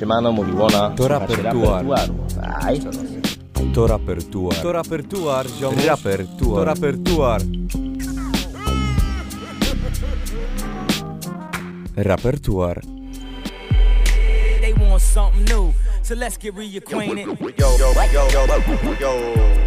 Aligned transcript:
Siemano, 0.00 0.32
mówi 0.32 0.52
Łona. 0.52 0.90
To 0.90 0.96
Słuchacie 1.04 1.08
rapertuar. 1.08 1.86
rapertuaru. 1.86 2.14
Aj. 2.62 2.80
To 3.74 3.86
rapertuar. 3.86 4.56
To 4.56 4.72
rapertuar, 4.72 5.46
ziomuś. 5.48 5.84
Rapertuar. 5.84 6.56
To 6.56 6.64
rapertuar. 6.64 7.40
Rapertuar. 11.96 12.80
They 14.60 14.74
want 14.74 15.02
something 15.02 15.44
new, 15.48 15.72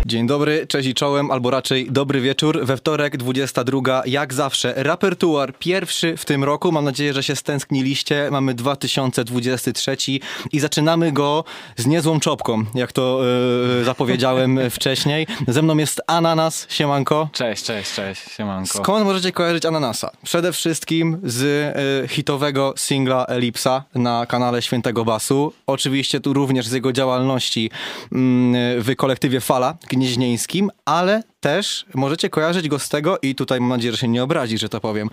Dzień 0.06 0.28
dobry, 0.28 0.68
cześć 0.68 0.88
i 0.88 0.94
czołem, 0.94 1.32
albo 1.32 1.50
raczej 1.50 1.92
dobry 1.92 2.22
wieczór. 2.22 2.66
We 2.66 2.78
wtorek, 2.78 3.18
22, 3.18 4.02
jak 4.06 4.34
zawsze, 4.34 4.74
rapertuar 4.78 5.54
pierwszy 5.60 6.18
w 6.18 6.26
tym 6.26 6.44
roku. 6.44 6.72
Mam 6.72 6.86
nadzieję, 6.86 7.14
że 7.14 7.24
się 7.24 7.36
stęskniliście. 7.36 8.28
Mamy 8.32 8.54
2023 8.54 9.98
i 10.52 10.60
zaczynamy 10.60 11.12
go 11.12 11.44
z 11.78 11.86
niezłą 11.86 12.20
czopką, 12.20 12.66
jak 12.76 12.92
to 12.92 13.20
yy, 13.78 13.84
zapowiedziałem 13.84 14.60
wcześniej. 14.70 15.28
Ze 15.48 15.62
mną 15.62 15.78
jest 15.78 16.02
Ananas, 16.08 16.68
siemanko. 16.70 17.30
Cześć, 17.32 17.64
cześć, 17.64 17.94
cześć, 17.94 18.22
siemanko. 18.38 18.78
Skąd 18.78 19.06
możecie 19.06 19.32
kojarzyć 19.32 19.66
Ananasa? 19.66 20.12
Przede 20.24 20.52
wszystkim 20.52 21.20
z 21.24 21.42
y, 22.04 22.08
hitowego 22.08 22.74
singla 22.78 23.26
Elipsa 23.26 23.84
na 23.96 24.26
kanale 24.26 24.62
Świętego 24.62 25.06
Basu. 25.06 25.54
Oczywiście 25.68 26.20
tu 26.20 26.33
również 26.34 26.68
z 26.68 26.72
jego 26.72 26.94
działalności 26.94 27.72
mm, 28.12 28.82
w 28.82 28.96
kolektywie 28.96 29.40
Fala 29.40 29.78
Gnieźnieńskim, 29.90 30.70
ale 30.86 31.24
też 31.44 31.86
możecie 31.94 32.30
kojarzyć 32.30 32.70
go 32.70 32.80
z 32.80 32.90
tego, 32.90 33.20
i 33.22 33.36
tutaj 33.36 33.60
mam 33.60 33.70
nadzieję, 33.70 33.92
że 33.92 33.98
się 33.98 34.08
nie 34.08 34.24
obrazi, 34.24 34.58
że 34.58 34.70
to 34.70 34.80
powiem, 34.80 35.10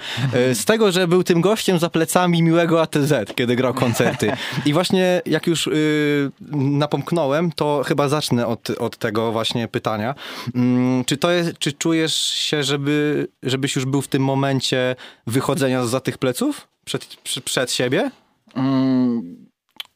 y, 0.50 0.54
z 0.54 0.64
tego, 0.64 0.92
że 0.92 1.08
był 1.08 1.24
tym 1.24 1.40
gościem 1.40 1.78
za 1.78 1.90
plecami 1.90 2.42
miłego 2.42 2.82
ATZ, 2.82 3.12
kiedy 3.34 3.56
grał 3.56 3.74
koncerty. 3.74 4.32
I 4.66 4.72
właśnie 4.72 5.22
jak 5.26 5.46
już 5.46 5.66
y, 5.66 6.30
napomknąłem, 6.52 7.52
to 7.52 7.82
chyba 7.86 8.08
zacznę 8.08 8.46
od, 8.46 8.70
od 8.70 8.98
tego 8.98 9.32
właśnie 9.32 9.68
pytania. 9.68 10.14
Mm, 10.54 11.04
czy 11.04 11.16
to 11.16 11.30
jest, 11.30 11.58
czy 11.58 11.72
czujesz 11.72 12.16
się, 12.16 12.62
żeby, 12.64 13.28
żebyś 13.42 13.76
już 13.76 13.84
był 13.84 14.02
w 14.02 14.08
tym 14.08 14.24
momencie 14.24 14.96
wychodzenia 15.26 15.86
za 15.86 16.00
tych 16.00 16.18
pleców? 16.18 16.68
Przed, 16.84 17.06
przed 17.44 17.72
siebie? 17.72 18.10
Mm, 18.54 19.39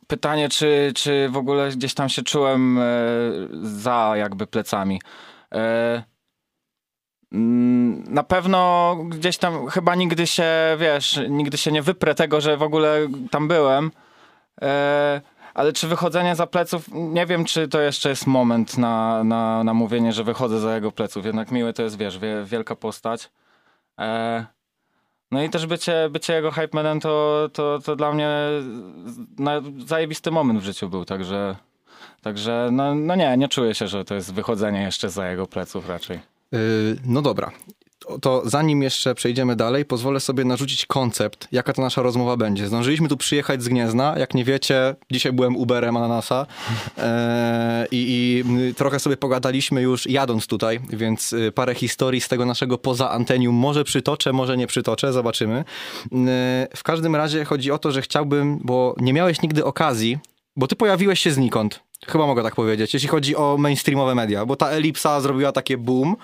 pytanie, 0.06 0.48
czy, 0.48 0.92
czy 0.94 1.28
w 1.28 1.36
ogóle 1.36 1.70
gdzieś 1.70 1.94
tam 1.94 2.08
się 2.08 2.22
czułem 2.22 2.78
e, 2.78 2.82
za 3.62 4.12
jakby 4.16 4.46
plecami. 4.46 5.00
E, 5.54 6.02
mm, 7.32 8.04
na 8.14 8.22
pewno 8.22 8.96
gdzieś 9.08 9.38
tam 9.38 9.66
chyba 9.66 9.94
nigdy 9.94 10.26
się, 10.26 10.44
wiesz, 10.78 11.20
nigdy 11.28 11.58
się 11.58 11.72
nie 11.72 11.82
wyprę 11.82 12.14
tego, 12.14 12.40
że 12.40 12.56
w 12.56 12.62
ogóle 12.62 13.06
tam 13.30 13.48
byłem. 13.48 13.90
E, 14.62 15.20
ale 15.54 15.72
czy 15.72 15.88
wychodzenie 15.88 16.34
za 16.36 16.46
pleców, 16.46 16.88
nie 16.92 17.26
wiem, 17.26 17.44
czy 17.44 17.68
to 17.68 17.80
jeszcze 17.80 18.08
jest 18.08 18.26
moment 18.26 18.78
na, 18.78 19.24
na, 19.24 19.64
na 19.64 19.74
mówienie, 19.74 20.12
że 20.12 20.24
wychodzę 20.24 20.60
za 20.60 20.74
jego 20.74 20.92
pleców. 20.92 21.24
Jednak 21.24 21.50
miły 21.50 21.72
to 21.72 21.82
jest, 21.82 21.98
wiesz, 21.98 22.18
wie, 22.18 22.44
wielka 22.44 22.76
postać. 22.76 23.30
No 25.34 25.42
i 25.42 25.50
też 25.50 25.66
bycie, 25.66 26.08
bycie 26.10 26.32
jego 26.32 26.50
hype 26.50 26.68
manem 26.72 27.00
to, 27.00 27.48
to, 27.52 27.78
to 27.84 27.96
dla 27.96 28.12
mnie 28.12 28.28
zajebisty 29.86 30.30
moment 30.30 30.60
w 30.60 30.64
życiu 30.64 30.88
był, 30.88 31.04
także, 31.04 31.56
także 32.22 32.68
no, 32.72 32.94
no 32.94 33.14
nie, 33.16 33.36
nie 33.36 33.48
czuję 33.48 33.74
się, 33.74 33.88
że 33.88 34.04
to 34.04 34.14
jest 34.14 34.34
wychodzenie 34.34 34.82
jeszcze 34.82 35.10
za 35.10 35.28
jego 35.28 35.46
pleców 35.46 35.88
raczej. 35.88 36.20
Yy, 36.52 36.58
no 37.06 37.22
dobra. 37.22 37.50
To, 38.06 38.18
to 38.18 38.42
zanim 38.44 38.82
jeszcze 38.82 39.14
przejdziemy 39.14 39.56
dalej, 39.56 39.84
pozwolę 39.84 40.20
sobie 40.20 40.44
narzucić 40.44 40.86
koncept, 40.86 41.48
jaka 41.52 41.72
ta 41.72 41.82
nasza 41.82 42.02
rozmowa 42.02 42.36
będzie. 42.36 42.66
Zdążyliśmy 42.66 43.08
tu 43.08 43.16
przyjechać 43.16 43.62
z 43.62 43.68
Gniezna. 43.68 44.14
Jak 44.18 44.34
nie 44.34 44.44
wiecie, 44.44 44.94
dzisiaj 45.10 45.32
byłem 45.32 45.56
Uberem 45.56 45.96
Ananasa 45.96 46.46
e, 46.98 47.86
i, 47.90 48.44
i 48.68 48.74
trochę 48.74 49.00
sobie 49.00 49.16
pogadaliśmy 49.16 49.82
już 49.82 50.06
jadąc 50.06 50.46
tutaj, 50.46 50.80
więc 50.90 51.32
y, 51.32 51.52
parę 51.52 51.74
historii 51.74 52.20
z 52.20 52.28
tego 52.28 52.46
naszego 52.46 52.78
poza 52.78 53.10
antenium 53.10 53.54
może 53.54 53.84
przytoczę, 53.84 54.32
może 54.32 54.56
nie 54.56 54.66
przytoczę, 54.66 55.12
zobaczymy. 55.12 55.58
Y, 55.60 56.10
w 56.76 56.82
każdym 56.82 57.16
razie 57.16 57.44
chodzi 57.44 57.70
o 57.70 57.78
to, 57.78 57.92
że 57.92 58.02
chciałbym, 58.02 58.58
bo 58.62 58.94
nie 59.00 59.12
miałeś 59.12 59.42
nigdy 59.42 59.64
okazji, 59.64 60.18
bo 60.56 60.66
ty 60.66 60.76
pojawiłeś 60.76 61.20
się 61.20 61.30
znikąd. 61.30 61.80
Chyba 62.06 62.26
mogę 62.26 62.42
tak 62.42 62.54
powiedzieć, 62.54 62.94
jeśli 62.94 63.08
chodzi 63.08 63.36
o 63.36 63.56
mainstreamowe 63.58 64.14
media, 64.14 64.46
bo 64.46 64.56
ta 64.56 64.68
elipsa 64.68 65.20
zrobiła 65.20 65.52
takie 65.52 65.78
boom. 65.78 66.16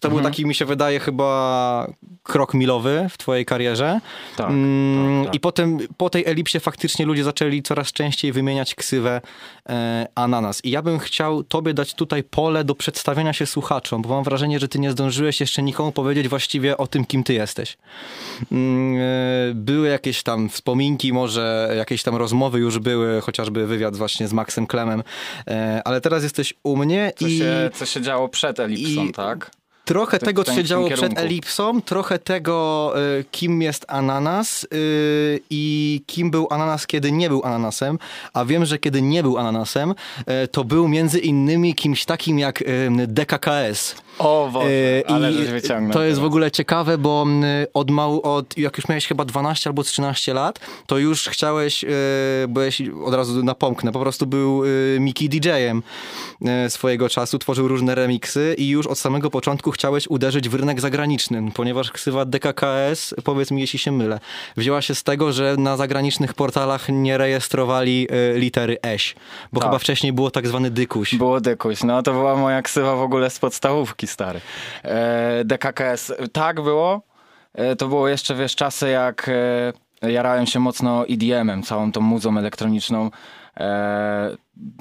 To 0.00 0.08
był 0.08 0.20
taki, 0.20 0.46
mi 0.46 0.54
się 0.54 0.64
wydaje, 0.64 1.00
chyba 1.00 1.86
krok 2.22 2.54
milowy 2.54 3.06
w 3.10 3.18
twojej 3.18 3.44
karierze. 3.44 4.00
Tak, 4.36 4.50
Mm, 4.50 5.18
tak, 5.22 5.26
tak. 5.26 5.34
I 5.34 5.40
potem 5.40 5.78
po 5.96 6.10
tej 6.10 6.26
elipsie 6.26 6.60
faktycznie 6.60 7.06
ludzie 7.06 7.24
zaczęli 7.24 7.62
coraz 7.62 7.92
częściej 7.92 8.32
wymieniać 8.32 8.74
ksywę 8.74 9.20
e, 9.68 10.06
ananas. 10.14 10.64
I 10.64 10.70
ja 10.70 10.82
bym 10.82 10.98
chciał 10.98 11.42
tobie 11.44 11.74
dać 11.74 11.94
tutaj 11.94 12.22
pole 12.24 12.64
do 12.64 12.74
przedstawienia 12.74 13.32
się 13.32 13.46
słuchaczom, 13.46 14.02
bo 14.02 14.08
mam 14.08 14.24
wrażenie, 14.24 14.58
że 14.58 14.68
ty 14.68 14.78
nie 14.78 14.90
zdążyłeś 14.90 15.40
jeszcze 15.40 15.62
nikomu 15.62 15.92
powiedzieć 15.92 16.28
właściwie 16.28 16.76
o 16.76 16.86
tym, 16.86 17.04
kim 17.04 17.24
ty 17.24 17.34
jesteś. 17.34 17.76
Mm, 18.52 18.96
e, 19.50 19.54
Były 19.54 19.88
jakieś 19.88 20.22
tam 20.22 20.48
wspominki, 20.48 21.12
może 21.12 21.72
jakieś 21.76 22.02
tam 22.02 22.16
rozmowy 22.16 22.58
już 22.58 22.78
były, 22.78 23.20
chociażby 23.20 23.66
wywiad 23.66 23.96
właśnie 23.96 24.28
z 24.28 24.32
Maxem 24.32 24.66
Klemem, 24.66 25.02
e, 25.48 25.82
ale 25.84 26.00
teraz 26.00 26.22
jesteś 26.22 26.54
u 26.62 26.76
mnie 26.76 27.12
Co, 27.18 27.26
i 27.26 27.38
się, 27.38 27.70
co 27.74 27.86
się 27.86 28.00
działo 28.02 28.28
przed 28.28 28.60
Elipsą, 28.60 29.04
i- 29.06 29.12
tak? 29.12 29.50
Trochę 29.90 30.18
tego, 30.18 30.44
co 30.44 30.54
się 30.54 30.64
działo 30.64 30.90
przed. 30.90 31.18
Elipsą, 31.18 31.82
trochę 31.82 32.18
tego, 32.18 32.92
y, 33.18 33.24
kim 33.30 33.62
jest 33.62 33.84
ananas 33.88 34.64
y, 34.64 35.40
i 35.50 36.02
kim 36.06 36.30
był 36.30 36.46
ananas, 36.50 36.86
kiedy 36.86 37.12
nie 37.12 37.28
był 37.28 37.44
ananasem, 37.44 37.98
a 38.32 38.44
wiem, 38.44 38.64
że 38.64 38.78
kiedy 38.78 39.02
nie 39.02 39.22
był 39.22 39.38
ananasem, 39.38 39.94
y, 40.44 40.48
to 40.48 40.64
był 40.64 40.88
między 40.88 41.18
innymi 41.18 41.74
kimś 41.74 42.04
takim 42.04 42.38
jak 42.38 42.64
DKKS. 43.06 43.94
O 44.20 44.50
Boże, 44.52 44.68
ale 45.06 45.32
I 45.32 45.44
wyciągnął. 45.44 45.92
to 45.92 46.02
jest 46.02 46.20
w 46.20 46.24
ogóle 46.24 46.50
ciekawe, 46.50 46.98
bo 46.98 47.22
mm, 47.22 47.66
od 47.74 47.90
od, 48.22 48.58
jak 48.58 48.76
już 48.76 48.88
miałeś 48.88 49.06
chyba 49.06 49.24
12 49.24 49.70
albo 49.70 49.82
13 49.82 50.34
lat, 50.34 50.60
to 50.86 50.98
już 50.98 51.28
chciałeś, 51.28 51.84
e, 51.84 51.88
byłeś, 52.48 52.82
od 53.04 53.14
razu 53.14 53.42
napomknę, 53.44 53.92
po 53.92 54.00
prostu 54.00 54.26
był 54.26 54.62
e, 54.64 55.00
Miki 55.00 55.28
DJ-em 55.28 55.82
e, 56.44 56.70
swojego 56.70 57.08
czasu, 57.08 57.38
tworzył 57.38 57.68
różne 57.68 57.94
remiksy 57.94 58.54
i 58.58 58.68
już 58.68 58.86
od 58.86 58.98
samego 58.98 59.30
początku 59.30 59.70
chciałeś 59.70 60.08
uderzyć 60.08 60.48
w 60.48 60.54
rynek 60.54 60.80
zagraniczny, 60.80 61.50
ponieważ 61.54 61.90
ksywa 61.90 62.24
DKKS, 62.24 63.14
powiedz 63.24 63.50
mi 63.50 63.60
jeśli 63.60 63.78
się 63.78 63.92
mylę, 63.92 64.20
wzięła 64.56 64.82
się 64.82 64.94
z 64.94 65.02
tego, 65.02 65.32
że 65.32 65.56
na 65.58 65.76
zagranicznych 65.76 66.34
portalach 66.34 66.88
nie 66.88 67.18
rejestrowali 67.18 68.08
litery 68.34 68.78
eś, 68.82 69.14
bo 69.52 69.60
Tak. 69.60 69.68
chyba 69.68 69.78
wcześniej 69.78 70.12
było 70.12 70.30
tak 70.30 70.48
zwany 70.48 70.70
dykuś. 70.70 71.14
Było 71.14 71.40
dykuś, 71.40 71.82
no 71.82 72.02
to 72.02 72.12
była 72.12 72.36
moja 72.36 72.62
ksywa 72.62 72.96
w 72.96 73.02
ogóle 73.02 73.30
z 73.30 73.38
podstawówki, 73.38 74.06
stary. 74.10 74.40
E, 74.84 75.44
DKKS, 75.44 76.12
tak 76.32 76.60
było. 76.60 77.02
E, 77.54 77.76
to 77.76 77.88
było 77.88 78.08
jeszcze, 78.08 78.34
wiesz, 78.34 78.56
czasy 78.56 78.88
jak 78.88 79.30
e, 80.02 80.10
jarałem 80.10 80.46
się 80.46 80.60
mocno 80.60 81.06
EDM-em, 81.08 81.62
całą 81.62 81.92
tą 81.92 82.00
muzą 82.00 82.38
elektroniczną. 82.38 83.10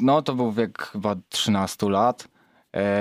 No 0.02 0.22
to 0.22 0.34
był 0.34 0.52
wiek 0.52 0.84
chyba 0.84 1.16
13 1.30 1.90
lat. 1.90 2.28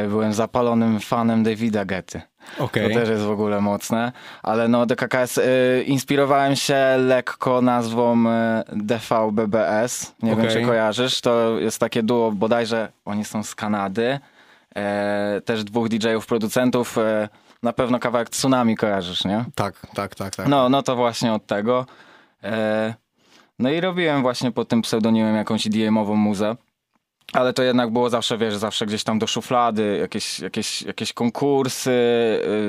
Byłem 0.09 0.33
zapalonym 0.33 1.01
fanem 1.01 1.43
Davida 1.43 1.85
Getty. 1.85 2.21
Okej. 2.59 2.89
To 2.89 3.01
też 3.01 3.09
jest 3.09 3.23
w 3.23 3.31
ogóle 3.31 3.61
mocne. 3.61 4.13
Ale 4.43 4.69
no 4.69 4.87
DKKS, 4.87 5.39
y, 5.39 5.85
inspirowałem 5.87 6.57
się 6.57 6.97
lekko 6.99 7.63
nazwą 7.63 8.25
DVBBS. 8.73 10.15
Nie 10.23 10.31
wiem, 10.31 10.41
Okej. 10.41 10.53
czy 10.53 10.63
kojarzysz. 10.63 11.21
To 11.21 11.59
jest 11.59 11.79
takie 11.79 12.03
duo, 12.03 12.33
bodajże 12.33 12.93
oni 13.05 13.25
są 13.25 13.43
z 13.43 13.55
Kanady. 13.55 14.21
E, 14.79 15.41
też 15.45 15.65
dwóch 15.65 15.89
DJ-ów, 15.89 16.27
producentów. 16.27 16.99
E, 16.99 17.29
na 17.63 17.73
pewno 17.73 17.99
kawałek 17.99 18.31
Tsunami 18.31 18.77
kojarzysz, 18.77 19.25
nie? 19.25 19.45
Tak, 19.55 19.87
tak, 19.95 20.15
tak, 20.15 20.37
tak. 20.37 20.49
No, 20.49 20.69
no 20.69 20.83
to 20.83 20.97
właśnie 20.97 21.33
od 21.33 21.47
tego. 21.47 21.87
E, 22.45 22.95
no 23.59 23.71
i 23.71 23.81
robiłem 23.81 24.23
właśnie 24.23 24.53
pod 24.53 24.69
tym 24.69 24.83
pseudonimem 24.83 25.37
jakąś 25.37 25.67
EDM-ową 25.67 26.15
muzę. 26.15 26.57
Ale 27.33 27.53
to 27.53 27.63
jednak 27.63 27.91
było 27.91 28.11
zawsze, 28.11 28.39
wiesz, 28.39 28.57
zawsze 28.57 28.87
gdzieś 28.87 29.05
tam 29.05 29.19
do 29.19 29.27
szuflady, 29.27 29.99
jakieś, 30.01 30.41
jakieś, 30.41 30.83
jakieś 30.83 31.13
konkursy, 31.13 31.91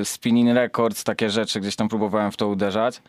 y, 0.00 0.04
spinning 0.04 0.56
records, 0.56 1.04
takie 1.04 1.30
rzeczy, 1.30 1.60
gdzieś 1.60 1.76
tam 1.76 1.88
próbowałem 1.88 2.32
w 2.32 2.36
to 2.36 2.48
uderzać. 2.48 3.02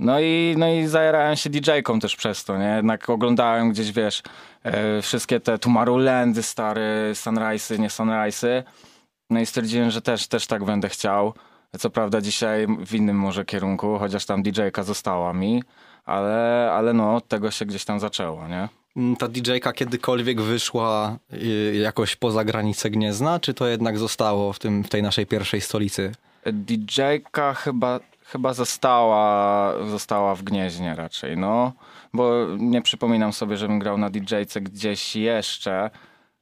E, 0.00 0.04
no 0.04 0.20
i, 0.20 0.54
no 0.58 0.68
i 0.68 0.86
zajarałem 0.86 1.36
się 1.36 1.50
DJ-ką 1.50 2.00
też 2.00 2.16
przez 2.16 2.44
to, 2.44 2.58
nie? 2.58 2.74
Jednak 2.76 3.10
oglądałem 3.10 3.70
gdzieś, 3.70 3.92
wiesz, 3.92 4.22
e, 4.62 5.02
wszystkie 5.02 5.40
te 5.40 5.58
Tomorrowlandy 5.58 6.42
stare, 6.42 7.12
Sunrise'y, 7.12 7.78
nie 7.78 7.88
Sunrise'y. 7.88 8.62
No 9.30 9.40
i 9.40 9.46
stwierdziłem, 9.46 9.90
że 9.90 10.02
też, 10.02 10.26
też 10.26 10.46
tak 10.46 10.64
będę 10.64 10.88
chciał. 10.88 11.34
Co 11.78 11.90
prawda 11.90 12.20
dzisiaj 12.20 12.66
w 12.86 12.94
innym 12.94 13.16
może 13.16 13.44
kierunku, 13.44 13.98
chociaż 13.98 14.26
tam 14.26 14.42
DJ-ka 14.42 14.82
została 14.82 15.32
mi, 15.32 15.62
ale, 16.04 16.70
ale 16.72 16.92
no 16.92 17.16
od 17.16 17.28
tego 17.28 17.50
się 17.50 17.66
gdzieś 17.66 17.84
tam 17.84 18.00
zaczęło, 18.00 18.48
nie? 18.48 18.68
Mm, 18.96 19.16
Ta 19.16 19.28
DJ-ka 19.28 19.72
kiedykolwiek 19.72 20.40
wyszła 20.40 21.16
y, 21.32 21.76
jakoś 21.82 22.16
poza 22.16 22.44
granicę 22.44 22.90
Gniezna, 22.90 23.40
czy 23.40 23.54
to 23.54 23.66
jednak 23.66 23.98
zostało 23.98 24.52
w, 24.52 24.58
tym, 24.58 24.84
w 24.84 24.88
tej 24.88 25.02
naszej 25.02 25.26
pierwszej 25.26 25.60
stolicy? 25.60 26.12
DJ-ka 26.46 27.54
chyba, 27.54 28.00
chyba 28.32 28.54
została, 28.54 29.74
została 29.86 30.34
w 30.34 30.42
Gnieźnie 30.42 30.94
raczej, 30.94 31.36
no. 31.36 31.72
bo 32.12 32.46
nie 32.58 32.82
przypominam 32.82 33.32
sobie, 33.32 33.56
żebym 33.56 33.78
grał 33.78 33.98
na 33.98 34.10
DJ-ce 34.10 34.60
gdzieś 34.60 35.16
jeszcze. 35.16 35.90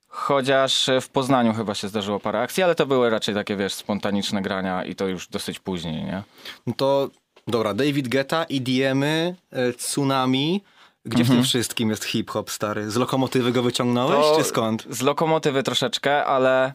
Chociaż 0.08 0.90
w 1.00 1.08
Poznaniu 1.08 1.54
chyba 1.54 1.74
się 1.74 1.88
zdarzyło 1.88 2.20
parę 2.20 2.40
akcji, 2.40 2.62
ale 2.62 2.74
to 2.74 2.86
były 2.86 3.10
raczej 3.10 3.34
takie, 3.34 3.56
wiesz, 3.56 3.74
spontaniczne 3.74 4.42
grania 4.42 4.84
i 4.84 4.94
to 4.94 5.06
już 5.06 5.28
dosyć 5.28 5.58
później, 5.58 6.04
nie? 6.04 6.22
No 6.66 6.72
to 6.76 7.10
dobra, 7.48 7.74
David 7.74 8.08
Guetta, 8.08 8.46
EDM-y, 8.50 9.34
e, 9.50 9.72
Tsunami. 9.72 10.64
Gdzie 11.04 11.24
w 11.24 11.28
tym 11.28 11.42
wszystkim 11.42 11.90
jest 11.90 12.04
hip-hop, 12.04 12.50
stary? 12.50 12.90
Z 12.90 12.96
lokomotywy 12.96 13.52
go 13.52 13.62
wyciągnąłeś, 13.62 14.26
To 14.26 14.36
czy 14.38 14.44
skąd? 14.44 14.86
Z 14.90 15.02
lokomotywy 15.02 15.62
troszeczkę, 15.62 16.24
ale 16.24 16.72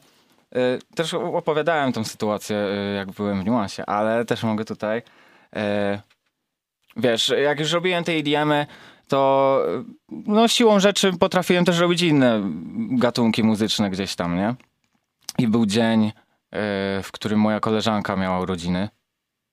też 0.95 1.13
opowiadałem 1.13 1.93
tą 1.93 2.03
sytuację, 2.03 2.57
y, 2.57 2.95
jak 2.95 3.11
byłem 3.11 3.41
w 3.41 3.45
niuansie, 3.45 3.85
ale 3.85 4.25
też 4.25 4.43
mogę 4.43 4.65
tutaj. 4.65 4.97
Y, 4.97 5.61
wiesz, 6.97 7.33
jak 7.43 7.59
już 7.59 7.71
robiłem 7.71 8.03
te 8.03 8.11
EDM-y, 8.11 8.65
to 9.07 9.59
no, 10.09 10.47
siłą 10.47 10.79
rzeczy 10.79 11.13
potrafiłem 11.19 11.65
też 11.65 11.79
robić 11.79 12.01
inne 12.01 12.41
gatunki 12.91 13.43
muzyczne 13.43 13.89
gdzieś 13.89 14.15
tam, 14.15 14.37
nie? 14.37 14.55
I 15.37 15.47
był 15.47 15.65
dzień, 15.65 16.11
w 17.03 17.09
którym 17.11 17.39
moja 17.39 17.59
koleżanka 17.59 18.15
miała 18.15 18.39
urodziny. 18.39 18.89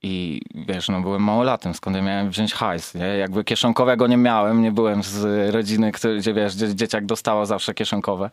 I 0.02 0.40
wiesz, 0.54 0.88
no 0.88 1.00
byłem 1.00 1.22
małolatem, 1.22 1.74
skąd 1.74 1.96
ja 1.96 2.02
miałem 2.02 2.30
wziąć 2.30 2.54
hajs, 2.54 2.94
nie? 2.94 3.06
Jakby 3.06 3.44
kieszonkowego 3.44 4.06
nie 4.06 4.16
miałem, 4.16 4.62
nie 4.62 4.72
byłem 4.72 5.02
z 5.02 5.54
rodziny, 5.54 5.92
gdzie 6.18 6.34
wiesz, 6.34 6.54
dzieciak 6.54 7.06
dostało 7.06 7.46
zawsze 7.46 7.74
kieszonkowe. 7.74 8.30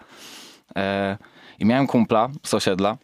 E, 0.75 1.18
I 1.59 1.65
miałem 1.65 1.88
kumpla 1.88 2.30
z 2.44 2.54
osiedla, 2.54 2.98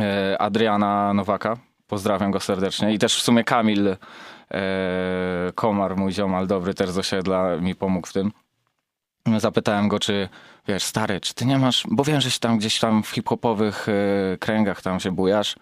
e, 0.00 0.36
Adriana 0.38 1.14
Nowaka, 1.14 1.56
pozdrawiam 1.86 2.30
go 2.30 2.40
serdecznie. 2.40 2.94
I 2.94 2.98
też 2.98 3.16
w 3.16 3.22
sumie 3.22 3.44
Kamil 3.44 3.88
e, 3.88 3.96
Komar, 5.54 5.96
mój 5.96 6.12
ziomal 6.12 6.46
dobry 6.46 6.74
też 6.74 6.90
z 6.90 6.98
osiedla, 6.98 7.56
mi 7.56 7.74
pomógł 7.74 8.06
w 8.06 8.12
tym. 8.12 8.32
Zapytałem 9.38 9.88
go, 9.88 9.98
czy 9.98 10.28
wiesz, 10.68 10.82
stary, 10.82 11.20
czy 11.20 11.34
ty 11.34 11.46
nie 11.46 11.58
masz, 11.58 11.84
bo 11.90 12.04
wiem, 12.04 12.20
że 12.20 12.30
się 12.30 12.40
tam 12.40 12.58
gdzieś 12.58 12.78
tam 12.78 13.02
w 13.02 13.08
hip-hopowych 13.08 13.86
e, 13.88 14.36
kręgach 14.36 14.82
tam 14.82 15.00
się 15.00 15.12
bujasz, 15.12 15.56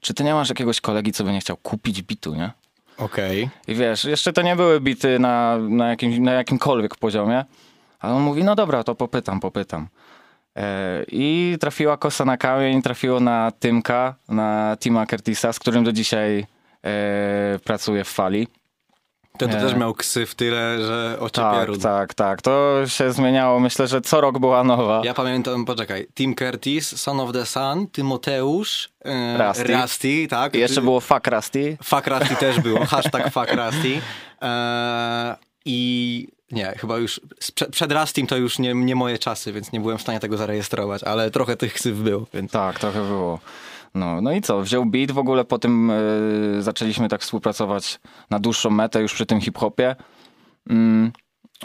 czy 0.00 0.14
ty 0.14 0.24
nie 0.24 0.34
masz 0.34 0.48
jakiegoś 0.48 0.80
kolegi, 0.80 1.12
co 1.12 1.24
by 1.24 1.32
nie 1.32 1.40
chciał 1.40 1.56
kupić 1.56 2.02
bitu, 2.02 2.34
nie? 2.34 2.50
Okej. 2.98 3.48
I 3.68 3.74
wiesz, 3.74 4.04
jeszcze 4.04 4.32
to 4.32 4.42
nie 4.42 4.56
były 4.56 4.80
bity 4.80 5.18
na, 5.18 5.58
na, 5.58 5.88
jakimś, 5.88 6.18
na 6.18 6.32
jakimkolwiek 6.32 6.96
poziomie, 6.96 7.44
ale 8.00 8.14
on 8.14 8.22
mówi, 8.22 8.44
no 8.44 8.54
dobra, 8.54 8.84
to 8.84 8.94
popytam, 8.94 9.40
popytam. 9.40 9.88
E, 10.56 11.04
I 11.08 11.56
trafiła 11.60 11.96
kosa 11.96 12.24
na 12.24 12.36
kamień, 12.36 12.82
trafiło 12.82 13.20
na 13.20 13.52
Tymka, 13.60 14.14
na 14.28 14.76
Tima 14.80 15.06
Curtisa, 15.06 15.52
z 15.52 15.58
którym 15.58 15.84
do 15.84 15.92
dzisiaj 15.92 16.46
e, 16.84 17.58
pracuję 17.64 18.04
w 18.04 18.08
Fali. 18.08 18.48
Ten 19.38 19.48
to 19.50 19.56
Nie. 19.56 19.62
też 19.62 19.74
miał 19.74 19.94
ksy 19.94 20.26
w 20.26 20.34
tyle, 20.34 20.76
że 20.86 21.16
Tak, 21.18 21.22
ociepieru. 21.22 21.76
tak, 21.78 22.14
tak. 22.14 22.42
To 22.42 22.74
się 22.86 23.12
zmieniało. 23.12 23.60
Myślę, 23.60 23.88
że 23.88 24.00
co 24.00 24.20
rok 24.20 24.38
była 24.38 24.64
nowa. 24.64 25.02
Ja 25.04 25.14
pamiętam, 25.14 25.64
poczekaj, 25.64 26.06
Tim 26.14 26.34
Curtis, 26.34 27.00
Son 27.00 27.20
of 27.20 27.32
the 27.32 27.46
Sun, 27.46 27.86
Tymoteusz, 27.88 28.88
e, 29.04 29.48
Rusty. 29.48 29.76
Rusty, 29.82 30.26
tak? 30.30 30.54
I 30.54 30.58
jeszcze 30.58 30.82
było 30.82 31.00
Fuck 31.00 31.26
Rusty. 31.26 31.76
Fuck 31.84 32.06
Rusty 32.06 32.36
też 32.36 32.60
było, 32.60 32.84
hashtag 32.86 33.24
fuck 33.32 33.52
Rusty. 33.52 34.00
E, 34.42 35.36
I 35.64 36.28
nie, 36.52 36.74
chyba 36.78 36.98
już 36.98 37.20
przed, 37.54 37.70
przed 37.70 37.92
Rustym 37.92 38.26
to 38.26 38.36
już 38.36 38.58
nie, 38.58 38.74
nie 38.74 38.94
moje 38.94 39.18
czasy, 39.18 39.52
więc 39.52 39.72
nie 39.72 39.80
byłem 39.80 39.98
w 39.98 40.02
stanie 40.02 40.20
tego 40.20 40.36
zarejestrować, 40.36 41.02
ale 41.04 41.30
trochę 41.30 41.56
tych 41.56 41.72
ksyw 41.72 41.98
było, 41.98 42.26
więc 42.34 42.52
Tak, 42.52 42.78
trochę 42.78 43.04
było. 43.04 43.38
No, 43.94 44.20
no 44.20 44.32
i 44.32 44.40
co, 44.40 44.60
wziął 44.60 44.86
beat, 44.86 45.10
w 45.10 45.18
ogóle 45.18 45.44
po 45.44 45.58
tym 45.58 45.90
y, 45.90 46.62
zaczęliśmy 46.62 47.08
tak 47.08 47.20
współpracować 47.20 48.00
na 48.30 48.38
dłuższą 48.38 48.70
metę 48.70 49.02
już 49.02 49.14
przy 49.14 49.26
tym 49.26 49.40
hip-hopie. 49.40 49.96
Mm, 50.70 51.12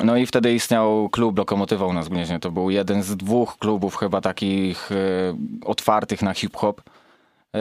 no 0.04 0.18
i 0.18 0.26
wtedy 0.26 0.54
istniał 0.54 1.10
klub 1.10 1.38
Lokomotywa 1.38 1.86
u 1.86 1.94
nas 1.94 2.08
w 2.08 2.10
Gnieźnie. 2.10 2.40
To 2.40 2.52
był 2.52 2.70
jeden 2.70 3.04
z 3.04 3.18
dwóch 3.18 3.58
klubów 3.58 3.96
chyba 3.96 4.22
takich 4.22 4.92
y, 4.92 4.96
otwartych 5.66 6.22
na 6.22 6.34
hip-hop. 6.34 6.82
Y, 7.56 7.60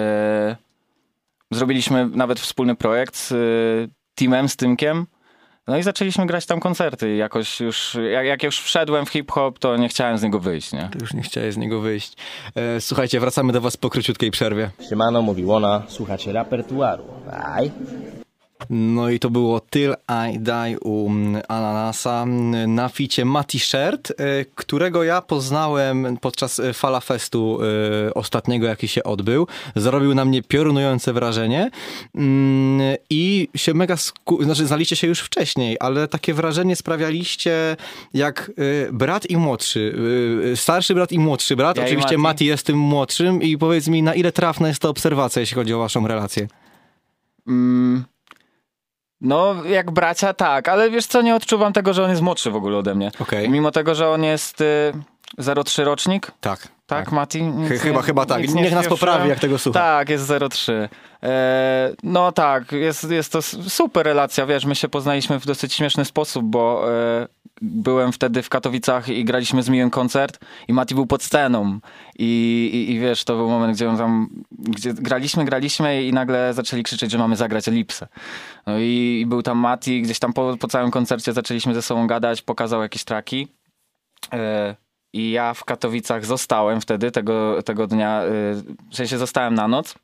zrobiliśmy 1.51 2.09
nawet 2.09 2.41
wspólny 2.41 2.75
projekt 2.75 3.17
z 3.17 3.33
teamem, 4.15 4.49
z 4.49 4.57
Tymkiem. 4.57 5.07
No 5.67 5.79
i 5.79 5.83
zaczęliśmy 5.83 6.27
grać 6.27 6.47
tam 6.47 6.61
koncerty. 6.61 7.17
Jakoś 7.17 7.61
już, 7.61 7.97
jak, 8.13 8.27
jak 8.27 8.43
już 8.43 8.61
wszedłem 8.61 9.07
w 9.07 9.09
hip-hop, 9.09 9.59
to 9.59 9.77
nie 9.77 9.89
chciałem 9.89 10.19
z 10.19 10.23
niego 10.23 10.41
wyjść, 10.41 10.73
nie? 10.73 10.89
to 10.93 10.99
już 10.99 11.15
nie 11.15 11.23
chciałem 11.23 11.53
z 11.53 11.57
niego 11.57 11.81
wyjść. 11.81 12.17
E, 12.55 12.81
słuchajcie, 12.81 13.21
wracamy 13.21 13.53
do 13.53 13.61
was 13.61 13.77
po 13.77 13.91
króciutkiej 13.91 14.31
przerwie. 14.31 14.71
Siemano, 14.89 15.23
mówi 15.23 15.45
Łona. 15.45 15.83
Słuchacie 15.89 16.33
repertuaru. 16.33 17.05
Aj. 17.33 17.71
No 18.71 19.11
i 19.11 19.19
to 19.19 19.31
było 19.31 19.61
Till 19.61 19.95
I 20.33 20.39
Die 20.39 20.81
u 20.81 21.07
mm, 21.11 21.43
Ananasa 21.49 22.27
na 22.67 22.89
ficie 22.89 23.25
Mati 23.25 23.59
Shirt, 23.61 24.11
y, 24.11 24.15
którego 24.55 25.05
ja 25.05 25.23
poznałem 25.23 26.17
podczas 26.21 26.59
y, 26.59 26.73
Fala 26.73 27.01
Festu 27.01 27.59
y, 28.09 28.15
ostatniego, 28.15 28.67
jaki 28.67 28.89
się 28.89 29.05
odbył. 29.05 29.47
Zrobił 29.77 30.15
na 30.15 30.25
mnie 30.25 30.43
piorunujące 30.43 31.13
wrażenie 31.13 31.71
Mm, 32.15 32.97
i 33.11 33.49
się 33.57 33.75
mega, 33.75 33.95
sku- 33.95 34.45
znaczy 34.45 34.67
znaliście 34.67 34.97
się 34.97 35.07
już 35.07 35.21
wcześniej, 35.21 35.77
ale 35.81 36.09
takie 36.09 36.35
wrażenie 36.35 36.77
sprawialiście 36.77 37.77
jak 38.15 38.51
brat 38.93 39.31
i 39.31 39.37
młodszy, 39.37 39.95
starszy 40.55 40.95
brat 40.95 41.13
i 41.13 41.19
młodszy 41.19 41.57
brat. 41.57 41.77
Ja 41.77 41.85
Oczywiście 41.85 42.19
Mati. 42.19 42.23
Mati 42.23 42.47
jest 42.47 42.67
tym 42.67 42.79
młodszym 42.79 43.43
i 43.43 43.59
powiedz 43.59 43.89
mi, 43.89 44.03
na 44.03 44.15
ile 44.15 44.33
trafna 44.33 44.69
jest 44.69 44.81
to 44.81 44.91
obserwacja, 44.91 45.41
jeśli 45.41 45.55
chodzi 45.55 45.75
o 45.75 45.79
waszą 45.79 46.07
relację? 46.09 46.47
Mm, 47.49 48.05
no, 49.25 49.65
jak 49.65 49.91
bracia, 49.91 50.35
tak, 50.35 50.69
ale 50.69 50.91
wiesz 50.91 51.07
co, 51.07 51.23
nie 51.23 51.35
odczuwam 51.35 51.73
tego, 51.73 51.93
że 51.93 52.05
on 52.05 52.11
jest 52.11 52.23
młodszy 52.23 52.51
w 52.51 52.57
ogóle 52.57 52.79
ode 52.79 52.95
mnie. 52.95 53.11
Okej. 53.21 53.49
Mimo 53.51 53.71
tego, 53.71 53.95
że 53.95 54.09
on 54.09 54.25
jest 54.25 54.61
y, 54.61 54.93
03 55.65 55.85
rocznik, 55.85 56.31
Tak. 56.41 56.69
tak, 56.87 57.13
Mati? 57.13 57.43
Nic 57.43 57.69
Chy- 57.69 57.79
chyba- 57.79 58.03
chyba 58.03 58.27
tak. 58.27 58.49
Niech 58.49 58.73
nas 58.73 58.89
poprawi, 58.89 59.29
jak 59.29 59.39
tego 59.39 59.59
słucha. 59.59 59.81
Tak, 59.81 60.09
jest 60.09 60.33
03. 60.51 60.89
E, 61.23 61.91
no 62.03 62.33
tak, 62.33 62.73
jest, 62.73 63.11
jest 63.11 63.33
to 63.33 63.43
super 63.43 64.07
relacja, 64.07 64.47
wiesz, 64.47 64.65
my 64.65 64.75
się 64.75 64.89
poznaliśmy 64.89 65.39
w 65.41 65.47
dosyć 65.47 65.75
śmieszny 65.75 66.05
sposób, 66.05 66.45
bo 66.45 66.85
e, 66.93 67.27
byłem 67.63 68.13
wtedy 68.13 68.43
w 68.43 68.49
Katowicach 68.49 69.09
i 69.09 69.25
graliśmy 69.25 69.63
z 69.63 69.69
Miłem 69.69 69.91
koncert 69.91 70.39
i 70.69 70.73
Mati 70.73 70.95
był 70.95 71.07
pod 71.07 71.23
sceną 71.23 71.79
I, 72.19 72.71
i, 72.73 72.93
i 72.93 72.99
wiesz, 72.99 73.25
to 73.25 73.37
był 73.37 73.49
moment, 73.51 73.77
gdzie 73.77 73.89
on 73.89 73.97
tam, 73.97 74.29
gdzie 74.51 74.95
graliśmy, 74.95 75.45
graliśmy 75.45 76.05
i 76.05 76.13
nagle 76.13 76.55
zaczęli 76.55 76.83
krzyczeć, 76.83 77.11
że 77.11 77.19
mamy 77.19 77.37
zagrać 77.37 77.69
Elipsę. 77.69 78.09
No 78.67 78.79
i, 78.79 79.21
i 79.23 79.27
był 79.27 79.43
tam 79.43 79.59
Mati, 79.59 80.03
gdzieś 80.03 80.19
tam 80.19 80.33
po, 80.33 80.57
po 80.57 80.69
całym 80.69 80.91
koncercie 80.91 81.33
zaczęliśmy 81.33 81.75
ze 81.75 81.83
sobą 81.83 82.07
gadać, 82.07 82.43
pokazał 82.43 82.83
jakieś 82.83 83.05
traki. 83.05 83.49
E, 84.33 84.77
I 85.13 85.31
ja 85.31 85.55
w 85.55 85.65
Katowicach 85.65 86.25
zostałem 86.25 86.81
wtedy, 86.81 87.11
tego, 87.11 87.63
tego 87.63 87.87
dnia, 87.87 88.23
e, 88.23 88.31
w 88.91 88.97
sensie 88.97 89.19
zostałem 89.19 89.55
na 89.55 89.69
noc. 89.69 89.95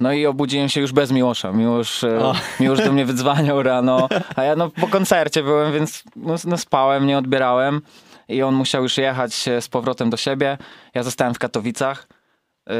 No 0.00 0.12
i 0.12 0.26
obudziłem 0.26 0.68
się 0.68 0.80
już 0.80 0.92
bez 0.92 1.12
Miłosza. 1.12 1.52
Miłosz, 1.52 2.04
e, 2.04 2.18
O. 2.18 2.34
Miłosz 2.60 2.84
do 2.84 2.92
mnie 2.92 3.04
wydzwaniał 3.04 3.62
rano, 3.62 4.08
a 4.36 4.42
ja 4.42 4.56
no 4.56 4.70
po 4.70 4.88
koncercie 4.88 5.42
byłem, 5.42 5.72
więc 5.72 6.02
no, 6.16 6.34
no 6.44 6.58
spałem, 6.58 7.06
nie 7.06 7.18
odbierałem. 7.18 7.80
I 8.28 8.42
on 8.42 8.54
musiał 8.54 8.82
już 8.82 8.98
jechać 8.98 9.48
e, 9.48 9.60
z 9.60 9.68
powrotem 9.68 10.10
do 10.10 10.16
siebie. 10.16 10.58
Ja 10.94 11.02
zostałem 11.02 11.34
w 11.34 11.38
Katowicach. 11.38 12.08
E, 12.70 12.74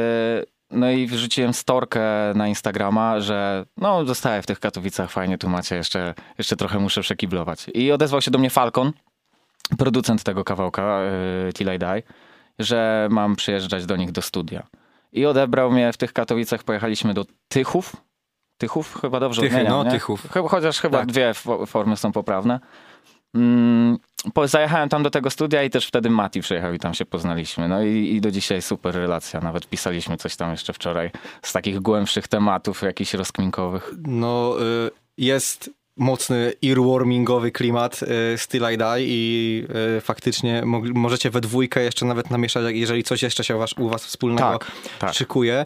No 0.71 0.89
i 0.91 1.07
wrzuciłem 1.07 1.53
storkę 1.53 2.01
na 2.35 2.47
Instagrama, 2.47 3.19
że 3.19 3.65
no 3.77 4.05
zostaję 4.05 4.41
w 4.41 4.45
tych 4.45 4.59
Katowicach, 4.59 5.11
fajnie 5.11 5.37
tu 5.37 5.49
macie, 5.49 5.75
jeszcze, 5.75 6.13
jeszcze 6.37 6.55
trochę 6.55 6.79
muszę 6.79 7.01
przekiblować. 7.01 7.65
I 7.73 7.91
odezwał 7.91 8.21
się 8.21 8.31
do 8.31 8.39
mnie 8.39 8.49
Falcon, 8.49 8.91
producent 9.77 10.23
tego 10.23 10.43
kawałka, 10.43 10.99
Till 11.53 11.73
I 11.75 11.79
Die, 11.79 12.03
że 12.59 13.07
mam 13.11 13.35
przyjeżdżać 13.35 13.85
do 13.85 13.95
nich 13.95 14.11
do 14.11 14.21
studia. 14.21 14.63
I 15.13 15.25
odebrał 15.25 15.71
mnie 15.71 15.93
w 15.93 15.97
tych 15.97 16.13
Katowicach, 16.13 16.63
pojechaliśmy 16.63 17.13
do 17.13 17.25
Tychów. 17.47 17.95
Tychów? 18.57 18.97
Chyba 19.01 19.19
dobrze 19.19 19.41
Tychy, 19.41 19.55
odmieniam, 19.55 19.77
no, 19.77 19.83
nie? 19.83 19.91
Tychów. 19.91 20.27
Cho- 20.29 20.49
Chociaż 20.49 20.79
chyba 20.79 20.97
Tak. 20.99 21.07
dwie 21.07 21.31
fo- 21.31 21.67
formy 21.67 21.97
są 21.97 22.11
poprawne. 22.11 22.59
Mm, 23.35 23.97
zajechałem 24.45 24.89
tam 24.89 25.03
do 25.03 25.09
tego 25.09 25.29
studia 25.29 25.63
i 25.63 25.69
też 25.69 25.87
wtedy 25.87 26.09
Mati 26.09 26.41
przyjechał 26.41 26.73
i 26.73 26.79
tam 26.79 26.93
się 26.93 27.05
poznaliśmy. 27.05 27.67
No 27.67 27.83
i, 27.83 28.15
i 28.15 28.21
do 28.21 28.31
dzisiaj 28.31 28.61
super 28.61 28.95
relacja. 28.95 29.39
Nawet 29.41 29.67
pisaliśmy 29.69 30.17
coś 30.17 30.35
tam 30.35 30.51
jeszcze 30.51 30.73
wczoraj 30.73 31.11
z 31.41 31.53
takich 31.53 31.79
głębszych 31.79 32.27
tematów, 32.27 32.81
jakichś 32.81 33.13
rozkminkowych. 33.13 33.91
No, 34.07 34.55
y, 34.61 34.91
jest 35.17 35.69
mocny 35.97 36.53
earwarmingowy 36.65 37.51
klimat 37.51 37.99
y, 38.33 38.37
Still 38.37 38.63
I 38.73 38.77
Die 38.77 38.97
i 38.99 39.65
y, 39.97 40.01
faktycznie 40.01 40.61
możecie 40.93 41.29
we 41.29 41.41
dwójkę 41.41 41.83
jeszcze 41.83 42.05
nawet 42.05 42.31
namieszać, 42.31 42.63
jeżeli 42.75 43.03
coś 43.03 43.23
jeszcze 43.23 43.43
się 43.43 43.57
was, 43.57 43.73
u 43.73 43.89
was 43.89 44.05
wspólnego 44.05 44.51
Tak, 44.59 44.71
tak. 44.99 45.13
szykuje. 45.13 45.65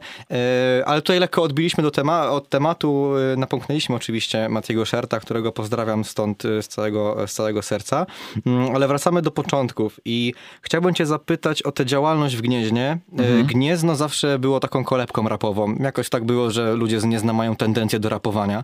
Y, 0.80 0.86
Ale 0.86 1.02
tutaj 1.02 1.20
lekko 1.20 1.44
odbiliśmy 1.44 1.84
do 1.84 1.92
tema- 1.92 2.30
od 2.30 2.50
tematu, 2.50 3.12
napomknęliśmy 3.38 3.96
oczywiście 3.96 4.50
Matiego 4.50 4.86
Szerta, 4.86 5.20
którego 5.20 5.52
pozdrawiam 5.52 6.06
stąd 6.06 6.44
z 6.44 6.68
całego, 6.68 7.28
z 7.28 7.34
całego 7.34 7.62
serca, 7.62 8.06
Mm, 8.46 8.76
ale 8.76 8.88
wracamy 8.88 9.22
do 9.22 9.32
początków 9.32 10.00
i 10.06 10.34
chciałbym 10.62 10.94
cię 10.94 11.06
zapytać 11.06 11.64
o 11.64 11.72
tę 11.72 11.86
działalność 11.86 12.36
w 12.36 12.42
Gnieźnie. 12.42 12.98
Mhm. 13.14 13.46
Gniezno 13.46 13.96
zawsze 13.96 14.40
było 14.40 14.60
taką 14.60 14.84
kolebką 14.84 15.30
rapową. 15.30 15.76
Jakoś 15.76 16.10
tak 16.10 16.26
było, 16.26 16.52
że 16.52 16.74
ludzie 16.74 17.00
z 17.00 17.06
Gniezna 17.06 17.34
mają 17.34 17.56
tendencję 17.56 18.00
do 18.00 18.10
rapowania. 18.10 18.64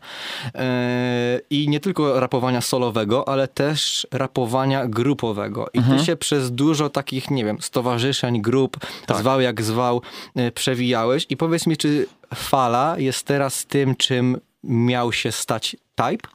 I 1.54 1.70
nie 1.70 1.80
tylko 1.80 2.20
rapowania 2.20 2.62
solowego, 2.62 3.28
ale 3.28 3.48
też 3.48 4.08
rapowania 4.12 4.88
grupowego. 4.88 5.68
I 5.74 5.82
ty 5.82 6.06
się 6.06 6.16
przez 6.16 6.52
dużo 6.52 6.90
takich, 6.90 7.32
nie 7.32 7.46
wiem, 7.46 7.62
stowarzyszeń, 7.62 8.42
grup, 8.42 8.78
zwał 9.16 9.42
jak 9.42 9.62
zwał, 9.62 10.02
y, 10.40 10.52
przewijałeś. 10.52 11.26
I 11.30 11.38
powiedz 11.38 11.68
mi, 11.68 11.78
czy 11.78 12.08
Fala 12.36 12.96
jest 12.98 13.28
teraz 13.28 13.66
tym, 13.66 13.96
czym 13.96 14.38
miał 14.64 15.14
się 15.14 15.32
stać 15.32 15.78
Type? 15.96 16.28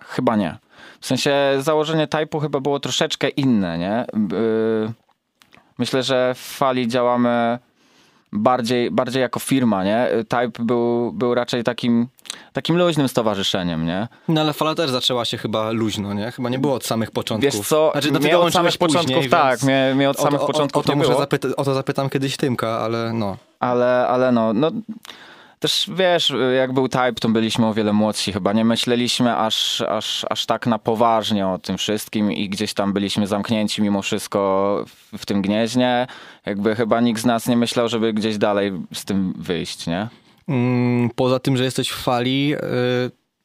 Chyba 0.00 0.36
nie. 0.36 0.58
W 1.00 1.06
sensie 1.06 1.32
założenie 1.60 2.06
typu 2.06 2.40
chyba 2.40 2.60
było 2.60 2.80
troszeczkę 2.80 3.28
inne, 3.28 3.78
nie? 3.78 4.06
Yy, 4.36 4.92
Myślę, 5.78 6.02
że 6.02 6.34
w 6.34 6.38
fali 6.38 6.88
działamy 6.88 7.58
bardziej, 8.32 8.90
bardziej 8.90 9.22
jako 9.22 9.40
firma, 9.40 9.84
nie? 9.84 10.08
Type 10.28 10.64
był, 10.64 11.12
był 11.12 11.34
raczej 11.34 11.64
takim, 11.64 12.08
takim 12.52 12.78
luźnym 12.78 13.08
stowarzyszeniem, 13.08 13.86
nie? 13.86 14.08
No 14.28 14.40
ale 14.40 14.52
Fala 14.52 14.74
też 14.74 14.90
zaczęła 14.90 15.24
się 15.24 15.38
chyba 15.38 15.70
luźno, 15.70 16.14
nie? 16.14 16.30
Chyba 16.32 16.48
nie 16.48 16.58
było 16.58 16.74
od 16.74 16.86
samych 16.86 17.10
początków. 17.10 17.54
Wiesz 17.54 17.68
co, 17.68 17.90
Znaczy, 17.92 18.10
do 18.10 18.20
mnie 18.20 18.38
od 18.38 18.52
samych 18.52 18.78
później, 18.78 19.02
początków, 19.04 19.30
tak, 19.30 19.62
mnie, 19.62 19.92
mnie 19.94 20.10
od 20.10 20.20
o- 20.20 20.22
samych 20.22 20.42
o, 20.42 20.46
początków 20.46 20.80
o, 20.80 20.86
to 20.86 20.92
nie 20.92 20.98
może 20.98 21.14
zapyta, 21.14 21.48
o 21.56 21.64
to 21.64 21.74
zapytam 21.74 22.10
kiedyś 22.10 22.36
Tymka, 22.36 22.80
ale 22.80 23.12
no. 23.12 23.36
Ale, 23.60 24.06
ale 24.08 24.32
no, 24.32 24.52
no, 24.52 24.70
też 25.60 25.90
wiesz, 25.94 26.32
jak 26.56 26.72
był 26.72 26.88
Type, 26.88 27.12
to 27.12 27.28
byliśmy 27.28 27.66
o 27.66 27.74
wiele 27.74 27.92
młodsi 27.92 28.32
chyba. 28.32 28.52
Nie 28.52 28.64
myśleliśmy 28.64 29.36
aż, 29.36 29.80
aż, 29.80 30.26
aż 30.30 30.46
tak 30.46 30.66
na 30.66 30.78
poważnie 30.78 31.46
o 31.48 31.58
tym 31.58 31.78
wszystkim 31.78 32.32
i 32.32 32.48
gdzieś 32.48 32.74
tam 32.74 32.92
byliśmy 32.92 33.26
zamknięci 33.26 33.82
mimo 33.82 34.02
wszystko 34.02 34.84
w, 35.12 35.18
w 35.18 35.26
tym 35.26 35.42
gnieźnie. 35.42 36.06
Jakby 36.46 36.76
chyba 36.76 37.00
nikt 37.00 37.20
z 37.20 37.24
nas 37.24 37.46
nie 37.48 37.56
myślał, 37.56 37.88
żeby 37.88 38.12
gdzieś 38.12 38.38
dalej 38.38 38.72
z 38.94 39.04
tym 39.04 39.34
wyjść, 39.36 39.86
nie? 39.86 40.08
Mm, 40.48 41.10
Poza 41.14 41.38
tym, 41.38 41.56
że 41.56 41.64
jesteś 41.64 41.88
w 41.90 42.02
fali, 42.02 42.54
y, 42.54 42.58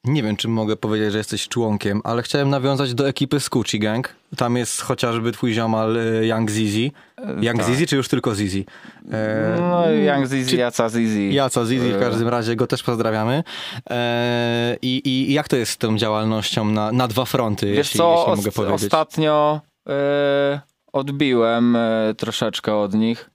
nie 0.04 0.22
wiem, 0.22 0.36
czy 0.36 0.48
mogę 0.48 0.76
powiedzieć, 0.76 1.12
że 1.12 1.18
jesteś 1.18 1.48
członkiem, 1.48 2.00
ale 2.04 2.22
chciałem 2.22 2.50
nawiązać 2.50 2.94
do 2.94 3.08
ekipy 3.08 3.40
Scoochie 3.40 3.78
Gang. 3.78 4.14
Tam 4.36 4.56
jest 4.56 4.80
chociażby 4.80 5.32
twój 5.32 5.52
ziomal 5.54 5.96
y, 5.96 6.26
Young 6.26 6.50
Zizi. 6.50 6.92
Young 7.40 7.56
tak. 7.58 7.66
Zizi, 7.66 7.86
czy 7.86 7.96
już 7.96 8.08
tylko 8.08 8.34
Zizi? 8.34 8.66
E, 9.12 9.56
No, 9.60 9.90
Young 9.90 10.26
Zizi, 10.28 10.50
czy- 10.50 10.56
Jaca 10.56 10.88
Zizi. 10.88 11.34
Ja 11.34 11.50
co, 11.50 11.66
Zizi 11.66 11.92
w 11.92 11.96
E, 11.96 12.00
każdym 12.00 12.28
razie, 12.28 12.56
go 12.56 12.66
też 12.66 12.82
pozdrawiamy. 12.82 13.42
E, 13.90 14.76
i, 14.82 15.02
I 15.08 15.32
jak 15.32 15.48
to 15.48 15.56
jest 15.56 15.72
z 15.72 15.78
tą 15.78 15.96
działalnością 15.98 16.64
na, 16.64 16.92
na 16.92 17.08
dwa 17.08 17.24
fronty, 17.24 17.66
Wiesz 17.66 17.76
jeśli, 17.78 17.98
co, 17.98 18.16
jeśli 18.18 18.36
mogę 18.36 18.52
powiedzieć? 18.52 18.84
ostatnio 18.84 19.60
e, 19.88 20.60
odbiłem 20.92 21.76
e, 21.76 22.14
troszeczkę 22.16 22.74
od 22.76 22.94
nich 22.94 23.30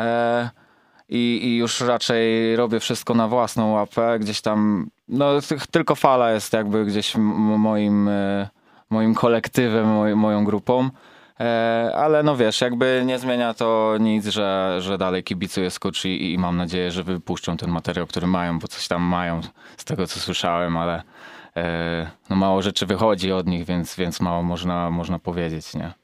e, 0.00 0.50
i, 1.10 1.40
i 1.42 1.56
już 1.56 1.80
raczej 1.80 2.56
robię 2.56 2.80
wszystko 2.80 3.14
na 3.14 3.28
własną 3.28 3.72
łapę. 3.72 4.18
Gdzieś 4.18 4.40
tam, 4.40 4.90
no 5.08 5.30
tylko 5.70 5.94
fala 5.94 6.32
jest 6.32 6.52
jakby 6.52 6.84
gdzieś 6.84 7.16
moim, 7.16 8.08
e, 8.08 8.48
moim 8.90 9.14
kolektywem, 9.14 9.86
moj, 9.86 10.16
moją 10.16 10.44
grupą. 10.44 10.90
E, 11.40 11.92
ale 11.96 12.22
no 12.22 12.36
wiesz, 12.36 12.60
jakby 12.60 13.02
nie 13.06 13.18
zmienia 13.18 13.54
to 13.54 13.94
nic, 14.00 14.26
że, 14.26 14.76
że 14.80 14.98
dalej 14.98 15.24
kibicuję 15.24 15.70
Skucci 15.70 16.08
i, 16.08 16.32
i 16.34 16.38
mam 16.38 16.56
nadzieję, 16.56 16.90
że 16.90 17.04
wypuszczą 17.04 17.56
ten 17.56 17.70
materiał, 17.70 18.06
który 18.06 18.26
mają, 18.26 18.58
bo 18.58 18.68
coś 18.68 18.88
tam 18.88 19.02
mają 19.02 19.40
z 19.76 19.84
tego, 19.84 20.06
co 20.06 20.20
słyszałem, 20.20 20.76
ale 20.76 21.02
e, 21.56 22.10
no 22.30 22.36
mało 22.36 22.62
rzeczy 22.62 22.86
wychodzi 22.86 23.32
od 23.32 23.46
nich, 23.46 23.64
więc, 23.64 23.96
więc 23.96 24.20
mało 24.20 24.42
można, 24.42 24.90
można 24.90 25.18
powiedzieć, 25.18 25.74
nie? 25.74 25.99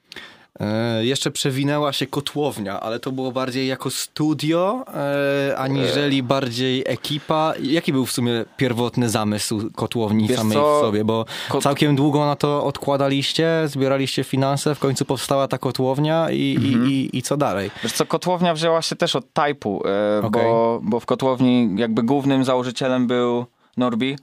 E, 0.61 1.05
jeszcze 1.05 1.31
przewinęła 1.31 1.93
się 1.93 2.07
kotłownia, 2.07 2.81
ale 2.81 3.01
to 3.01 3.13
było 3.13 3.33
bardziej 3.33 3.67
jako 3.69 3.91
studio, 3.91 4.85
e, 4.95 5.57
aniżeli 5.59 6.23
bardziej 6.23 6.83
ekipa. 6.87 7.53
Jaki 7.63 7.93
był 7.93 8.07
w 8.07 8.13
sumie 8.13 8.45
pierwotny 8.57 9.09
zamysł 9.09 9.71
kotłowni 9.75 10.29
Wiesz 10.29 10.39
samej 10.39 10.57
co, 10.59 10.79
w 10.79 10.81
sobie? 10.81 11.05
Bo 11.05 11.25
kot- 11.49 11.63
całkiem 11.63 11.97
długo 11.97 12.27
na 12.27 12.37
to 12.37 12.65
odkładaliście, 12.65 13.63
zbieraliście 13.67 14.25
finanse, 14.25 14.75
w 14.75 14.79
końcu 14.79 15.05
powstała 15.05 15.49
ta 15.49 15.59
kotłownia 15.59 16.31
i, 16.31 16.57
Mhm. 16.59 16.87
i, 16.87 16.89
i, 16.93 17.19
i 17.19 17.23
co 17.23 17.37
dalej? 17.37 17.71
Wiesz 17.83 17.93
co, 17.93 18.07
kotłownia 18.07 18.55
wzięła 18.55 18.83
się 18.83 18.97
też 18.97 19.17
od 19.17 19.25
Type'u, 19.35 19.81
e, 19.87 20.27
Okej. 20.27 20.43
bo, 20.43 20.81
bo 20.83 21.01
w 21.01 21.07
kotłowni 21.07 21.69
jakby 21.77 22.03
głównym 22.03 22.45
założycielem 22.45 23.07
był 23.07 23.47
Norbi. 23.77 24.17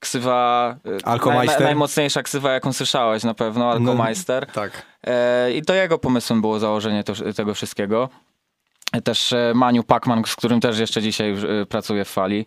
Ksywa, 0.00 0.76
e, 1.04 1.26
naj, 1.30 1.48
najmocniejsza 1.60 2.22
ksywa, 2.22 2.52
jaką 2.52 2.72
słyszałeś 2.72 3.24
na 3.24 3.34
pewno, 3.34 3.70
Alkomeister. 3.70 4.46
Tak. 4.46 4.82
E, 5.04 5.52
I 5.52 5.62
to 5.62 5.74
jego 5.74 5.98
pomysłem 5.98 6.40
było 6.40 6.58
założenie 6.58 7.04
to, 7.04 7.12
tego 7.36 7.54
wszystkiego. 7.54 8.08
E, 8.92 9.00
Też 9.00 9.34
Maniu 9.54 9.84
Pacman, 9.84 10.22
z 10.26 10.36
którym 10.36 10.60
też 10.60 10.78
jeszcze 10.78 11.02
dzisiaj 11.02 11.34
pracuję 11.68 12.04
w 12.04 12.08
Fali. 12.08 12.46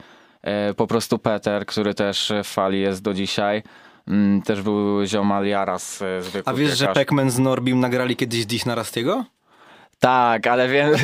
Po 0.78 0.88
prostu 0.88 1.20
Peter, 1.20 1.66
który 1.66 1.94
też 1.94 2.32
w 2.44 2.48
Fali 2.48 2.82
jest 2.82 3.02
do 3.02 3.14
dzisiaj. 3.14 3.64
Mm, 4.08 4.42
Też 4.42 4.62
był 4.62 5.06
ziomal 5.06 5.46
Jaras 5.46 6.04
A 6.46 6.54
wiesz, 6.54 6.78
że 6.78 6.88
piekarz. 6.88 7.06
Pac-Man 7.06 7.30
z 7.30 7.40
Norbim 7.40 7.80
nagrali 7.80 8.16
kiedyś 8.16 8.46
diss 8.46 8.66
na 8.66 8.76
Rastiego? 8.76 9.26
Tak, 10.02 10.48
ale 10.48 10.68
wiem, 10.70 10.98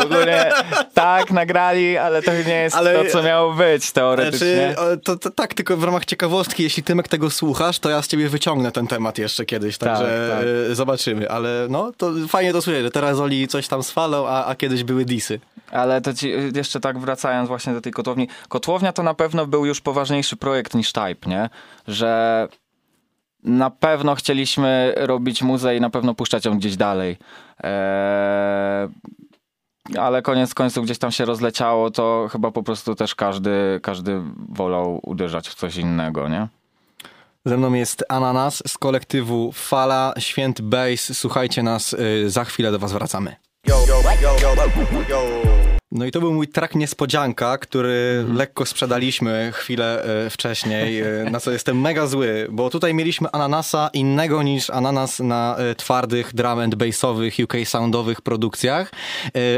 w 0.00 0.04
ogóle 0.04 0.52
tak 0.94 1.30
nagrali, 1.30 1.98
ale 1.98 2.22
to 2.22 2.32
nie 2.32 2.54
jest 2.54 2.76
Ale- 2.76 3.04
to, 3.04 3.10
co 3.10 3.22
miało 3.22 3.52
być 3.52 3.92
teoretycznie. 3.92 4.74
Znaczy, 4.74 5.00
to, 5.04 5.16
to, 5.16 5.30
tak, 5.30 5.54
tylko 5.54 5.76
w 5.76 5.84
ramach 5.84 6.04
ciekawostki, 6.04 6.62
jeśli 6.62 6.82
Tymek 6.82 7.08
tego 7.08 7.30
słuchasz, 7.30 7.78
to 7.78 7.90
ja 7.90 8.02
z 8.02 8.08
ciebie 8.08 8.28
wyciągnę 8.28 8.72
ten 8.72 8.86
temat 8.86 9.18
jeszcze 9.18 9.44
kiedyś, 9.44 9.78
także 9.78 10.30
Tak, 10.30 10.38
tak. 10.38 10.76
zobaczymy. 10.76 11.30
Ale 11.30 11.66
no, 11.70 11.92
to 11.96 12.12
fajnie 12.28 12.52
to 12.52 12.62
słyszeć, 12.62 12.82
że 12.82 12.90
teraz 12.90 13.18
Oli 13.18 13.48
coś 13.48 13.68
tam 13.68 13.82
sfalał, 13.82 14.26
a, 14.26 14.44
a 14.44 14.54
kiedyś 14.54 14.84
były 14.84 15.04
disy. 15.04 15.40
Ale 15.70 16.00
to 16.00 16.14
ci, 16.14 16.32
jeszcze 16.54 16.80
tak 16.80 16.98
wracając 16.98 17.48
właśnie 17.48 17.72
do 17.72 17.80
tej 17.80 17.92
kotłowni. 17.92 18.28
Kotłownia 18.48 18.92
to 18.92 19.02
na 19.02 19.14
pewno 19.14 19.46
był 19.46 19.66
już 19.66 19.80
poważniejszy 19.80 20.36
projekt 20.36 20.74
niż 20.74 20.92
Type, 20.92 21.30
nie? 21.30 21.48
Że 21.88 22.48
na 23.46 23.70
pewno 23.70 24.14
chcieliśmy 24.14 24.94
robić 24.96 25.42
muzę 25.42 25.76
i 25.76 25.80
na 25.80 25.90
pewno 25.90 26.14
puszczać 26.14 26.44
ją 26.44 26.58
gdzieś 26.58 26.76
dalej. 26.76 27.16
Eee, 27.62 28.88
ale 29.98 30.22
koniec 30.22 30.54
końców 30.54 30.84
gdzieś 30.84 30.98
tam 30.98 31.12
się 31.12 31.24
rozleciało, 31.24 31.90
to 31.90 32.28
chyba 32.32 32.50
po 32.50 32.62
prostu 32.62 32.94
też 32.94 33.14
każdy, 33.14 33.80
każdy 33.82 34.20
wolał 34.48 35.00
uderzać 35.02 35.48
w 35.48 35.54
coś 35.54 35.76
innego, 35.76 36.28
nie? 36.28 36.48
Ze 37.44 37.56
mną 37.56 37.72
jest 37.72 38.04
Ananas 38.08 38.62
z 38.66 38.78
kolektywu 38.78 39.52
Fala, 39.52 40.14
Święty 40.18 40.62
Bass. 40.62 41.18
Słuchajcie 41.18 41.62
nas, 41.62 41.92
y, 41.92 42.30
za 42.30 42.44
chwilę 42.44 42.72
do 42.72 42.78
was 42.78 42.92
wracamy. 42.92 43.36
No 45.92 46.04
i 46.04 46.10
to 46.10 46.20
był 46.20 46.34
mój 46.34 46.48
track 46.48 46.74
niespodzianka, 46.74 47.58
który 47.58 48.24
lekko 48.34 48.66
sprzedaliśmy 48.66 49.52
chwilę 49.54 50.04
e, 50.04 50.30
wcześniej, 50.30 51.00
e, 51.00 51.06
na 51.30 51.40
co 51.40 51.52
jestem 51.52 51.80
mega 51.80 52.06
zły, 52.06 52.46
bo 52.50 52.70
tutaj 52.70 52.94
mieliśmy 52.94 53.28
ananasa 53.32 53.90
innego 53.92 54.42
niż 54.42 54.70
ananas 54.70 55.20
na 55.20 55.56
e, 55.58 55.74
twardych 55.74 56.34
drum 56.34 56.58
and 56.58 56.74
bassowych 56.74 57.34
UK 57.44 57.54
soundowych 57.64 58.20
produkcjach. 58.20 58.90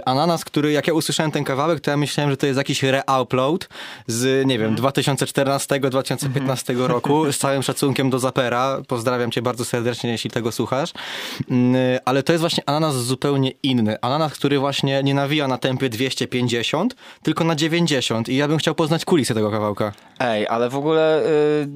Ananas, 0.06 0.44
który 0.44 0.72
jak 0.72 0.86
ja 0.86 0.94
usłyszałem 0.94 1.32
ten 1.32 1.44
kawałek, 1.44 1.80
to 1.80 1.90
ja 1.90 1.96
myślałem, 1.96 2.30
że 2.30 2.36
to 2.36 2.46
jest 2.46 2.56
jakiś 2.56 2.84
re-upload 2.84 3.68
z, 4.06 4.46
nie 4.46 4.58
wiem, 4.58 4.76
2014-2015 4.76 6.86
roku, 6.86 7.32
z 7.32 7.38
całym 7.38 7.62
szacunkiem 7.62 8.10
do 8.10 8.18
Zapera. 8.18 8.82
Pozdrawiam 8.88 9.30
cię 9.30 9.42
bardzo 9.42 9.64
serdecznie, 9.64 10.10
jeśli 10.10 10.30
tego 10.30 10.52
słuchasz. 10.52 10.92
Mm, 11.50 11.98
Ale 12.04 12.22
to 12.22 12.32
jest 12.32 12.40
właśnie 12.40 12.62
ananas 12.66 12.94
zupełnie 12.94 13.52
inny. 13.62 14.00
Ananas, 14.00 14.32
który 14.32 14.58
właśnie 14.58 15.02
nie 15.02 15.14
nawija 15.14 15.48
na 15.48 15.58
tempie 15.58 15.88
250, 16.26 16.94
tylko 17.22 17.44
na 17.44 17.54
90 17.54 18.28
i 18.28 18.36
ja 18.36 18.48
bym 18.48 18.58
chciał 18.58 18.74
poznać 18.74 19.04
kulisy 19.04 19.34
tego 19.34 19.50
kawałka. 19.50 19.92
Ej, 20.20 20.46
ale 20.48 20.68
w 20.68 20.76
ogóle 20.76 21.22
y, 21.26 21.68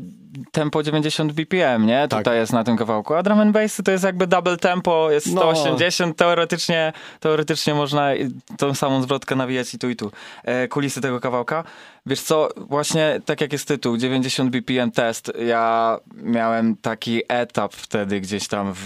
tempo 0.52 0.82
90 0.82 1.32
BPM, 1.32 1.86
nie? 1.86 2.08
Tak. 2.08 2.20
Tutaj 2.20 2.38
jest 2.38 2.52
na 2.52 2.64
tym 2.64 2.76
kawałku. 2.76 3.14
A 3.14 3.22
drum 3.22 3.40
and 3.40 3.52
bassy 3.52 3.82
to 3.82 3.90
jest 3.90 4.04
jakby 4.04 4.26
double 4.26 4.56
tempo, 4.56 5.10
jest 5.10 5.34
No. 5.34 5.40
180. 5.40 6.16
Teoretycznie, 6.16 6.92
teoretycznie 7.20 7.74
można 7.74 8.10
tą 8.58 8.74
samą 8.74 9.02
zwrotkę 9.02 9.36
nawijać 9.36 9.74
i 9.74 9.78
tu 9.78 9.90
i 9.90 9.96
tu. 9.96 10.10
E, 10.44 10.68
kulisy 10.68 11.00
tego 11.00 11.20
kawałka. 11.20 11.64
Wiesz 12.06 12.20
co, 12.20 12.48
właśnie 12.56 13.20
tak 13.24 13.40
jak 13.40 13.52
jest 13.52 13.68
tytuł, 13.68 13.96
90 13.96 14.50
BPM 14.50 14.90
test, 14.90 15.32
ja 15.46 15.98
miałem 16.14 16.76
taki 16.76 17.22
etap 17.28 17.74
wtedy 17.74 18.20
gdzieś 18.20 18.48
tam 18.48 18.72
w, 18.74 18.84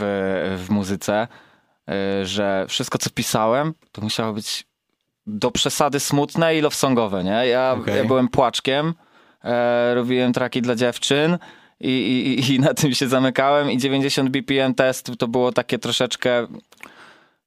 w 0.67 0.71
muzyce, 0.71 1.29
y, 2.23 2.27
że 2.27 2.67
wszystko 2.69 2.99
co 2.99 3.11
pisałem, 3.11 3.75
to 3.93 4.03
musiało 4.03 4.33
być 4.33 4.67
do 5.26 5.50
przesady 5.50 6.00
smutne 6.00 6.56
i 6.56 6.61
love 6.61 6.76
songowe, 6.76 7.25
nie? 7.25 7.47
Ja, 7.47 7.76
Okej. 7.80 7.97
ja 7.97 8.04
byłem 8.04 8.28
płaczkiem, 8.28 8.95
e, 9.45 9.95
robiłem 9.95 10.33
traki 10.33 10.62
dla 10.62 10.75
dziewczyn 10.75 11.38
i, 11.80 11.90
i, 11.90 12.54
i 12.54 12.61
na 12.61 12.75
tym 12.75 12.95
się 12.95 13.09
zamykałem 13.09 13.71
i 13.71 13.78
90 13.78 14.30
BPM 14.30 14.75
test 14.75 15.11
to 15.18 15.28
było 15.28 15.52
takie 15.52 15.78
troszeczkę 15.78 16.47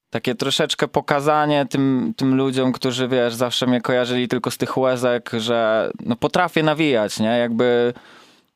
takie 0.10 0.36
troszeczkę 0.36 0.88
pokazanie 0.88 1.66
tym, 1.66 2.14
tym 2.18 2.36
ludziom, 2.36 2.72
którzy 2.72 3.08
wiesz, 3.08 3.34
zawsze 3.34 3.68
mnie 3.68 3.82
kojarzyli 3.82 4.28
tylko 4.28 4.52
z 4.52 4.58
tych 4.58 4.78
łezek, 4.78 5.32
że 5.38 5.92
no 6.06 6.16
potrafię 6.16 6.64
nawijać, 6.64 7.20
nie? 7.20 7.38
Jakby 7.38 7.94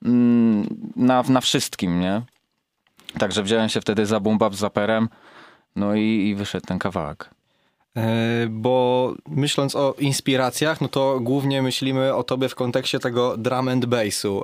mm, 0.05 0.91
na, 0.95 1.23
na 1.29 1.41
wszystkim, 1.41 1.99
nie? 1.99 2.21
Także 3.19 3.43
wziąłem 3.43 3.69
się 3.69 3.81
wtedy 3.81 4.05
za 4.05 4.19
boom 4.19 4.37
bap 4.37 4.55
z 4.55 4.59
zaperem, 4.59 5.09
no 5.75 5.95
i, 5.95 6.27
i 6.29 6.35
wyszedł 6.35 6.67
ten 6.67 6.79
kawałek. 6.79 7.29
E, 7.97 8.47
Bo 8.49 9.13
myśląc 9.27 9.75
o 9.75 9.95
inspiracjach, 9.99 10.81
no 10.81 10.87
to 10.87 11.19
głównie 11.19 11.61
myślimy 11.61 12.13
o 12.15 12.23
tobie 12.23 12.49
w 12.49 12.55
kontekście 12.55 12.99
tego 12.99 13.37
drum 13.37 13.67
and 13.67 13.85
bassu, 13.85 14.43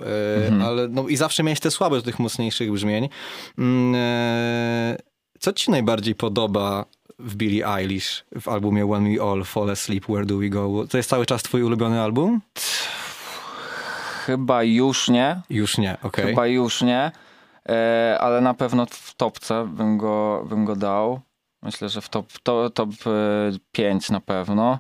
e, 0.60 0.66
ale 0.66 0.88
no 0.88 1.08
i 1.08 1.16
zawsze 1.16 1.44
miałeś 1.44 1.60
te 1.60 1.72
słabe 1.72 1.96
do 1.96 2.02
tych 2.02 2.20
mocniejszych 2.20 2.72
brzmień. 2.72 3.10
Mm, 3.58 3.96
e, 3.96 4.98
Co 5.40 5.54
ci 5.54 5.72
najbardziej 5.72 6.16
podoba 6.16 6.86
w 7.20 7.36
Billie 7.36 7.68
Eilish 7.68 8.26
w 8.42 8.48
albumie 8.48 8.86
When 8.86 9.16
We 9.16 9.24
All 9.24 9.44
Fall 9.44 9.70
Asleep, 9.70 10.06
Where 10.06 10.26
Do 10.26 10.38
We 10.38 10.50
Go? 10.50 10.88
To 10.88 10.98
jest 10.98 11.10
cały 11.10 11.26
czas 11.26 11.44
twój 11.44 11.64
ulubiony 11.64 12.02
album? 12.02 12.42
Chyba 14.26 14.64
już 14.64 15.10
nie. 15.10 15.42
Już 15.50 15.78
nie, 15.78 15.98
okej. 16.04 16.26
Chyba 16.26 16.48
już 16.48 16.82
nie. 16.82 17.12
Ale 18.20 18.42
na 18.42 18.54
pewno 18.54 18.86
w 18.86 19.16
topce 19.16 19.68
bym 19.68 19.98
go, 19.98 20.46
bym 20.50 20.66
go 20.66 20.76
dał. 20.76 21.20
Myślę, 21.62 21.90
że 21.90 22.02
w 22.02 22.10
top, 22.10 22.26
to, 22.44 22.70
top 22.70 22.90
5 23.72 24.10
na 24.10 24.20
pewno. 24.20 24.80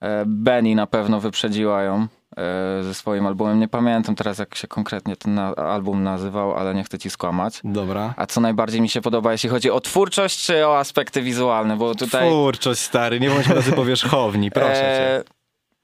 E, 0.00 0.24
Benny 0.26 0.74
na 0.74 0.86
pewno 0.86 1.20
wyprzedziła 1.20 1.82
ją 1.82 2.06
e, 2.36 2.82
ze 2.82 2.94
swoim 2.94 3.26
albumem. 3.26 3.60
Nie 3.60 3.68
pamiętam 3.68 4.14
teraz, 4.14 4.38
jak 4.38 4.54
się 4.54 4.68
konkretnie 4.68 5.16
ten 5.16 5.38
album 5.56 6.02
nazywał, 6.02 6.54
ale 6.54 6.74
nie 6.74 6.84
chcę 6.84 6.98
ci 6.98 7.10
skłamać. 7.10 7.60
Dobra. 7.64 8.14
A 8.16 8.26
co 8.26 8.40
najbardziej 8.40 8.80
mi 8.80 8.88
się 8.88 9.00
podoba, 9.00 9.32
jeśli 9.32 9.48
chodzi 9.48 9.70
o 9.70 9.80
twórczość, 9.80 10.46
czy 10.46 10.66
o 10.66 10.78
aspekty 10.78 11.22
wizualne? 11.22 11.76
Bo 11.76 11.94
tutaj. 11.94 12.28
Twórczość, 12.28 12.80
stary, 12.80 13.20
nie 13.20 13.30
bądź 13.30 13.46
tacy 13.46 13.72
powierzchowni, 13.72 14.50
proszę 14.50 14.74
cię. 14.74 15.16
E, 15.16 15.24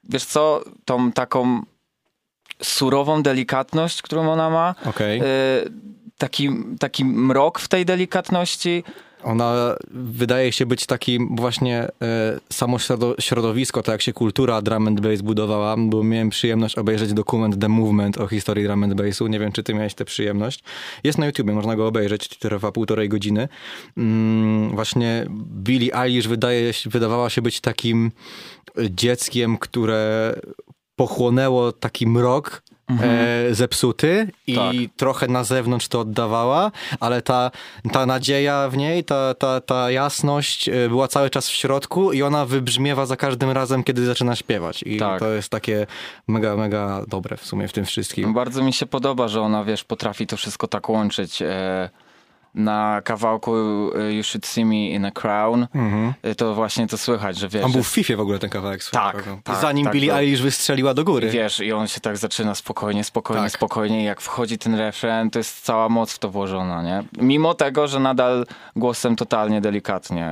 Wiesz 0.05 0.25
co, 0.25 0.63
tą 0.85 1.13
taką 1.13 1.63
surową 2.63 3.23
delikatność, 3.23 4.03
którą 4.03 4.31
ona 4.31 4.51
ma, 4.51 4.75
e, 4.87 5.23
taki, 6.19 6.51
taki 6.79 7.05
mrok 7.05 7.59
w 7.59 7.69
tej 7.69 7.85
delikatności. 7.85 8.85
Ona 9.23 9.77
wydaje 9.91 10.53
się 10.53 10.67
być 10.67 10.87
takim 10.87 11.37
właśnie 11.37 11.89
e, 12.03 12.41
samo 12.53 12.79
środo, 12.79 13.15
środowisko, 13.21 13.83
tak 13.83 13.93
jak 13.93 14.03
się 14.03 14.13
kultura 14.13 14.63
drum 14.63 14.89
and 14.89 15.01
bass 15.01 15.23
budowała, 15.23 15.77
bo 15.79 16.05
miałem 16.05 16.31
przyjemność 16.31 16.79
obejrzeć 16.79 17.13
dokument 17.13 17.61
The 17.61 17.69
Movement 17.69 18.19
o 18.19 18.27
historii 18.27 18.65
drum 18.65 18.85
and 18.85 18.95
bassu. 18.95 19.27
Nie 19.27 19.39
wiem, 19.39 19.53
czy 19.53 19.63
ty 19.63 19.75
miałeś 19.75 19.95
tę 19.95 20.05
przyjemność. 20.05 20.65
Jest 21.05 21.19
na 21.19 21.27
YouTubie, 21.27 21.53
można 21.53 21.77
go 21.77 21.87
obejrzeć, 21.87 22.29
trwa 22.29 22.73
półtorej 22.73 23.09
godziny. 23.09 23.49
Mm, 23.97 24.71
właśnie 24.71 25.27
Billie 25.63 25.95
Eilish 25.95 26.29
wydaje, 26.29 26.73
wydawała 26.87 27.31
się 27.31 27.43
być 27.43 27.61
takim 27.61 28.11
dzieckiem, 28.91 29.59
które 29.59 30.35
pochłonęło 30.97 31.73
taki 31.73 32.07
mrok 32.07 32.63
e, 33.02 33.54
zepsuty 33.54 34.30
i 34.47 34.54
Tak. 34.54 34.75
trochę 34.97 35.28
na 35.28 35.45
zewnątrz 35.45 35.88
to 35.88 36.00
oddawała, 36.00 36.71
ale 37.00 37.23
ta, 37.23 37.50
ta 37.92 38.07
nadzieja 38.07 38.68
w 38.68 38.76
niej, 38.76 39.04
ta, 39.04 39.35
ta, 39.35 39.61
ta 39.61 39.90
jasność 39.90 40.68
e, 40.68 40.88
była 40.88 41.09
cały 41.09 41.30
czas 41.30 41.49
w 41.49 41.54
środku 41.54 42.12
i 42.12 42.23
ona 42.23 42.47
wybrzmiewa 42.47 43.07
za 43.07 43.16
każdym 43.16 43.50
razem, 43.50 43.85
kiedy 43.85 44.07
zaczyna 44.07 44.37
śpiewać. 44.37 44.83
I 44.83 44.97
Tak. 44.99 45.21
to 45.21 45.28
jest 45.28 45.49
takie 45.49 45.87
mega, 46.28 46.57
mega 46.57 47.02
dobre 47.09 47.37
w 47.37 47.45
sumie 47.47 47.68
w 47.68 47.73
tym 47.73 47.85
wszystkim. 47.85 48.35
Bardzo 48.35 48.62
mi 48.62 48.73
się 48.73 48.87
podoba, 48.87 49.28
że 49.28 49.40
ona, 49.40 49.64
wiesz, 49.64 49.85
potrafi 49.85 50.26
to 50.26 50.37
wszystko 50.37 50.66
tak 50.68 50.88
łączyć. 50.88 51.42
E, 51.42 51.90
na 52.55 53.00
kawałku 53.05 53.55
e, 53.99 54.12
You 54.12 54.23
Should 54.23 54.47
See 54.47 54.64
Me 54.64 54.76
in 54.76 55.05
a 55.05 55.11
Crown, 55.11 55.67
e, 56.23 56.35
to 56.35 56.55
właśnie 56.55 56.87
to 56.87 56.99
słychać, 56.99 57.37
że 57.38 57.49
wiesz, 57.49 57.64
On 57.64 57.73
był 57.73 57.83
w 57.83 57.87
FIFA 57.88 58.17
w 58.17 58.21
ogóle 58.21 58.38
ten 58.38 58.50
kawałek 58.50 58.85
Tak, 58.85 59.23
drogą. 59.23 59.43
tak, 59.43 59.57
Zanim 59.57 59.85
tak, 59.85 59.93
Billie. 59.95 60.14
Eilish 60.14 60.40
wystrzeliła 60.43 60.95
do 60.95 61.05
góry. 61.05 61.31
Wiesz, 61.31 61.61
i 61.61 61.73
on 61.73 61.88
się 61.88 62.00
tak 62.00 62.17
zaczyna 62.17 62.55
spokojnie, 62.55 63.05
spokojnie, 63.05 63.43
Tak. 63.43 63.52
spokojnie. 63.52 64.05
Jak 64.05 64.21
wchodzi 64.21 64.59
ten 64.59 64.75
refren, 64.75 65.31
to 65.31 65.38
jest 65.38 65.64
cała 65.64 65.88
moc 65.88 66.12
w 66.12 66.19
to 66.19 66.31
włożona, 66.31 66.83
nie? 66.83 67.05
Mimo 67.23 67.55
tego, 67.55 67.88
że 67.88 68.00
nadal 68.00 68.47
głosem 68.76 69.17
totalnie 69.17 69.61
delikatnie 69.61 70.31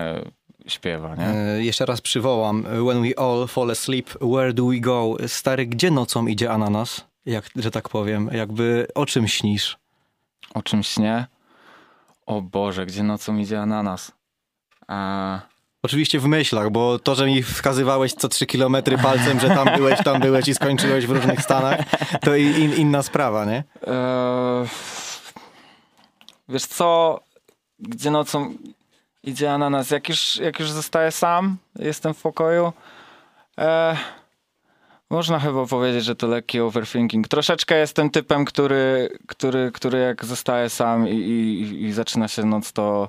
śpiewa, 0.67 1.15
nie? 1.17 1.27
E, 1.29 1.65
Jeszcze 1.65 1.87
raz 1.87 2.01
przywołam. 2.01 2.63
When 2.63 3.03
we 3.03 3.19
all 3.19 3.47
fall 3.49 3.71
asleep, 3.71 4.11
where 4.11 4.53
do 4.53 4.67
we 4.67 4.77
go? 4.81 5.17
Stary, 5.27 5.67
gdzie 5.67 5.91
nocą 5.91 6.27
idzie 6.27 6.53
ananas? 6.53 7.05
Jak, 7.27 7.45
że 7.57 7.71
tak 7.71 7.89
powiem. 7.89 8.31
Jakby 8.33 8.87
o 8.95 9.07
czym 9.07 9.29
śnisz? 9.29 9.79
O 10.55 10.63
czym 10.63 10.83
śnie? 10.83 11.27
O 12.27 12.43
Boże, 12.43 12.87
gdzie 12.87 13.03
nocą 13.03 13.37
idzie 13.37 13.61
ananas? 13.61 14.13
A... 14.89 15.41
Oczywiście 15.83 16.21
w 16.21 16.27
myślach, 16.27 16.71
bo 16.71 16.99
to, 16.99 17.15
że 17.15 17.27
mi 17.27 17.43
wskazywałeś 17.43 18.13
co 18.13 18.29
trzy 18.29 18.47
kilometry 18.47 18.99
palcem, 18.99 19.41
że 19.41 19.49
tam 19.49 19.69
byłeś, 19.77 20.03
tam 20.05 20.21
byłeś 20.21 20.49
i 20.49 20.55
skończyłeś 20.55 21.07
w 21.07 21.11
różnych 21.11 21.43
stanach, 21.43 21.79
to 22.21 22.37
in, 22.37 22.75
inna 22.75 23.03
sprawa, 23.03 23.45
nie? 23.45 23.65
Eee, 23.87 24.69
wiesz 26.49 26.67
co, 26.67 27.21
gdzie 27.79 28.11
nocą 28.11 28.55
idzie 29.23 29.53
ananas? 29.53 29.91
Jak 29.91 30.09
już, 30.09 30.37
jak 30.37 30.61
już 30.61 30.71
zostaję 30.71 31.11
sam, 31.11 31.57
jestem 31.79 32.15
w 32.15 32.23
pokoju, 32.23 32.73
eee, 33.57 33.97
można 35.11 35.39
chyba 35.39 35.67
powiedzieć, 35.67 36.05
że 36.05 36.17
to 36.17 36.27
lekki 36.27 36.61
overthinking. 36.61 37.29
Troszeczkę 37.29 37.79
jestem 37.79 38.11
typem, 38.11 38.45
który, 38.45 39.09
który, 39.27 39.71
który 39.73 39.99
jak 39.99 40.25
zostaje 40.25 40.71
sam 40.71 41.09
i, 41.09 41.13
i, 41.13 41.85
i 41.85 41.93
zaczyna 41.93 42.29
się 42.29 42.45
noc, 42.45 42.73
to, 42.73 43.09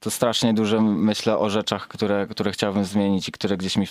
to 0.00 0.10
strasznie 0.10 0.54
dużo 0.54 0.80
myślę 0.80 1.38
o 1.38 1.50
rzeczach, 1.50 1.88
które, 1.88 2.26
które 2.26 2.52
chciałbym 2.52 2.84
zmienić 2.84 3.28
i 3.28 3.32
które 3.32 3.56
gdzieś 3.56 3.76
mi 3.76 3.86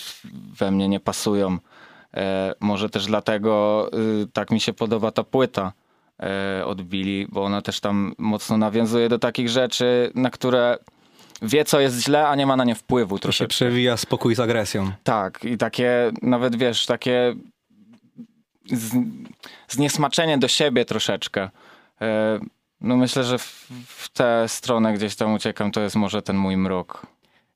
we 0.59 0.71
mnie 0.71 0.87
nie 0.87 0.99
pasują. 0.99 1.57
E, 2.13 2.53
może 2.59 2.89
też 2.89 3.05
dlatego 3.05 3.89
y, 4.23 4.27
tak 4.33 4.51
mi 4.51 4.59
się 4.59 4.73
podoba 4.73 5.11
ta 5.11 5.23
płyta 5.23 5.73
e, 6.19 6.65
od 6.65 6.81
Billy, 6.81 7.27
bo 7.29 7.43
ona 7.43 7.61
też 7.61 7.79
tam 7.79 8.13
mocno 8.17 8.57
nawiązuje 8.57 9.09
do 9.09 9.19
takich 9.19 9.49
rzeczy, 9.49 10.11
na 10.15 10.29
które 10.29 10.77
wie, 11.41 11.65
co 11.65 11.79
jest 11.79 11.99
źle, 12.03 12.27
a 12.27 12.35
nie 12.35 12.45
ma 12.45 12.55
na 12.55 12.63
nie 12.63 12.75
wpływu 12.75 13.15
To 13.15 13.19
się 13.19 13.21
troszeczkę. 13.21 13.49
przewija 13.49 13.97
spokój 13.97 14.35
z 14.35 14.39
agresją. 14.39 14.91
Tak, 15.03 15.45
i 15.45 15.57
takie, 15.57 16.11
nawet 16.21 16.55
wiesz, 16.55 16.85
takie 16.85 17.35
z, 18.65 18.95
zniesmaczenie 19.69 20.37
do 20.37 20.47
siebie 20.47 20.85
troszeczkę. 20.85 21.49
E, 22.01 22.39
no 22.81 22.97
myślę, 22.97 23.23
że 23.23 23.37
w, 23.37 23.67
w 23.87 24.09
tę 24.09 24.43
stronę 24.47 24.93
gdzieś 24.93 25.15
tam 25.15 25.33
uciekam, 25.33 25.71
to 25.71 25.81
jest 25.81 25.95
może 25.95 26.21
ten 26.21 26.35
mój 26.37 26.57
mrok. 26.57 27.05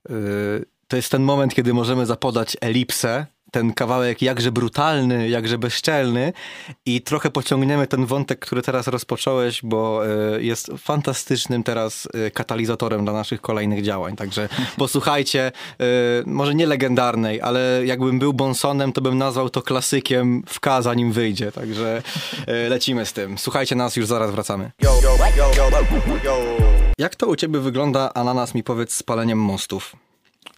Yy, 0.09 0.65
To 0.87 0.95
jest 0.95 1.11
ten 1.11 1.23
moment, 1.23 1.55
kiedy 1.55 1.73
możemy 1.73 2.05
zapodać 2.05 2.57
elipsę, 2.61 3.25
ten 3.51 3.73
kawałek 3.73 4.21
jakże 4.21 4.51
brutalny, 4.51 5.29
jakże 5.29 5.57
bezczelny 5.57 6.33
i 6.85 7.01
trochę 7.01 7.29
pociągniemy 7.29 7.87
ten 7.87 8.05
wątek, 8.05 8.39
który 8.39 8.61
teraz 8.61 8.87
rozpocząłeś, 8.87 9.61
bo 9.63 10.01
y, 10.35 10.43
jest 10.43 10.71
fantastycznym 10.77 11.63
teraz 11.63 12.07
y, 12.27 12.31
katalizatorem 12.31 13.03
dla 13.03 13.13
naszych 13.13 13.41
kolejnych 13.41 13.83
działań. 13.83 14.15
Także 14.15 14.49
posłuchajcie, 14.77 15.51
y, 15.81 15.83
może 16.25 16.55
nie 16.55 16.67
legendarnej, 16.67 17.41
ale 17.41 17.81
jakbym 17.85 18.19
był 18.19 18.33
Bonsonem, 18.33 18.93
to 18.93 19.01
bym 19.01 19.17
nazwał 19.17 19.49
to 19.49 19.61
klasykiem 19.61 20.43
w 20.47 20.59
K, 20.59 20.81
zanim 20.81 21.11
wyjdzie. 21.11 21.51
Także 21.51 22.01
lecimy 22.69 23.05
z 23.05 23.13
tym. 23.13 23.37
Słuchajcie 23.37 23.75
nas, 23.75 23.95
już 23.95 24.05
zaraz 24.05 24.31
wracamy. 24.31 24.71
Jak 26.97 27.15
to 27.15 27.27
u 27.27 27.35
ciebie 27.35 27.59
wygląda, 27.59 28.13
Ananas, 28.13 28.55
mi 28.55 28.63
powiedz, 28.63 28.93
z 28.93 29.03
paleniem 29.03 29.39
mostów? 29.39 29.95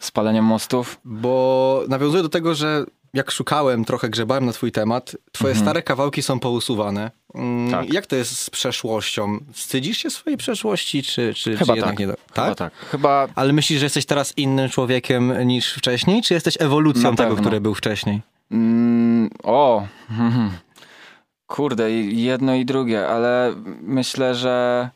Z 0.03 0.11
paleniem 0.11 0.45
mostów. 0.45 0.99
Bo 1.05 1.83
nawiązuję 1.89 2.23
do 2.23 2.29
tego, 2.29 2.55
że 2.55 2.85
jak 3.13 3.31
szukałem, 3.31 3.85
trochę 3.85 4.09
grzebałem 4.09 4.45
na 4.45 4.51
twój 4.53 4.71
temat, 4.71 5.15
twoje 5.31 5.55
stare 5.55 5.81
kawałki 5.81 6.21
są 6.23 6.39
pousuwane. 6.39 7.11
Mm, 7.35 7.65
Mhm. 7.65 7.85
Tak. 7.85 7.93
Jak 7.93 8.05
to 8.05 8.15
jest 8.15 8.37
z 8.39 8.49
przeszłością? 8.49 9.37
Wstydzisz 9.53 9.97
się 9.97 10.09
swojej 10.09 10.37
przeszłości, 10.37 11.03
czy, 11.03 11.33
czy, 11.33 11.57
Chyba 11.57 11.73
czy 11.73 11.77
jednak 11.77 11.91
tak. 11.91 11.99
nie? 11.99 12.07
do- 12.07 12.15
Chyba 12.35 12.55
tak. 12.55 12.73
Chyba 12.91 13.27
Ale 13.35 13.53
myślisz, 13.53 13.79
że 13.79 13.85
jesteś 13.85 14.05
teraz 14.05 14.37
innym 14.37 14.69
człowiekiem 14.69 15.47
niż 15.47 15.73
wcześniej, 15.73 16.21
czy 16.21 16.33
jesteś 16.33 16.57
ewolucją 16.59 17.11
Na 17.11 17.17
tego, 17.17 17.29
pewno. 17.29 17.41
który 17.43 17.61
był 17.61 17.75
wcześniej? 17.75 18.21
Mm, 18.51 19.29
o, 19.43 19.87
mhm. 20.11 20.51
kurde, 21.47 21.91
jedno 22.01 22.55
i 22.55 22.65
drugie, 22.65 23.07
ale 23.07 23.53
myślę, 23.81 24.35
że 24.35 24.89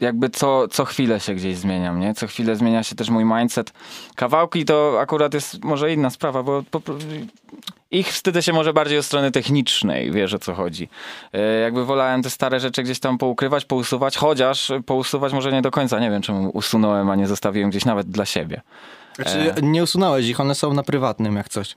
jakby 0.00 0.30
co, 0.30 0.68
co 0.68 0.84
chwilę 0.84 1.20
się 1.20 1.34
gdzieś 1.34 1.56
zmieniam, 1.56 2.00
nie? 2.00 2.14
Co 2.14 2.26
chwilę 2.26 2.56
zmienia 2.56 2.82
się 2.82 2.94
też 2.94 3.10
mój 3.10 3.24
mindset. 3.24 3.72
Kawałki 4.16 4.64
to 4.64 4.96
akurat 5.00 5.34
jest 5.34 5.64
może 5.64 5.92
inna 5.92 6.10
sprawa, 6.10 6.42
bo 6.42 6.62
po, 6.70 6.80
ich 7.90 8.08
wstydzę 8.08 8.42
się 8.42 8.52
może 8.52 8.72
bardziej 8.72 8.98
od 8.98 9.04
strony 9.04 9.30
technicznej, 9.30 10.10
wiesz 10.12 10.34
o 10.34 10.38
co 10.38 10.54
chodzi. 10.54 10.88
E, 11.32 11.60
Jakby 11.60 11.84
wolałem 11.84 12.22
te 12.22 12.30
stare 12.30 12.60
rzeczy 12.60 12.82
gdzieś 12.82 13.00
tam 13.00 13.18
poukrywać, 13.18 13.64
pousuwać, 13.64 14.16
chociaż 14.16 14.72
pousuwać 14.86 15.32
może 15.32 15.52
nie 15.52 15.62
do 15.62 15.70
końca. 15.70 16.00
Nie 16.00 16.10
wiem, 16.10 16.22
czemu 16.22 16.50
usunąłem, 16.50 17.10
a 17.10 17.16
nie 17.16 17.26
zostawiłem 17.26 17.70
gdzieś 17.70 17.84
nawet 17.84 18.06
dla 18.10 18.24
siebie. 18.24 18.60
Znaczy, 19.16 19.54
nie 19.62 19.82
usunąłeś 19.82 20.26
ich, 20.26 20.40
one 20.40 20.54
są 20.54 20.72
na 20.74 20.82
prywatnym, 20.82 21.36
jak 21.36 21.48
coś. 21.48 21.76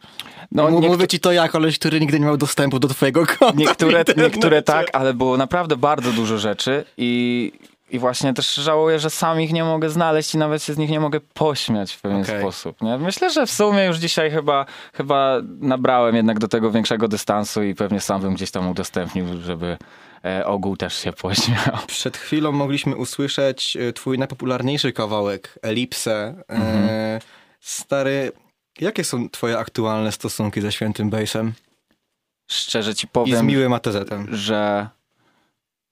No, 0.52 0.64
No, 0.64 0.70
niektó- 0.80 0.88
Mówię 0.88 1.08
ci 1.08 1.20
to 1.20 1.32
ja, 1.32 1.48
koleś, 1.50 1.80
który 1.80 2.00
nigdy 2.00 2.20
nie 2.20 2.26
miał 2.26 2.38
dostępu 2.38 2.80
do 2.80 2.88
twojego 2.88 3.26
konta. 3.26 3.52
Niektóre, 3.56 4.04
niektóre 4.18 4.62
tak, 4.62 4.88
ale 4.94 5.14
było 5.14 5.38
naprawdę 5.38 5.78
bardzo 5.78 6.12
dużo 6.12 6.38
rzeczy 6.38 6.86
i, 6.98 7.52
i 7.90 8.00
właśnie 8.00 8.34
też 8.34 8.54
żałuję, 8.54 9.00
że 9.00 9.10
sam 9.10 9.42
ich 9.42 9.54
nie 9.54 9.64
mogę 9.64 9.90
znaleźć 9.90 10.36
i 10.36 10.38
nawet 10.38 10.64
się 10.64 10.74
z 10.74 10.78
nich 10.78 10.90
nie 10.90 11.00
mogę 11.00 11.20
pośmiać 11.20 11.94
w 11.94 12.02
pewien 12.02 12.22
Okej. 12.22 12.40
sposób. 12.40 12.82
Nie? 12.82 12.98
Myślę, 12.98 13.30
że 13.30 13.46
w 13.46 13.52
sumie 13.52 13.86
już 13.86 13.98
dzisiaj 13.98 14.32
chyba, 14.32 14.66
chyba 14.94 15.38
nabrałem 15.60 16.16
jednak 16.16 16.40
do 16.40 16.48
tego 16.48 16.72
większego 16.72 17.08
dystansu 17.08 17.64
i 17.64 17.76
pewnie 17.76 18.00
sam 18.00 18.22
bym 18.22 18.34
gdzieś 18.34 18.52
tam 18.52 18.70
udostępnił, 18.70 19.26
żeby 19.42 19.78
e, 20.26 20.46
ogół 20.46 20.78
też 20.78 20.98
się 20.98 21.14
pośmiał. 21.14 21.78
Przed 21.88 22.18
chwilą 22.18 22.52
mogliśmy 22.52 22.96
usłyszeć 22.96 23.78
e, 23.78 23.94
twój 23.94 24.18
najpopularniejszy 24.18 24.94
kawałek, 24.94 25.60
Elipsę. 25.62 26.44
Mhm. 26.48 26.90
E, 26.90 27.20
Stary, 27.60 28.32
jakie 28.82 29.04
są 29.04 29.30
twoje 29.30 29.58
aktualne 29.58 30.12
stosunki 30.12 30.62
ze 30.62 30.72
Świętym 30.72 31.10
Bassem 31.10 31.54
Szczerze 32.48 32.96
ci 32.96 33.08
i 33.08 33.10
z 33.10 33.12
powiem, 33.14 33.46
miłym 33.46 33.74
ATZ-em? 33.74 34.28
że... 34.32 34.88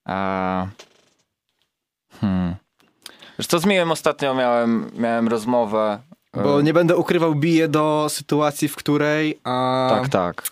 A, 0.06 0.68
hmm. 2.21 2.56
Wiesz 3.39 3.47
co, 3.47 3.60
z 3.60 3.65
Miłym 3.65 3.91
ostatnio 3.91 4.36
miałem, 4.36 4.91
miałem 4.97 5.28
rozmowę. 5.28 5.99
e, 6.38 6.43
Bo 6.43 6.62
nie 6.62 6.73
będę 6.73 6.95
ukrywał, 6.95 7.36
biję 7.36 7.67
do 7.67 8.06
sytuacji, 8.10 8.67
w 8.67 8.75
której 8.75 9.39
a, 9.43 9.88
Tak, 9.89 10.10
tak. 10.10 10.43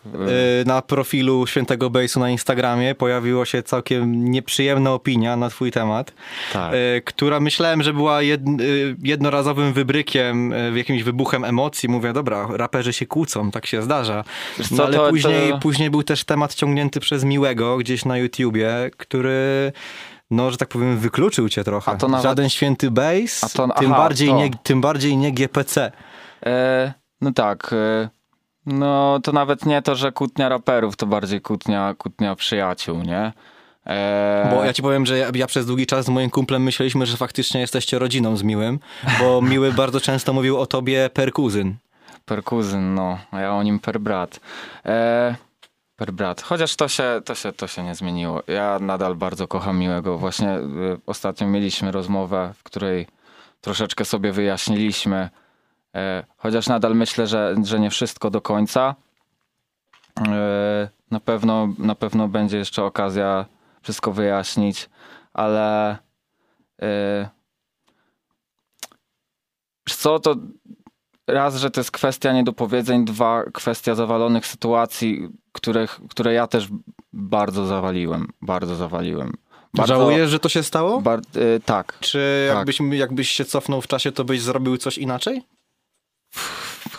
y, 0.61 0.65
na 0.65 0.81
profilu 0.81 1.47
Świętego 1.47 1.89
Basu 1.89 2.19
na 2.19 2.29
Instagramie 2.29 2.95
pojawiła 2.95 3.45
się 3.45 3.63
całkiem 3.63 4.31
nieprzyjemna 4.31 4.91
opinia 4.93 5.35
na 5.37 5.49
twój 5.49 5.71
temat, 5.71 6.13
tak. 6.53 6.73
y, 6.73 7.01
która 7.05 7.39
myślałem, 7.39 7.83
że 7.83 7.93
była 7.93 8.21
jed, 8.21 8.41
y, 8.61 8.95
jednorazowym 9.03 9.73
wybrykiem, 9.73 10.53
jakimś 10.75 11.03
wybuchem 11.03 11.43
emocji. 11.45 11.89
Mówię, 11.89 12.13
dobra, 12.13 12.47
raperzy 12.51 12.93
się 12.93 13.05
kłócą, 13.05 13.51
tak 13.51 13.65
się 13.65 13.81
zdarza. 13.81 14.23
No 14.71 14.77
co, 14.77 14.85
ale 14.85 14.97
to- 14.97 15.09
później, 15.09 15.51
to- 15.51 15.59
później 15.59 15.89
był 15.89 16.03
też 16.03 16.23
temat 16.23 16.55
ciągnięty 16.55 16.99
przez 16.99 17.23
Miłego 17.23 17.77
gdzieś 17.77 18.05
na 18.05 18.17
YouTubie, 18.17 18.69
który... 18.97 19.71
No, 20.35 20.51
że 20.51 20.57
tak 20.57 20.69
powiem, 20.69 20.97
wykluczył 20.97 21.49
cię 21.49 21.63
trochę. 21.63 21.91
A 21.91 21.95
to 21.95 22.07
nawet- 22.07 22.23
Żaden 22.23 22.49
święty 22.49 22.91
bass, 22.91 23.43
A 23.43 23.49
to- 23.49 23.67
tym, 23.79 23.91
aha, 23.91 24.01
bardziej 24.03 24.29
to. 24.29 24.35
nie, 24.37 24.49
tym 24.63 24.81
bardziej 24.81 25.17
nie 25.17 25.31
GPC. 25.31 25.91
E, 26.45 26.93
no 27.21 27.31
tak. 27.33 27.73
E, 27.73 28.09
no 28.65 29.19
to 29.23 29.31
nawet 29.31 29.65
nie 29.65 29.81
to, 29.81 29.95
że 29.95 30.11
kłótnia 30.11 30.49
raperów, 30.49 30.95
to 30.95 31.05
bardziej 31.05 31.41
kłótnia, 31.41 31.93
kłótnia 31.97 32.35
przyjaciół, 32.35 33.01
nie? 33.01 33.33
E, 33.87 34.47
Bo 34.55 34.63
ja 34.63 34.73
ci 34.73 34.81
powiem, 34.81 35.05
że 35.05 35.17
ja, 35.17 35.27
ja 35.35 35.47
przez 35.47 35.65
długi 35.65 35.85
czas 35.85 36.05
z 36.05 36.09
moim 36.09 36.29
kumplem 36.29 36.63
myśleliśmy, 36.63 37.05
że 37.05 37.17
faktycznie 37.17 37.61
jesteście 37.61 37.99
rodziną 37.99 38.37
z 38.37 38.43
Miłym, 38.43 38.79
bo 39.19 39.41
Miły 39.51 39.71
bardzo 39.73 40.01
często 40.01 40.33
mówił 40.33 40.59
o 40.59 40.65
tobie 40.65 41.09
per 41.13 41.31
kuzyn. 41.31 41.75
Per 42.25 42.43
kuzyn, 42.43 42.95
no, 42.95 43.17
a 43.31 43.39
ja 43.41 43.53
o 43.53 43.63
nim 43.63 43.79
per 43.79 43.99
brat. 43.99 44.39
E, 44.85 45.35
per 46.03 46.13
brat. 46.13 46.41
Chociaż 46.41 46.75
to 46.75 46.87
się, 46.87 47.21
to, 47.25 47.35
się, 47.35 47.53
to 47.53 47.67
się 47.67 47.83
nie 47.83 47.95
zmieniło. 47.95 48.43
Ja 48.47 48.79
nadal 48.79 49.15
bardzo 49.15 49.47
kocham 49.47 49.79
Miłego. 49.79 50.17
Właśnie 50.17 50.49
e, 50.49 50.61
ostatnio 51.05 51.47
mieliśmy 51.47 51.91
rozmowę, 51.91 52.53
w 52.55 52.63
której 52.63 53.07
troszeczkę 53.61 54.05
sobie 54.05 54.31
wyjaśniliśmy. 54.31 55.29
E, 55.95 56.23
chociaż 56.37 56.67
nadal 56.67 56.95
myślę, 56.95 57.27
że, 57.27 57.55
że 57.63 57.79
nie 57.79 57.89
wszystko 57.89 58.29
do 58.29 58.41
końca. 58.41 58.95
E, 60.27 60.89
na, 61.11 61.19
pewno, 61.19 61.67
na 61.77 61.95
pewno 61.95 62.27
będzie 62.27 62.57
jeszcze 62.57 62.83
okazja 62.83 63.45
wszystko 63.81 64.11
wyjaśnić, 64.11 64.89
ale 65.33 65.97
e, 66.81 67.29
co, 69.89 70.19
to 70.19 70.35
raz, 71.27 71.55
że 71.55 71.71
to 71.71 71.79
jest 71.79 71.91
kwestia 71.91 72.33
niedopowiedzeń, 72.33 73.05
dwa, 73.05 73.43
kwestia 73.53 73.95
zawalonych 73.95 74.47
sytuacji, 74.47 75.29
których, 75.51 75.99
które 76.09 76.33
ja 76.33 76.47
też 76.47 76.67
bardzo 77.13 77.65
zawaliłem, 77.65 78.27
bardzo 78.41 78.75
zawaliłem. 78.75 79.33
Bardzo, 79.73 79.95
Żałujesz, 79.95 80.29
że 80.29 80.39
to 80.39 80.49
się 80.49 80.63
stało? 80.63 81.01
Bar, 81.01 81.19
y, 81.35 81.61
tak, 81.65 81.97
Czy 81.99 82.45
Tak. 82.49 82.57
jakbyś, 82.57 82.79
jakbyś 82.91 83.29
się 83.29 83.45
cofnął 83.45 83.81
w 83.81 83.87
czasie, 83.87 84.11
to 84.11 84.23
byś 84.23 84.41
zrobił 84.41 84.77
coś 84.77 84.97
inaczej? 84.97 85.41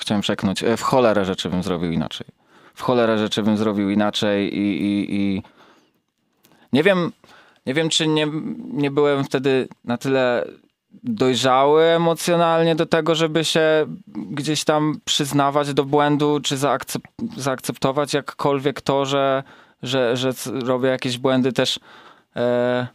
chciałem 0.04 0.20
przeknąć. 0.20 0.62
E, 0.62 0.76
W 0.76 0.82
cholerę 0.82 1.24
rzeczy 1.24 1.48
bym 1.50 1.62
zrobił 1.62 1.92
inaczej. 1.92 2.26
W 2.74 2.82
cholerę 2.82 3.18
rzeczy 3.18 3.42
bym 3.42 3.56
zrobił 3.56 3.90
inaczej 3.90 4.58
i, 4.58 4.82
i, 4.82 5.14
i... 5.16 5.42
nie 6.72 6.82
wiem, 6.82 7.12
nie 7.66 7.74
wiem, 7.74 7.88
czy 7.88 8.06
nie, 8.08 8.26
nie 8.72 8.90
byłem 8.90 9.24
wtedy 9.24 9.68
na 9.84 9.98
tyle 9.98 10.48
dojrzały 11.02 11.82
emocjonalnie 11.84 12.76
do 12.76 12.86
tego, 12.86 13.14
żeby 13.14 13.44
się 13.44 13.86
gdzieś 14.06 14.64
tam 14.64 15.00
przyznawać 15.04 15.74
do 15.74 15.84
błędu, 15.84 16.40
czy 16.40 16.56
zaakcep 16.56 17.02
zaakceptować 17.36 18.14
jakkolwiek 18.14 18.80
to, 18.80 19.04
że, 19.04 19.42
że, 19.82 20.16
że 20.16 20.32
robię 20.64 20.88
jakieś 20.88 21.18
błędy 21.18 21.52
też. 21.52 21.80
E, 22.36 22.86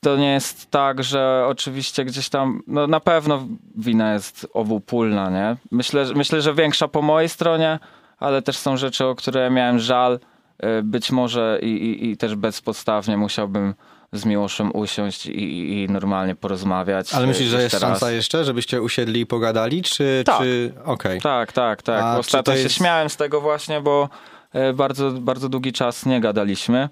to 0.00 0.16
nie 0.16 0.32
jest 0.32 0.70
tak, 0.70 1.04
że 1.04 1.44
oczywiście 1.48 2.04
gdzieś 2.04 2.28
tam, 2.28 2.62
no 2.66 2.86
na 2.86 3.00
pewno 3.00 3.46
wina 3.76 4.12
jest 4.12 4.46
obopólna, 4.54 5.30
nie? 5.30 5.56
Myślę, 5.70 6.06
myślę, 6.14 6.42
że 6.42 6.54
większa 6.54 6.88
po 6.88 7.02
mojej 7.02 7.28
stronie, 7.28 7.78
ale 8.18 8.42
też 8.42 8.56
są 8.56 8.76
rzeczy, 8.76 9.04
o 9.06 9.14
które 9.14 9.50
miałem 9.50 9.78
żal. 9.78 10.20
E, 10.58 10.82
Być 10.82 11.12
może 11.12 11.58
i, 11.62 11.66
i, 11.66 12.10
i 12.10 12.16
też 12.16 12.34
bezpodstawnie 12.34 13.16
musiałbym 13.16 13.74
z 14.12 14.24
Miłoszem 14.24 14.70
usiąść 14.74 15.26
i, 15.26 15.82
i, 15.82 15.88
normalnie 15.88 16.34
porozmawiać. 16.34 17.14
Ale 17.14 17.26
myślisz, 17.26 17.48
e, 17.48 17.50
że 17.50 17.62
jest 17.62 17.72
jeszcze 17.72 17.86
raz. 17.86 17.98
szansa 18.00 18.12
jeszcze, 18.12 18.44
żebyście 18.44 18.82
usiedli 18.82 19.20
i 19.20 19.26
pogadali, 19.26 19.82
czy... 19.82 20.22
Tak. 20.26 20.38
czy... 20.38 20.72
Okej. 20.84 21.20
Tak, 21.20 21.52
tak, 21.52 21.82
tak. 21.82 22.02
A 22.02 22.18
Ostatnio 22.18 22.42
to 22.52 22.56
się 22.56 22.62
jest- 22.62 22.74
śmiałem 22.74 23.10
z 23.10 23.16
tego 23.16 23.40
właśnie, 23.40 23.80
bo 23.80 24.08
e, 24.52 24.72
bardzo, 24.72 25.10
bardzo 25.10 25.48
długi 25.48 25.72
czas 25.72 26.06
nie 26.06 26.20
gadaliśmy. 26.20 26.88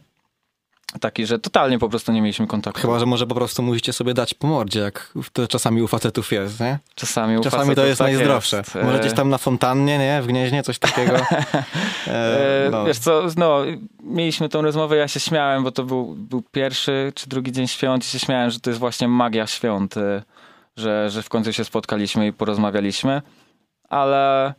Taki, 1.01 1.27
że 1.27 1.39
totalnie 1.39 1.79
po 1.79 1.89
prostu 1.89 2.13
nie 2.13 2.23
mieliśmy 2.23 2.47
kontaktu. 2.47 2.81
Chyba, 2.81 2.99
że 2.99 3.07
może 3.07 3.27
po 3.27 3.35
prostu 3.35 3.63
musicie 3.63 3.93
sobie 3.93 4.15
dać 4.15 4.35
po 4.35 4.47
mordzie, 4.47 4.81
jak 4.81 5.13
to 5.33 5.49
czasami 5.49 5.83
u 5.83 5.89
facetów 5.89 6.33
jest, 6.33 6.61
nie? 6.61 6.79
Czasami, 6.95 7.39
u 7.39 7.41
Czasami 7.41 7.63
to 7.63 7.67
facetów 7.69 7.87
jest 7.89 7.99
tak 7.99 8.07
najzdrowsze. 8.09 8.57
jest. 8.57 8.75
Może 8.75 8.99
gdzieś 8.99 9.13
tam 9.13 9.29
na 9.29 9.39
fontannie, 9.39 9.99
nie? 9.99 10.23
W 10.23 10.27
Gnieźnie, 10.27 10.63
coś 10.63 10.79
takiego. 10.79 11.17
E, 12.07 12.67
E, 12.67 12.71
no. 12.71 12.85
Wiesz 12.85 12.99
co, 12.99 13.23
no, 13.37 13.63
mieliśmy 14.03 14.49
tą 14.49 14.63
rozmowę, 14.63 14.97
ja 14.97 15.09
się 15.09 15.21
śmiałem, 15.21 15.65
bo 15.65 15.71
to 15.73 15.85
był, 15.85 16.15
był 16.17 16.43
pierwszy 16.53 17.13
czy 17.15 17.29
drugi 17.29 17.53
dzień 17.53 17.69
świąt 17.69 18.05
i 18.05 18.09
się 18.09 18.19
śmiałem, 18.19 18.51
że 18.51 18.61
to 18.61 18.71
jest 18.71 18.81
właśnie 18.81 19.09
magia 19.09 19.47
świąt, 19.47 19.97
e, 19.97 20.23
że, 20.77 21.11
że 21.11 21.23
w 21.23 21.29
końcu 21.29 21.53
się 21.53 21.65
spotkaliśmy 21.65 22.27
i 22.27 22.33
porozmawialiśmy, 22.33 23.23
ale 23.89 24.47
e, 24.49 24.55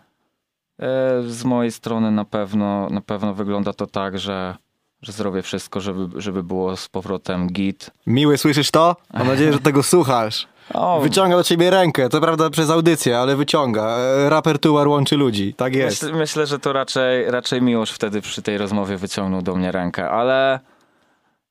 z 1.28 1.44
mojej 1.44 1.72
strony 1.72 2.12
na 2.12 2.26
pewno, 2.26 2.90
na 2.90 3.02
pewno 3.02 3.34
wygląda 3.34 3.74
to 3.74 3.88
tak, 3.88 4.20
że, 4.20 4.56
że 5.02 5.12
zrobię 5.12 5.42
wszystko, 5.42 5.82
żeby, 5.82 6.22
żeby 6.22 6.44
było 6.44 6.78
z 6.78 6.88
powrotem 6.90 7.48
git. 7.48 7.92
Miły, 8.08 8.38
słyszysz 8.38 8.72
to? 8.72 8.96
Mam 9.14 9.28
nadzieję, 9.28 9.54
że 9.54 9.60
tego 9.60 9.84
słuchasz. 9.84 10.48
O, 10.74 11.00
Wyciąga 11.02 11.36
do 11.38 11.44
ciebie 11.44 11.70
rękę, 11.70 12.10
to 12.10 12.22
prawda 12.22 12.50
przez 12.50 12.70
audycję, 12.70 13.20
ale 13.20 13.36
wyciąga. 13.36 13.98
E, 13.98 14.30
Raper 14.30 14.60
Tuar 14.60 14.88
łączy 14.88 15.18
ludzi, 15.18 15.54
tak 15.54 15.76
jest. 15.76 16.04
Myślę, 16.04 16.18
myślę, 16.18 16.48
że 16.48 16.60
to 16.60 16.74
raczej, 16.74 17.32
raczej 17.32 17.62
Miłosz 17.62 17.92
wtedy 17.92 18.22
przy 18.22 18.42
tej 18.42 18.58
rozmowie 18.58 18.98
wyciągnął 18.98 19.42
do 19.42 19.56
mnie 19.56 19.72
rękę, 19.72 20.10
ale, 20.10 20.60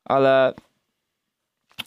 ale 0.05 0.53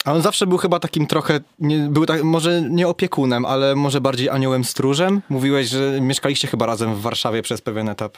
A 0.04 0.12
on 0.12 0.22
zawsze 0.22 0.46
był 0.46 0.58
chyba 0.58 0.78
takim 0.78 1.06
trochę, 1.06 1.40
nie, 1.58 1.78
był 1.78 2.06
tak, 2.06 2.22
może 2.22 2.62
nie 2.62 2.88
opiekunem, 2.88 3.44
ale 3.44 3.74
może 3.74 4.00
bardziej 4.00 4.28
aniołem 4.30 4.64
stróżem. 4.64 5.22
Mówiłeś, 5.28 5.68
że 5.68 6.00
mieszkaliście 6.00 6.48
chyba 6.48 6.66
razem 6.66 6.94
w 6.94 7.00
Warszawie 7.00 7.42
przez 7.42 7.60
pewien 7.60 7.88
etap. 7.88 8.16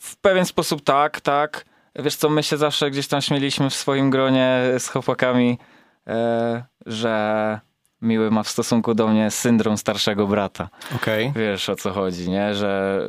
W 0.00 0.16
pewien 0.16 0.46
sposób 0.46 0.80
tak, 0.84 1.20
tak. 1.20 1.64
Wiesz 1.96 2.16
co, 2.16 2.28
my 2.28 2.42
się 2.42 2.56
zawsze 2.56 2.90
gdzieś 2.90 3.08
tam 3.08 3.20
śmieliśmy 3.20 3.70
w 3.70 3.74
swoim 3.74 4.10
gronie 4.10 4.60
z 4.78 4.88
chłopakami, 4.88 5.58
e, 6.06 6.64
że 6.86 7.60
Miły 8.02 8.30
ma 8.30 8.42
w 8.42 8.48
stosunku 8.48 8.94
do 8.94 9.08
mnie 9.08 9.30
syndrom 9.30 9.76
starszego 9.78 10.26
brata. 10.26 10.68
Okej. 10.96 11.32
Wiesz 11.36 11.68
o 11.68 11.76
co 11.76 11.90
chodzi, 11.92 12.30
nie? 12.30 12.54
Że 12.54 13.00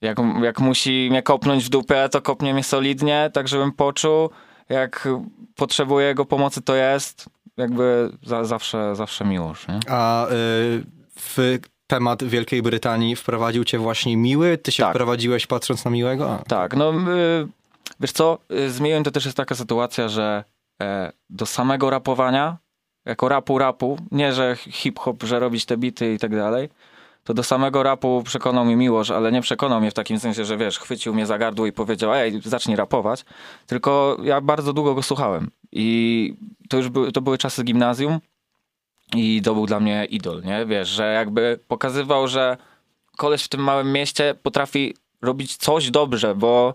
jak, 0.00 0.18
jak 0.42 0.60
musi 0.60 1.08
mnie 1.10 1.22
kopnąć 1.22 1.64
w 1.64 1.68
dupę, 1.68 2.08
to 2.08 2.22
kopnie 2.22 2.54
mnie 2.54 2.64
solidnie, 2.64 3.30
tak 3.32 3.48
żebym 3.48 3.72
poczuł. 3.72 4.30
Jak 4.68 5.08
potrzebuje 5.56 6.06
jego 6.06 6.24
pomocy, 6.24 6.62
to 6.62 6.74
jest 6.74 7.26
jakby 7.56 8.10
za, 8.22 8.44
zawsze, 8.44 8.96
zawsze 8.96 9.24
miłość, 9.24 9.68
nie? 9.68 9.80
A 9.88 10.26
y, 10.26 10.30
w 11.18 11.58
temat 11.86 12.24
Wielkiej 12.24 12.62
Brytanii 12.62 13.16
wprowadził 13.16 13.64
cię 13.64 13.78
właśnie 13.78 14.16
Miły? 14.16 14.58
Ty 14.58 14.72
się 14.72 14.82
Tak. 14.82 14.92
wprowadziłeś 14.94 15.46
patrząc 15.46 15.84
na 15.84 15.90
Miłego? 15.90 16.30
A. 16.32 16.38
Tak, 16.38 16.76
no 16.76 16.92
y, 16.92 17.48
wiesz 18.00 18.12
co, 18.12 18.38
y, 18.52 18.70
z 18.70 19.04
to 19.04 19.10
też 19.10 19.24
jest 19.24 19.36
taka 19.36 19.54
sytuacja, 19.54 20.08
że 20.08 20.44
e, 20.82 21.12
do 21.30 21.46
samego 21.46 21.90
rapowania, 21.90 22.58
jako 23.04 23.28
rapu 23.28 23.58
rapu, 23.58 23.98
nie 24.10 24.32
że 24.32 24.56
hip-hop, 24.56 25.22
że 25.22 25.40
robić 25.40 25.64
te 25.64 25.76
bity 25.76 26.14
i 26.14 26.18
tak 26.18 26.36
dalej, 26.36 26.68
to 27.24 27.34
do 27.34 27.42
samego 27.42 27.82
rapu 27.82 28.22
przekonał 28.24 28.64
mnie 28.64 28.76
Miłosz, 28.76 29.10
ale 29.10 29.32
nie 29.32 29.40
przekonał 29.40 29.80
mnie 29.80 29.90
w 29.90 29.94
takim 29.94 30.18
sensie, 30.18 30.44
że 30.44 30.56
wiesz, 30.56 30.78
chwycił 30.78 31.14
mnie 31.14 31.26
za 31.26 31.38
gardło 31.38 31.66
i 31.66 31.72
powiedział, 31.72 32.14
ej, 32.14 32.40
zacznij 32.44 32.76
rapować, 32.76 33.24
tylko 33.66 34.16
ja 34.22 34.40
bardzo 34.40 34.72
długo 34.72 34.94
go 34.94 35.02
słuchałem 35.02 35.50
i 35.72 36.34
to 36.68 36.76
już 36.76 36.88
były, 36.88 37.12
to 37.12 37.20
były 37.20 37.38
czasy 37.38 37.64
gimnazjum 37.64 38.18
i 39.14 39.42
to 39.42 39.54
był 39.54 39.66
dla 39.66 39.80
mnie 39.80 40.04
idol, 40.04 40.42
nie? 40.42 40.66
Wiesz, 40.66 40.88
że 40.88 41.12
jakby 41.12 41.58
pokazywał, 41.68 42.28
że 42.28 42.56
koleś 43.16 43.44
w 43.44 43.48
tym 43.48 43.60
małym 43.60 43.92
mieście 43.92 44.34
potrafi 44.42 44.94
robić 45.22 45.56
coś 45.56 45.90
dobrze, 45.90 46.34
bo 46.34 46.74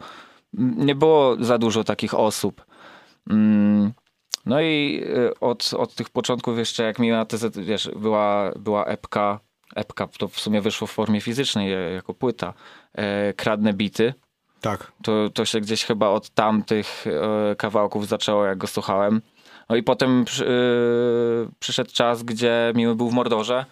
nie 0.53 0.95
było 0.95 1.36
za 1.39 1.57
dużo 1.57 1.83
takich 1.83 2.13
osób. 2.13 2.65
Mm, 3.29 3.93
No 4.45 4.62
i 4.62 5.03
y, 5.03 5.39
od, 5.39 5.73
od 5.77 5.95
tych 5.95 6.10
początków 6.10 6.57
jeszcze 6.57 6.83
jak 6.83 6.99
mi 6.99 7.10
na 7.10 7.25
TZ, 7.25 7.57
wiesz, 7.57 7.89
była, 7.95 8.51
była 8.60 8.86
epka, 8.86 9.39
epka 9.75 10.07
to 10.19 10.27
w 10.27 10.39
sumie 10.39 10.62
wyszło 10.62 10.88
w 10.88 10.91
formie 10.91 11.21
fizycznej 11.21 11.73
e, 11.73 11.77
jako 11.91 12.13
płyta, 12.13 12.53
e, 12.93 13.33
Kradnę 13.33 13.73
bity, 13.73 14.13
Tak. 14.62 14.91
to, 15.03 15.29
to 15.29 15.45
się 15.45 15.62
gdzieś 15.62 15.86
chyba 15.86 16.10
od 16.10 16.29
tamtych 16.29 17.05
e, 17.51 17.55
kawałków 17.55 18.07
zaczęło, 18.07 18.45
jak 18.45 18.57
go 18.57 18.67
słuchałem. 18.67 19.21
No 19.69 19.75
i 19.75 19.83
potem 19.83 20.25
przy, 20.25 20.45
e, 20.47 20.51
przyszedł 21.60 21.91
czas, 21.93 22.23
gdzie 22.23 22.71
Miły 22.75 22.95
był 22.95 23.10
w 23.10 23.13
Mordorze. 23.13 23.65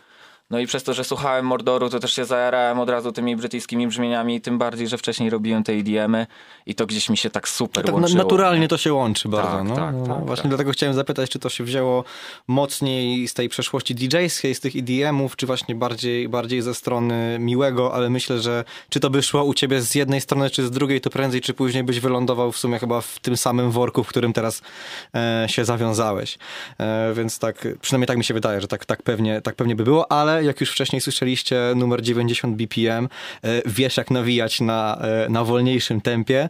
No 0.49 0.59
i 0.59 0.67
przez 0.67 0.83
to, 0.83 0.93
że 0.93 1.03
słuchałem 1.03 1.45
Mordoru, 1.45 1.89
to 1.89 1.99
też 1.99 2.13
się 2.13 2.25
zajarałem 2.25 2.79
od 2.79 2.89
razu 2.89 3.11
tymi 3.11 3.35
brytyjskimi 3.35 3.87
brzmieniami, 3.87 4.41
tym 4.41 4.57
bardziej, 4.57 4.87
że 4.87 4.97
wcześniej 4.97 5.29
robiłem 5.29 5.63
te 5.63 5.73
EDM-y 5.73 6.27
i 6.65 6.75
to 6.75 6.85
gdzieś 6.85 7.09
mi 7.09 7.17
się 7.17 7.29
tak 7.29 7.49
super 7.49 7.85
Tak 7.85 7.95
łączyło. 7.95 8.17
naturalnie 8.17 8.67
to 8.67 8.77
się 8.77 8.93
łączy 8.93 9.29
bardzo. 9.29 9.51
Tak, 9.57 9.63
no. 9.67 9.75
tak, 9.75 9.95
no, 9.95 10.15
tak, 10.15 10.25
Właśnie 10.25 10.43
tak. 10.43 10.49
dlatego 10.49 10.71
chciałem 10.71 10.95
zapytać, 10.95 11.29
czy 11.29 11.39
to 11.39 11.49
się 11.49 11.63
wzięło 11.63 12.03
mocniej 12.47 13.27
z 13.27 13.33
tej 13.33 13.49
przeszłości 13.49 13.95
DJ-skiej, 13.95 14.55
z 14.55 14.59
tych 14.59 14.73
EDM-ów, 14.75 15.35
czy 15.35 15.45
właśnie 15.45 15.75
bardziej, 15.75 16.29
bardziej 16.29 16.61
ze 16.61 16.73
strony 16.75 17.37
miłego, 17.39 17.93
ale 17.93 18.09
myślę, 18.09 18.39
że 18.39 18.63
czy 18.89 18.99
to 18.99 19.09
by 19.09 19.23
szło 19.23 19.43
u 19.43 19.53
ciebie 19.53 19.81
z 19.81 19.95
jednej 19.95 20.21
strony, 20.21 20.49
czy 20.49 20.67
z 20.67 20.71
drugiej, 20.71 21.01
to 21.01 21.09
prędzej 21.09 21.41
czy 21.41 21.53
później 21.53 21.83
byś 21.83 21.99
wylądował 21.99 22.51
w 22.51 22.57
sumie 22.57 22.79
chyba 22.79 23.01
w 23.01 23.19
tym 23.19 23.37
samym 23.37 23.71
worku, 23.71 24.03
w 24.03 24.07
którym 24.07 24.33
teraz 24.33 24.61
e, 25.15 25.45
się 25.49 25.65
zawiązałeś. 25.65 26.37
E, 26.79 27.13
więc 27.13 27.39
tak, 27.39 27.67
przynajmniej 27.81 28.07
tak 28.07 28.17
mi 28.17 28.23
się 28.23 28.33
wydaje, 28.33 28.61
że 28.61 28.67
tak, 28.67 28.85
tak, 28.85 29.03
pewnie, 29.03 29.41
tak 29.41 29.55
pewnie 29.55 29.75
by 29.75 29.83
było, 29.83 30.11
ale 30.11 30.35
jak 30.45 30.61
już 30.61 30.71
wcześniej 30.71 31.01
słyszeliście, 31.01 31.73
numer 31.75 32.01
90 32.01 32.55
BPM, 32.55 33.09
e, 33.43 33.61
wiesz 33.65 33.97
jak 33.97 34.11
nawijać 34.11 34.61
na, 34.61 35.01
e, 35.01 35.29
na 35.29 35.43
wolniejszym 35.43 36.01
tempie. 36.01 36.49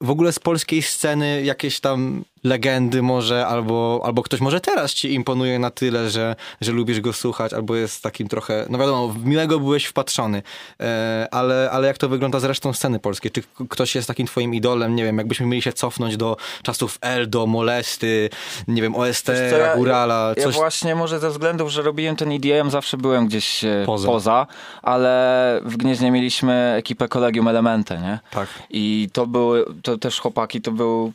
W 0.00 0.10
ogóle 0.10 0.32
z 0.32 0.38
polskiej 0.38 0.82
sceny 0.82 1.42
jakieś 1.42 1.80
tam 1.80 2.24
legendy 2.44 3.02
może, 3.02 3.46
albo, 3.46 4.00
albo 4.04 4.22
ktoś 4.22 4.40
może 4.40 4.60
teraz 4.60 4.94
ci 4.94 5.14
imponuje 5.14 5.58
na 5.58 5.70
tyle, 5.70 6.10
że, 6.10 6.36
że 6.60 6.72
lubisz 6.72 7.00
go 7.00 7.12
słuchać, 7.12 7.52
albo 7.52 7.76
jest 7.76 8.02
takim 8.02 8.28
trochę, 8.28 8.66
no 8.70 8.78
wiadomo, 8.78 9.08
w 9.08 9.24
miłego 9.24 9.58
byłeś 9.60 9.84
wpatrzony, 9.84 10.42
e, 10.80 11.28
ale, 11.30 11.70
ale 11.72 11.86
jak 11.86 11.98
to 11.98 12.08
wygląda 12.08 12.40
z 12.40 12.44
resztą 12.44 12.72
sceny 12.72 12.98
polskiej? 12.98 13.30
Czy 13.30 13.42
ktoś 13.68 13.94
jest 13.94 14.08
takim 14.08 14.26
twoim 14.26 14.54
idolem? 14.54 14.96
Nie 14.96 15.04
wiem, 15.04 15.18
jakbyśmy 15.18 15.46
mieli 15.46 15.62
się 15.62 15.72
cofnąć 15.72 16.16
do 16.16 16.36
czasów 16.62 16.98
Eldo, 17.00 17.46
Molesty, 17.46 18.30
nie 18.68 18.82
wiem, 18.82 18.94
OST, 18.94 19.28
ja- 19.58 19.76
Górala, 19.76 20.34
Ja 20.36 20.42
coś... 20.42 20.54
właśnie 20.54 20.94
może 20.94 21.18
ze 21.18 21.30
względów, 21.30 21.70
że 21.70 21.82
robiłem 21.82 22.16
ten 22.16 22.32
EDM, 22.32 22.70
zawsze 22.70 22.96
byłem 22.96 23.26
gdzieś 23.26 23.64
e, 23.64 23.82
Poza. 23.86 24.08
poza, 24.08 24.46
ale 24.82 25.60
w 25.64 25.76
Gnieźnie 25.76 26.10
mieliśmy 26.10 26.74
ekipę 26.78 27.08
Kolegium 27.08 27.48
Elemente, 27.48 27.98
nie? 28.00 28.18
Tak. 28.30 28.48
I 28.70 29.08
to 29.12 29.26
były, 29.26 29.64
to 29.86 29.98
też 29.98 30.20
chłopaki, 30.20 30.60
to 30.60 30.72
był, 30.72 31.12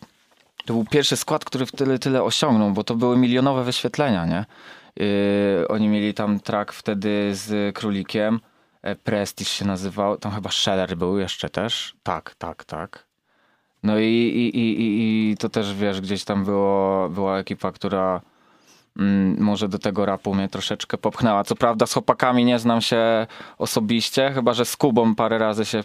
to 0.66 0.74
był 0.74 0.86
pierwszy 0.86 1.18
skład, 1.18 1.46
który 1.46 1.66
w 1.66 1.72
tyle, 1.72 2.00
tyle 2.00 2.24
osiągnął, 2.24 2.72
bo 2.72 2.84
to 2.84 2.96
były 2.96 3.18
milionowe 3.18 3.64
wyświetlenia, 3.64 4.26
nie? 4.26 4.46
Yy, 4.96 5.68
oni 5.68 5.88
mieli 5.88 6.14
tam 6.14 6.40
track 6.40 6.74
wtedy 6.74 7.36
z 7.36 7.76
Królikiem, 7.76 8.40
e, 8.82 8.96
Prestige 8.96 9.50
się 9.50 9.66
nazywał, 9.66 10.18
tam 10.18 10.32
chyba 10.32 10.52
Scheller 10.52 10.98
był 10.98 11.18
jeszcze 11.18 11.50
też, 11.50 11.96
tak, 12.04 12.36
tak, 12.36 12.66
tak. 12.66 13.06
No 13.84 14.00
i, 14.00 14.06
i, 14.06 14.58
i, 14.58 14.82
i, 14.82 15.32
i 15.32 15.38
to 15.38 15.50
też, 15.50 15.74
wiesz, 15.74 16.02
gdzieś 16.02 16.24
tam 16.24 16.46
było, 16.46 17.10
była 17.10 17.38
ekipa, 17.40 17.72
która 17.72 18.22
mm, 18.98 19.36
może 19.40 19.70
do 19.70 19.80
tego 19.80 20.06
rapu 20.06 20.36
mnie 20.36 20.50
troszeczkę 20.50 20.98
popchnęła. 20.98 21.44
Co 21.44 21.56
prawda 21.56 21.86
z 21.86 21.94
chłopakami 21.94 22.46
nie 22.46 22.60
znam 22.60 22.82
się 22.82 23.28
osobiście, 23.58 24.32
chyba 24.32 24.54
że 24.54 24.66
z 24.66 24.78
Kubą 24.78 25.16
parę 25.16 25.38
razy 25.38 25.66
się 25.66 25.80
y, 25.80 25.84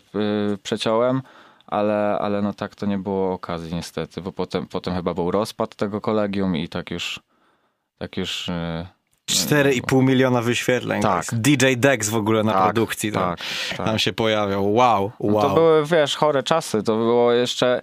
przeciąłem, 0.63 1.23
ale, 1.67 2.19
ale 2.21 2.43
no 2.43 2.53
tak 2.55 2.75
to 2.75 2.87
nie 2.87 2.99
było 2.99 3.33
okazji 3.33 3.75
niestety, 3.75 4.21
bo 4.23 4.33
potem, 4.33 4.67
potem 4.67 4.95
chyba 4.95 5.15
był 5.15 5.31
rozpad 5.31 5.75
tego 5.75 6.01
kolegium 6.01 6.57
i 6.57 6.69
tak 6.69 6.91
już 6.91 7.21
tak 7.99 8.17
już... 8.17 8.49
Y, 8.49 8.87
4,5 9.31 10.03
miliona 10.03 10.43
wyświetleń. 10.43 11.03
Tak. 11.03 11.25
DJ 11.33 11.67
Dex 11.77 12.09
w 12.09 12.17
ogóle 12.17 12.43
na 12.43 12.53
Tak, 12.53 12.65
produkcji 12.65 13.13
tam, 13.13 13.23
tak, 13.37 13.39
tak. 13.77 13.87
tam 13.87 13.99
się 13.99 14.13
pojawiał. 14.13 14.75
Wow, 14.75 15.13
wow. 15.19 15.33
no 15.33 15.41
to 15.49 15.55
były, 15.55 15.87
wiesz, 15.87 16.17
chore 16.17 16.43
czasy, 16.43 16.83
to 16.83 16.97
było 16.97 17.33
jeszcze... 17.33 17.81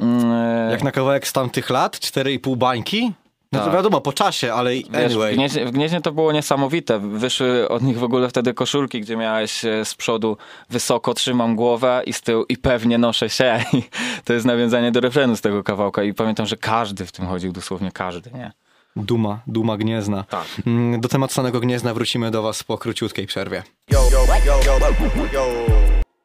mm, 0.00 0.70
Jak 0.70 0.82
na 0.82 0.92
kawałek 0.92 1.28
z 1.28 1.32
tamtych 1.32 1.70
lat? 1.70 1.96
4,5 1.96 2.56
bańki? 2.56 3.12
No 3.54 3.60
to 3.60 3.66
Tak. 3.66 3.74
wiadomo, 3.74 4.00
po 4.00 4.12
czasie, 4.12 4.52
ale 4.52 4.70
Wiesz, 4.74 4.86
anyway. 4.94 5.32
w, 5.32 5.36
Gnieźnie, 5.36 5.66
w 5.66 5.70
Gnieźnie 5.70 6.00
to 6.00 6.12
było 6.12 6.32
niesamowite. 6.32 6.98
Wyszły 6.98 7.68
od 7.68 7.82
nich 7.82 7.98
w 7.98 8.04
ogóle 8.04 8.28
wtedy 8.28 8.54
koszulki, 8.54 9.00
gdzie 9.00 9.16
miałeś 9.16 9.64
e, 9.64 9.84
z 9.84 9.94
przodu 9.94 10.36
wysoko 10.70 11.14
trzymam 11.14 11.56
głowę 11.56 12.02
i 12.06 12.12
z 12.12 12.20
tyłu 12.20 12.44
i 12.48 12.56
pewnie 12.56 12.98
noszę 12.98 13.30
się. 13.30 13.60
I 13.72 13.82
to 14.24 14.32
jest 14.32 14.46
nawiązanie 14.46 14.92
do 14.92 15.00
refrenu 15.00 15.36
z 15.36 15.40
tego 15.40 15.62
kawałka. 15.62 16.02
I 16.02 16.14
pamiętam, 16.14 16.46
że 16.46 16.56
każdy 16.56 17.06
w 17.06 17.12
tym 17.12 17.26
chodził, 17.26 17.52
dosłownie 17.52 17.92
każdy, 17.92 18.30
nie? 18.34 18.52
Duma, 18.96 19.40
duma 19.46 19.76
Gniezna. 19.76 20.24
Tak. 20.24 20.44
Mm, 20.66 21.00
Do 21.00 21.08
tematu 21.08 21.34
samego 21.34 21.60
Gniezna 21.60 21.94
wrócimy 21.94 22.30
do 22.30 22.42
was 22.42 22.64
po 22.64 22.78
króciutkiej 22.78 23.26
przerwie. 23.26 23.62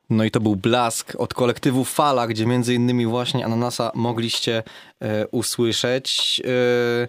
No 0.09 0.23
i 0.23 0.31
to 0.31 0.39
był 0.39 0.55
Blask 0.55 1.13
od 1.17 1.33
kolektywu 1.33 1.85
Fala, 1.85 2.27
gdzie 2.27 2.45
między 2.45 2.73
innymi 2.73 3.05
właśnie 3.05 3.45
Ananasa 3.45 3.91
mogliście 3.95 4.63
e, 5.01 5.27
usłyszeć. 5.27 6.41
E, 6.45 7.07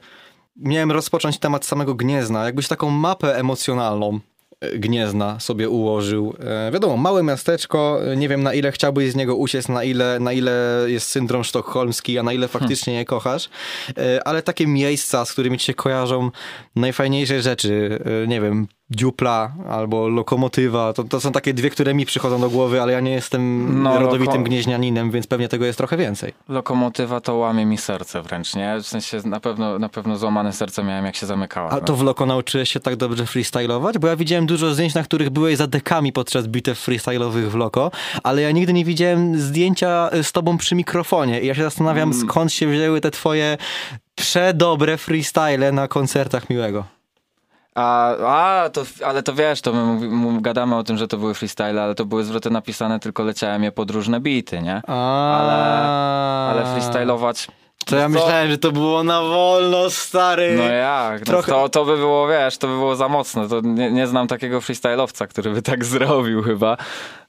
miałem 0.57 0.93
rozpocząć 0.93 1.39
temat 1.39 1.65
samego 1.65 1.95
Gniezna. 1.95 2.45
Jakbyś 2.45 2.69
taką 2.69 2.91
mapę 2.91 3.37
emocjonalną 3.37 4.21
e, 4.61 4.79
Gniezna 4.79 5.41
sobie 5.41 5.69
ułożył. 5.69 6.35
E, 6.41 6.71
wiadomo, 6.73 6.97
małe 6.97 7.23
miasteczko, 7.23 8.01
e, 8.13 8.17
nie 8.17 8.29
wiem 8.29 8.43
na 8.43 8.55
ile 8.55 8.73
chciałbyś 8.73 9.13
z 9.13 9.17
niego 9.17 9.37
uciec, 9.37 9.69
na 9.69 9.85
ile, 9.85 10.21
na 10.21 10.33
ile 10.33 10.85
jest 10.87 11.09
syndrom 11.09 11.45
sztokholmski, 11.45 12.19
a 12.19 12.23
na 12.23 12.33
ile 12.33 12.49
faktycznie 12.49 12.95
je 12.95 13.05
kochasz, 13.05 13.49
e, 13.99 14.29
ale 14.29 14.43
takie 14.43 14.67
miejsca, 14.67 15.25
z 15.25 15.33
którymi 15.33 15.59
ci 15.59 15.67
się 15.67 15.75
kojarzą 15.75 16.31
najfajniejsze 16.77 17.43
rzeczy, 17.43 17.99
e, 18.25 18.27
nie 18.27 18.41
wiem, 18.41 18.67
dziupla 18.91 19.53
albo 19.69 20.09
lokomotywa, 20.09 20.93
to, 20.93 21.05
to 21.05 21.21
są 21.21 21.33
takie 21.33 21.55
dwie, 21.55 21.71
które 21.71 21.95
mi 21.95 22.07
przychodzą 22.07 22.41
do 22.41 22.51
głowy, 22.51 22.83
ale 22.83 22.93
ja 22.93 23.01
nie 23.01 23.11
jestem 23.11 23.83
No, 23.83 23.99
rodowitym 23.99 24.43
loko- 24.43 24.47
gnieźnianinem, 24.47 25.11
więc 25.11 25.27
pewnie 25.27 25.49
tego 25.49 25.65
jest 25.65 25.79
trochę 25.79 25.97
więcej. 25.97 26.33
Lokomotywa 26.49 27.21
to 27.21 27.35
łamie 27.35 27.67
mi 27.67 27.79
serce 27.79 28.23
wręcz, 28.23 28.55
nie? 28.57 28.77
W 28.83 28.87
sensie 28.87 29.21
na 29.25 29.41
pewno, 29.41 29.79
na 29.79 29.89
pewno 29.89 30.17
złamane 30.19 30.53
serce 30.53 30.85
miałem, 30.85 31.05
jak 31.05 31.17
się 31.17 31.27
zamykała. 31.27 31.71
A 31.71 31.81
to 31.81 31.97
w 31.97 32.03
Loko 32.03 32.27
nauczyłeś 32.27 32.71
się 32.73 32.81
tak 32.81 32.97
dobrze 32.97 33.27
freestylować? 33.27 33.99
Bo 33.99 34.09
ja 34.09 34.17
widziałem 34.17 34.47
dużo 34.47 34.75
zdjęć, 34.75 34.95
na 34.95 35.03
których 35.03 35.31
byłeś 35.31 35.57
za 35.57 35.67
dekami 35.67 36.13
podczas 36.13 36.47
bitew 36.47 36.79
freestylowych 36.79 37.51
w 37.51 37.55
Loko, 37.55 37.91
ale 38.23 38.43
ja 38.43 38.51
nigdy 38.51 38.73
nie 38.73 38.85
widziałem 38.85 39.41
zdjęcia 39.41 40.11
z 40.23 40.33
tobą 40.33 40.59
przy 40.59 40.75
mikrofonie 40.75 41.41
i 41.41 41.47
ja 41.47 41.55
się 41.55 41.63
zastanawiam, 41.63 42.15
skąd 42.15 42.53
się 42.53 42.67
wzięły 42.67 43.01
te 43.01 43.11
twoje 43.11 43.57
przedobre 44.15 44.97
freestyle 44.97 45.73
na 45.73 45.89
koncertach 45.89 46.51
Miłego. 46.51 46.85
A, 47.81 48.65
a 48.65 48.71
to, 48.71 48.83
ale 49.07 49.23
to 49.23 49.35
wiesz, 49.35 49.61
to 49.61 49.73
my 49.73 49.83
mówi, 49.85 50.07
m- 50.07 50.43
gadamy 50.43 50.77
o 50.77 50.85
tym, 50.85 50.97
że 50.99 51.09
to 51.09 51.17
były 51.17 51.35
freestyle, 51.35 51.83
ale 51.83 51.95
to 51.95 52.05
były 52.05 52.25
zwroty 52.25 52.51
napisane, 52.51 53.01
tylko 53.01 53.23
leciałem 53.23 53.63
je 53.63 53.73
pod 53.73 53.91
różne 53.91 54.21
bity, 54.21 54.63
nie? 54.63 54.83
Ale, 54.87 55.53
ale 56.51 56.73
freestylować... 56.73 57.49
To 57.87 57.97
ja 57.97 58.09
myślałem, 58.09 58.51
że 58.51 58.59
to 58.59 58.73
było 58.73 59.03
na 59.05 59.21
wolno, 59.21 59.91
stary. 59.91 60.55
No 60.57 60.63
jak? 60.63 61.19
No 61.21 61.25
Trochę- 61.27 61.53
to, 61.53 61.69
to 61.69 61.85
by 61.85 61.97
było, 61.97 62.29
wiesz, 62.29 62.59
to 62.59 62.67
by 62.67 62.73
było 62.73 62.97
za 62.97 63.09
mocno. 63.09 63.49
To 63.49 63.61
nie, 63.61 63.91
nie 63.91 64.07
znam 64.07 64.27
takiego 64.29 64.61
freestylowca, 64.61 65.27
który 65.27 65.51
by 65.51 65.63
tak 65.63 65.85
zrobił 65.95 66.43
chyba. 66.43 66.77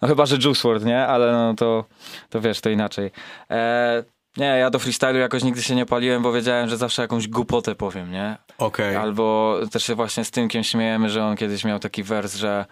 No 0.02 0.08
chyba, 0.08 0.26
że 0.26 0.36
Juice 0.36 0.68
WRLD, 0.68 0.86
nie? 0.86 1.08
Ale 1.08 1.32
no 1.32 1.54
to, 1.54 1.86
to 2.30 2.42
wiesz, 2.42 2.62
to 2.62 2.70
inaczej. 2.70 3.12
E, 3.52 4.04
nie, 4.38 4.46
ja 4.46 4.70
do 4.70 4.80
freestylu 4.80 5.20
jakoś 5.20 5.44
nigdy 5.44 5.64
się 5.64 5.76
nie 5.76 5.86
paliłem, 5.86 6.24
bo 6.24 6.32
wiedziałem, 6.32 6.70
że 6.70 6.78
zawsze 6.78 7.02
jakąś 7.02 7.28
głupotę 7.28 7.76
powiem, 7.76 8.12
nie? 8.12 8.38
Okej. 8.58 8.96
Albo 8.96 9.58
też 9.72 9.84
się 9.84 9.96
właśnie 9.96 10.26
z 10.26 10.32
Tymkiem 10.32 10.64
śmiejemy, 10.64 11.10
że 11.10 11.24
on 11.26 11.38
kiedyś 11.38 11.66
miał 11.66 11.80
taki 11.80 12.04
wers, 12.04 12.36
że 12.36 12.66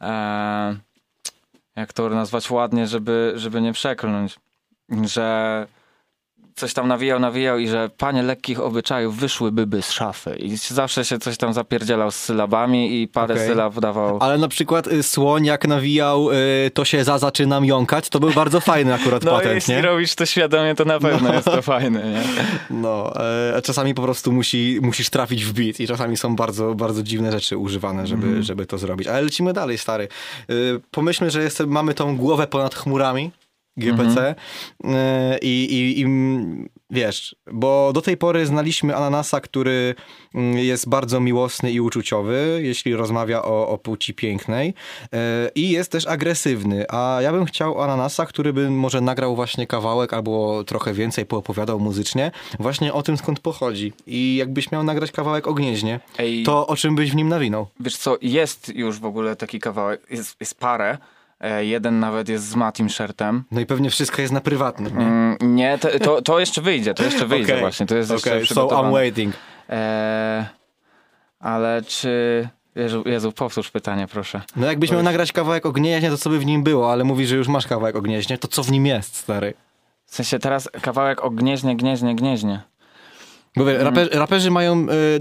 e, 0.00 0.76
jak 1.76 1.92
to 1.92 2.08
nazwać 2.08 2.50
ładnie, 2.50 2.86
żeby, 2.86 3.32
żeby 3.36 3.60
nie 3.60 3.72
przekląć, 3.72 4.38
że 5.02 5.66
coś 6.58 6.74
tam 6.74 6.88
nawijał, 6.88 7.20
nawijał 7.20 7.58
i 7.58 7.68
że 7.68 7.90
panie 7.98 8.22
lekkich 8.22 8.60
obyczajów 8.60 9.16
wyszłyby 9.16 9.66
by 9.66 9.82
z 9.82 9.90
szafy. 9.90 10.36
I 10.36 10.56
zawsze 10.56 11.04
się 11.04 11.18
coś 11.18 11.36
tam 11.36 11.52
zapierdzielał 11.52 12.10
z 12.10 12.14
sylabami 12.16 13.02
i 13.02 13.08
parę 13.08 13.34
Okej. 13.34 13.46
sylab 13.46 13.80
dawał. 13.80 14.18
Ale 14.20 14.38
na 14.38 14.48
przykład 14.48 14.86
y, 14.86 15.02
słoń 15.02 15.44
jak 15.44 15.68
nawijał 15.68 16.30
y, 16.32 16.70
to 16.74 16.84
się 16.84 17.04
za 17.04 17.18
zaczynam 17.18 17.64
jąkać, 17.64 18.08
to 18.08 18.20
był 18.20 18.30
bardzo 18.30 18.60
fajny 18.60 18.94
akurat 18.94 19.24
No 19.28 19.30
patent, 19.30 19.54
jeśli 19.54 19.74
nie? 19.74 19.82
robisz 19.82 20.14
to 20.14 20.26
świadomie, 20.26 20.74
to 20.74 20.84
na 20.84 20.98
pewno 21.00 21.34
jest 21.34 21.44
to 21.44 21.62
fajne, 21.62 22.02
nie? 22.10 22.22
No, 22.70 23.12
a 23.56 23.60
czasami 23.60 23.94
po 23.94 24.02
prostu 24.02 24.32
musi, 24.32 24.78
musisz 24.82 25.10
trafić 25.10 25.44
w 25.44 25.52
beat 25.52 25.80
i 25.80 25.86
czasami 25.86 26.16
są 26.16 26.36
bardzo, 26.36 26.74
bardzo 26.74 27.02
dziwne 27.02 27.32
rzeczy 27.32 27.56
używane, 27.56 28.06
żeby, 28.06 28.26
Mhm. 28.26 28.42
żeby 28.42 28.66
to 28.66 28.78
zrobić. 28.78 29.08
Ale 29.08 29.22
lecimy 29.22 29.52
dalej, 29.52 29.78
stary. 29.78 30.08
Y, 30.50 30.80
pomyślmy, 30.90 31.30
że 31.30 31.42
jest, 31.42 31.60
mamy 31.66 31.94
tą 31.94 32.16
głowę 32.16 32.46
ponad 32.46 32.74
chmurami, 32.74 33.30
GPC 33.78 34.18
Mhm. 34.18 34.34
y, 34.84 35.38
i, 35.42 35.64
i, 35.74 36.00
i 36.00 36.06
wiesz, 36.90 37.36
bo 37.52 37.92
do 37.94 38.02
tej 38.02 38.16
pory 38.16 38.46
znaliśmy 38.46 38.96
Ananasa, 38.96 39.40
który 39.40 39.94
jest 40.54 40.88
bardzo 40.88 41.20
miłosny 41.20 41.72
i 41.72 41.80
uczuciowy, 41.80 42.60
jeśli 42.62 42.94
rozmawia 42.94 43.42
o, 43.42 43.68
o 43.68 43.78
płci 43.78 44.14
pięknej 44.14 44.68
y, 44.68 45.08
i 45.54 45.70
jest 45.70 45.92
też 45.92 46.06
agresywny, 46.06 46.84
a 46.88 47.18
ja 47.22 47.32
bym 47.32 47.44
chciał 47.44 47.82
Ananasa, 47.82 48.26
który 48.26 48.52
by 48.52 48.70
może 48.70 49.00
nagrał 49.00 49.36
właśnie 49.36 49.66
kawałek 49.66 50.12
albo 50.12 50.64
trochę 50.64 50.92
więcej 50.92 51.26
poopowiadał 51.26 51.80
muzycznie, 51.80 52.30
właśnie 52.60 52.92
o 52.92 53.02
tym 53.02 53.16
skąd 53.16 53.40
pochodzi 53.40 53.92
i 54.06 54.36
jakbyś 54.36 54.72
miał 54.72 54.84
nagrać 54.84 55.12
kawałek 55.12 55.46
o 55.46 55.54
Gnieźnie, 55.54 56.00
Ej. 56.18 56.42
to 56.42 56.66
o 56.66 56.76
czym 56.76 56.94
byś 56.94 57.10
w 57.10 57.16
nim 57.16 57.28
nawinął? 57.28 57.66
Wiesz 57.80 57.96
co, 57.96 58.16
jest 58.22 58.68
już 58.74 58.98
w 58.98 59.04
ogóle 59.04 59.36
taki 59.36 59.58
kawałek, 59.60 60.00
jest, 60.10 60.36
jest 60.40 60.58
parę. 60.60 60.98
E, 61.40 61.64
jeden 61.64 62.00
nawet 62.00 62.28
jest 62.28 62.48
z 62.48 62.54
Matim 62.54 62.90
Shirtem. 62.90 63.44
No 63.50 63.60
i 63.60 63.66
pewnie 63.66 63.90
wszystko 63.90 64.22
jest 64.22 64.34
na 64.34 64.40
prywatnym, 64.40 64.98
nie? 64.98 65.06
Mm, 65.06 65.36
nie, 65.42 65.78
to, 65.78 65.98
to, 65.98 66.22
to 66.22 66.40
jeszcze 66.40 66.62
wyjdzie, 66.62 66.94
to 66.94 67.04
jeszcze 67.04 67.26
wyjdzie 67.26 67.52
Okej. 67.52 67.60
właśnie. 67.60 67.86
To 67.86 67.96
jest 67.96 68.10
jeszcze 68.10 68.30
Okej, 68.30 68.46
so. 68.46 68.66
I'm 68.66 68.92
waiting. 68.92 69.34
E, 69.70 70.46
ale 71.40 71.82
czy... 71.82 72.48
Jezu, 72.74 73.02
Jezu, 73.06 73.32
powtórz 73.32 73.70
pytanie, 73.70 74.06
proszę. 74.06 74.42
No 74.56 74.66
jakbyś 74.66 74.90
miał 74.90 75.02
nagrać 75.02 75.32
kawałek 75.32 75.66
o 75.66 75.72
gnieźnie, 75.72 76.10
to 76.10 76.18
co 76.18 76.30
by 76.30 76.38
w 76.38 76.46
nim 76.46 76.62
było, 76.62 76.92
ale 76.92 77.04
mówisz, 77.04 77.28
że 77.28 77.36
już 77.36 77.48
masz 77.48 77.66
kawałek 77.66 77.96
o 77.96 78.02
gnieźnie, 78.02 78.38
to 78.38 78.48
co 78.48 78.62
w 78.62 78.70
nim 78.70 78.86
jest, 78.86 79.16
stary? 79.16 79.54
W 80.06 80.14
sensie 80.14 80.38
teraz 80.38 80.68
kawałek 80.82 81.24
o 81.24 81.30
gnieźnie, 81.30 81.76
gnieźnie, 81.76 82.16
gnieźnie. 82.16 82.62
Bo 83.56 83.70
Mhm. 83.70 83.86
raper, 83.86 84.08
raperzy 84.18 84.50
mają, 84.50 84.86
y, 84.88 85.20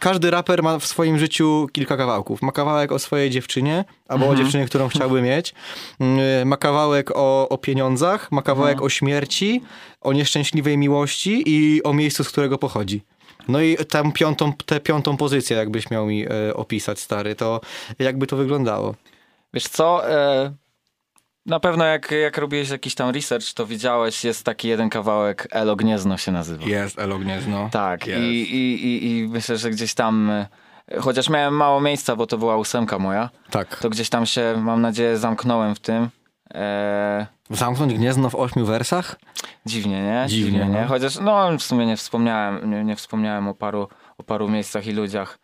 każdy 0.00 0.30
raper 0.30 0.62
ma 0.62 0.78
w 0.78 0.86
swoim 0.86 1.18
życiu 1.18 1.66
kilka 1.72 1.96
kawałków. 1.96 2.42
Ma 2.42 2.52
kawałek 2.52 2.92
o 2.92 2.98
swojej 2.98 3.30
dziewczynie, 3.30 3.84
albo 4.08 4.24
Mhm. 4.24 4.40
o 4.40 4.42
dziewczynie, 4.42 4.64
którą 4.66 4.88
chciałby 4.88 5.22
mieć. 5.22 5.54
Y, 6.42 6.44
ma 6.44 6.56
kawałek 6.56 7.10
o, 7.14 7.48
o 7.48 7.58
pieniądzach, 7.58 8.32
ma 8.32 8.42
kawałek 8.42 8.72
Mhm. 8.72 8.86
o 8.86 8.88
śmierci, 8.88 9.62
o 10.00 10.12
nieszczęśliwej 10.12 10.78
miłości 10.78 11.42
i 11.46 11.82
o 11.82 11.92
miejscu, 11.92 12.24
z 12.24 12.28
którego 12.28 12.58
pochodzi. 12.58 13.02
No 13.48 13.60
i 13.60 13.76
tam 13.76 14.12
piątą, 14.12 14.52
tę 14.66 14.80
piątą 14.80 15.16
pozycję, 15.16 15.56
jakbyś 15.56 15.90
miał 15.90 16.06
mi 16.06 16.26
y, 16.48 16.54
opisać, 16.54 17.00
stary, 17.00 17.34
to 17.34 17.60
jakby 17.98 18.26
to 18.26 18.36
wyglądało? 18.36 18.94
Wiesz 19.54 19.68
co, 19.68 20.10
e, 20.10 20.52
na 21.46 21.60
pewno 21.60 21.84
jak, 21.84 22.10
jak 22.10 22.38
robiłeś 22.38 22.68
jakiś 22.70 22.94
tam 22.94 23.10
research, 23.10 23.52
to 23.54 23.66
widziałeś, 23.66 24.24
jest 24.24 24.44
taki 24.44 24.68
jeden 24.68 24.90
kawałek 24.90 25.48
Elo 25.50 25.76
Gniezno 25.76 26.16
się 26.16 26.32
nazywa. 26.32 26.64
Jest, 26.66 26.98
Elo 26.98 27.18
Gniezno. 27.18 27.68
Tak, 27.72 28.06
Jest. 28.06 28.22
i, 28.22 28.56
i, 28.56 28.86
i, 28.86 29.18
i 29.18 29.28
myślę, 29.28 29.56
że 29.58 29.70
gdzieś 29.70 29.94
tam, 29.94 30.30
e, 30.30 30.46
chociaż 31.00 31.28
miałem 31.28 31.54
mało 31.56 31.80
miejsca, 31.80 32.16
bo 32.16 32.26
to 32.26 32.38
była 32.38 32.56
ósemka 32.56 32.98
moja, 32.98 33.30
Tak. 33.50 33.76
to 33.80 33.90
gdzieś 33.90 34.08
tam 34.08 34.26
się, 34.26 34.54
mam 34.58 34.80
nadzieję, 34.80 35.18
zamknąłem 35.18 35.74
w 35.74 35.80
tym. 35.80 36.08
E, 36.54 37.26
Zamknąć 37.50 37.94
Gniezno 37.94 38.30
w 38.30 38.34
ośmiu 38.34 38.66
wersach? 38.66 39.16
dziwnie, 39.66 40.02
nie? 40.02 40.24
Dziwnie, 40.28 40.58
nie? 40.58 40.64
no. 40.82 40.88
Chociaż 40.88 41.18
no, 41.20 41.58
w 41.58 41.62
sumie 41.62 41.86
nie 41.86 41.96
wspomniałem, 41.96 42.70
nie, 42.70 42.84
nie 42.84 42.96
wspomniałem 42.96 43.48
o 43.48 43.54
paru, 43.54 43.88
o 44.18 44.22
paru 44.22 44.48
miejscach 44.48 44.86
i 44.86 44.92
ludziach. 44.92 45.38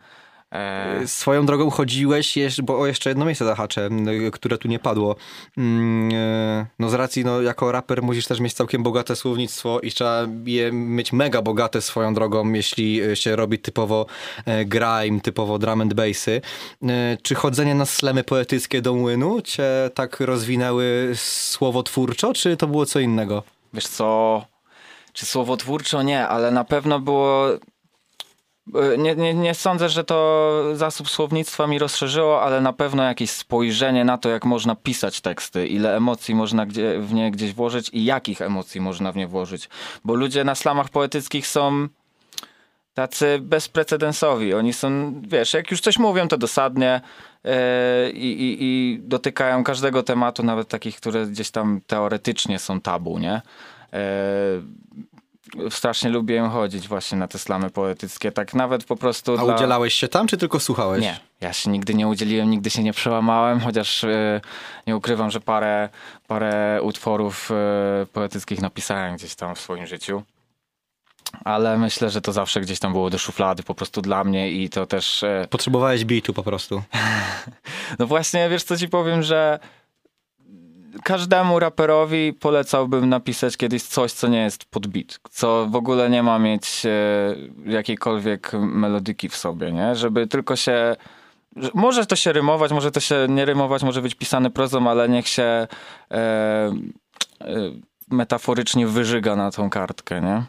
E, 0.51 1.07
Swoją 1.07 1.45
drogą 1.45 1.69
chodziłeś, 1.69 2.37
bo 2.63 2.79
o 2.79 2.85
jeszcze 2.85 3.09
jedno 3.09 3.25
miejsce 3.25 3.45
zahaczę, 3.45 3.85
m, 3.85 4.05
które 4.31 4.57
tu 4.57 4.67
nie 4.67 4.79
padło. 4.79 5.15
Mm, 5.57 6.11
e, 6.13 6.65
No 6.79 6.89
z 6.89 6.93
racji, 6.93 7.25
no 7.25 7.41
jako 7.41 7.71
raper 7.71 8.03
musisz 8.03 8.27
też 8.27 8.39
mieć 8.39 8.53
całkiem 8.53 8.83
bogate 8.83 9.15
słownictwo 9.15 9.79
i 9.79 9.91
trzeba 9.91 10.27
je 10.45 10.71
mieć 10.71 11.13
mega 11.13 11.41
bogate 11.41 11.81
swoją 11.81 12.13
drogą, 12.13 12.53
jeśli 12.53 13.01
e, 13.01 13.15
się 13.15 13.35
robi 13.35 13.59
typowo 13.59 14.05
e, 14.45 14.65
grime, 14.65 15.19
typowo 15.23 15.59
drum 15.59 15.81
and 15.81 15.93
bassy. 15.93 16.41
Czy 17.21 17.35
chodzenie 17.35 17.75
na 17.75 17.85
slemy 17.85 18.23
poetyckie 18.23 18.81
do 18.81 18.93
młynu 18.93 19.41
cię 19.41 19.63
tak 19.93 20.19
rozwinęły 20.19 21.11
słowotwórczo, 21.15 22.33
czy 22.33 22.57
to 22.57 22.67
było 22.67 22.85
co 22.85 22.99
innego? 22.99 23.43
Wiesz 23.73 23.87
co, 23.87 24.45
czy 25.13 25.25
słowotwórczo 25.25 26.01
nie, 26.03 26.27
ale 26.27 26.51
na 26.51 26.63
pewno 26.63 26.99
było. 26.99 27.47
E, 28.75 28.97
Nie, 28.97 29.15
nie, 29.15 29.33
nie 29.33 29.53
sądzę, 29.53 29.89
że 29.89 30.03
to 30.03 30.63
zasób 30.73 31.09
słownictwa 31.09 31.67
mi 31.67 31.79
rozszerzyło, 31.79 32.41
ale 32.41 32.61
na 32.61 32.73
pewno 32.73 33.03
jakieś 33.03 33.31
spojrzenie 33.31 34.05
na 34.05 34.17
to, 34.17 34.29
jak 34.29 34.45
można 34.45 34.75
pisać 34.75 35.21
teksty, 35.21 35.67
ile 35.67 35.95
emocji 35.97 36.35
można 36.35 36.65
gdzie, 36.65 36.99
w 36.99 37.13
nie 37.13 37.31
gdzieś 37.31 37.53
włożyć 37.53 37.89
i 37.93 38.05
jakich 38.05 38.41
emocji 38.41 38.81
można 38.81 39.11
w 39.11 39.15
nie 39.15 39.27
włożyć. 39.27 39.69
Bo 40.03 40.15
ludzie 40.15 40.43
na 40.43 40.55
slamach 40.55 40.89
poetyckich 40.89 41.47
są 41.47 41.87
tacy 42.93 43.39
bezprecedensowi. 43.41 44.53
Oni 44.53 44.73
są, 44.73 45.13
wiesz, 45.27 45.53
jak 45.53 45.71
już 45.71 45.81
coś 45.81 45.99
mówią, 45.99 46.27
to 46.27 46.37
dosadnie 46.37 47.01
e, 47.45 48.11
i, 48.11 48.57
i, 48.59 48.99
dotykają 49.03 49.63
każdego 49.63 50.03
tematu, 50.03 50.43
nawet 50.43 50.67
takich, 50.67 50.97
które 50.97 51.27
gdzieś 51.27 51.51
tam 51.51 51.81
teoretycznie 51.87 52.59
są 52.59 52.81
tabu, 52.81 53.19
nie? 53.19 53.41
E, 53.93 54.01
strasznie 55.69 56.09
lubię 56.09 56.49
chodzić 56.53 56.87
właśnie 56.87 57.17
na 57.17 57.27
te 57.27 57.39
slamy 57.39 57.69
poetyckie, 57.69 58.31
tak 58.31 58.53
nawet 58.53 58.83
po 58.83 58.95
prostu 58.95 59.33
A 59.33 59.43
dla... 59.43 59.55
udzielałeś 59.55 59.93
się 59.93 60.07
tam, 60.07 60.27
czy 60.27 60.37
tylko 60.37 60.59
słuchałeś? 60.59 61.01
Nie, 61.01 61.19
ja 61.41 61.53
się 61.53 61.69
nigdy 61.69 61.93
nie 61.93 62.07
udzieliłem, 62.07 62.49
nigdy 62.49 62.69
się 62.69 62.83
nie 62.83 62.93
przełamałem, 62.93 63.59
chociaż 63.59 64.03
e, 64.03 64.41
nie 64.87 64.95
ukrywam, 64.95 65.31
że 65.31 65.39
parę, 65.39 65.89
parę 66.27 66.79
utworów 66.81 67.51
e, 67.51 68.05
poetyckich 68.05 68.61
napisałem 68.61 69.15
gdzieś 69.15 69.35
tam 69.35 69.55
w 69.55 69.59
swoim 69.59 69.87
życiu. 69.87 70.23
Ale 71.45 71.77
myślę, 71.77 72.09
że 72.09 72.21
to 72.21 72.31
zawsze 72.31 72.61
gdzieś 72.61 72.79
tam 72.79 72.91
było 72.91 73.09
do 73.09 73.17
szuflady 73.17 73.63
po 73.63 73.75
prostu 73.75 74.01
dla 74.01 74.23
mnie 74.23 74.51
i 74.51 74.69
to 74.69 74.85
też... 74.85 75.23
e, 75.23 75.47
Potrzebowałeś 75.49 76.05
bitu 76.05 76.33
po 76.33 76.43
prostu. 76.43 76.81
No 77.99 78.07
właśnie, 78.07 78.49
wiesz 78.49 78.63
co 78.63 78.77
ci 78.77 78.89
powiem, 78.89 79.23
że 79.23 79.59
każdemu 81.03 81.59
raperowi 81.59 82.33
polecałbym 82.33 83.09
napisać 83.09 83.57
kiedyś 83.57 83.83
coś, 83.83 84.11
co 84.11 84.27
nie 84.27 84.41
jest 84.41 84.65
pod 84.65 84.87
beat, 84.87 85.19
co 85.31 85.67
w 85.69 85.75
ogóle 85.75 86.09
nie 86.09 86.23
ma 86.23 86.39
mieć 86.39 86.85
e, 86.85 86.89
jakiejkolwiek 87.71 88.51
melodyki 88.53 89.29
w 89.29 89.35
sobie, 89.35 89.71
nie? 89.71 89.95
Żeby 89.95 90.27
tylko 90.27 90.55
się... 90.55 90.95
że- 91.55 91.69
Może 91.73 92.05
to 92.05 92.15
się 92.15 92.33
rymować, 92.33 92.71
może 92.71 92.91
to 92.91 92.99
się 92.99 93.15
nie 93.29 93.45
rymować, 93.45 93.83
może 93.83 94.01
być 94.01 94.15
pisane 94.15 94.49
prozą, 94.49 94.89
ale 94.89 95.09
niech 95.09 95.27
się 95.27 95.43
e, 95.43 95.67
e, 96.11 96.71
metaforycznie 98.11 98.87
wyżyga 98.87 99.35
na 99.35 99.51
tą 99.51 99.69
kartkę, 99.69 100.21
nie? 100.21 100.43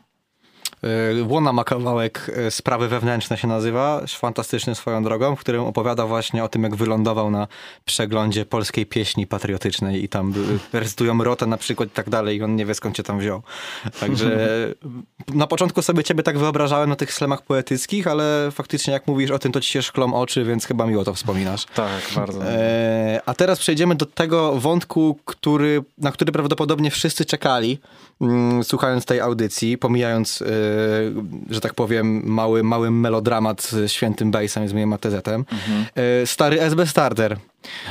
Y, 0.85 1.25
Łona 1.25 1.53
ma 1.53 1.65
kawałek 1.65 2.31
y, 2.47 2.51
Sprawy 2.51 2.89
Wewnętrzne 2.89 3.39
się 3.39 3.49
nazywa, 3.49 4.03
fantastyczny 4.09 4.75
swoją 4.75 5.03
drogą, 5.03 5.37
w 5.37 5.41
którym 5.41 5.65
opowiada 5.65 6.07
właśnie 6.07 6.45
o 6.45 6.49
tym, 6.49 6.63
jak 6.63 6.77
wylądował 6.77 7.31
na 7.31 7.49
przeglądzie 7.85 8.47
polskiej 8.47 8.87
pieśni 8.87 9.27
patriotycznej 9.27 10.05
i 10.05 10.09
tam 10.09 10.33
y, 10.73 10.79
recytują 10.79 11.25
rotę 11.25 11.47
na 11.47 11.57
przykład 11.57 11.89
i 11.89 11.93
tak 11.93 12.11
dalej 12.11 12.37
i 12.39 12.43
on 12.43 12.57
nie 12.57 12.67
wie 12.67 12.75
skąd 12.75 12.97
cię 12.97 13.03
tam 13.03 13.19
wziął. 13.19 13.43
Także 14.01 14.39
na 15.35 15.47
początku 15.47 15.83
sobie 15.83 16.05
ciebie 16.05 16.23
tak 16.23 16.39
wyobrażałem 16.39 16.91
na 16.91 16.97
tych 16.97 17.15
slemach 17.15 17.43
poetyckich, 17.43 18.07
ale 18.07 18.49
faktycznie 18.53 18.93
jak 18.93 19.07
mówisz 19.07 19.31
o 19.31 19.39
tym, 19.39 19.53
to 19.53 19.61
ci 19.61 19.73
się 19.73 19.83
szklą 19.83 20.15
oczy, 20.15 20.45
więc 20.45 20.67
chyba 20.67 20.87
miło 20.87 21.05
to 21.05 21.15
wspominasz. 21.15 21.65
Tak, 21.65 22.03
bardzo. 22.17 22.45
E, 22.45 23.21
a 23.27 23.35
teraz 23.35 23.59
przejdziemy 23.59 23.95
do 23.95 24.07
tego 24.07 24.53
wątku, 24.53 25.19
który, 25.25 25.83
na 25.99 26.13
który 26.13 26.33
prawdopodobnie 26.33 26.91
wszyscy 26.91 27.25
czekali, 27.25 27.79
mm, 28.21 28.65
słuchając 28.65 29.05
tej 29.05 29.21
audycji, 29.21 29.79
pomijając, 29.79 30.43
e, 30.43 30.47
że 31.51 31.61
tak 31.61 31.75
powiem, 31.75 32.23
mały, 32.25 32.63
mały 32.63 32.91
melodramat 32.91 33.63
z 33.63 33.93
świętym 33.93 34.31
bassem, 34.31 34.69
z 34.69 34.73
moim 34.73 34.93
ATZ-em. 34.93 35.45
E, 35.95 36.27
stary 36.27 36.61
SB 36.61 36.87
Starter. 36.87 37.37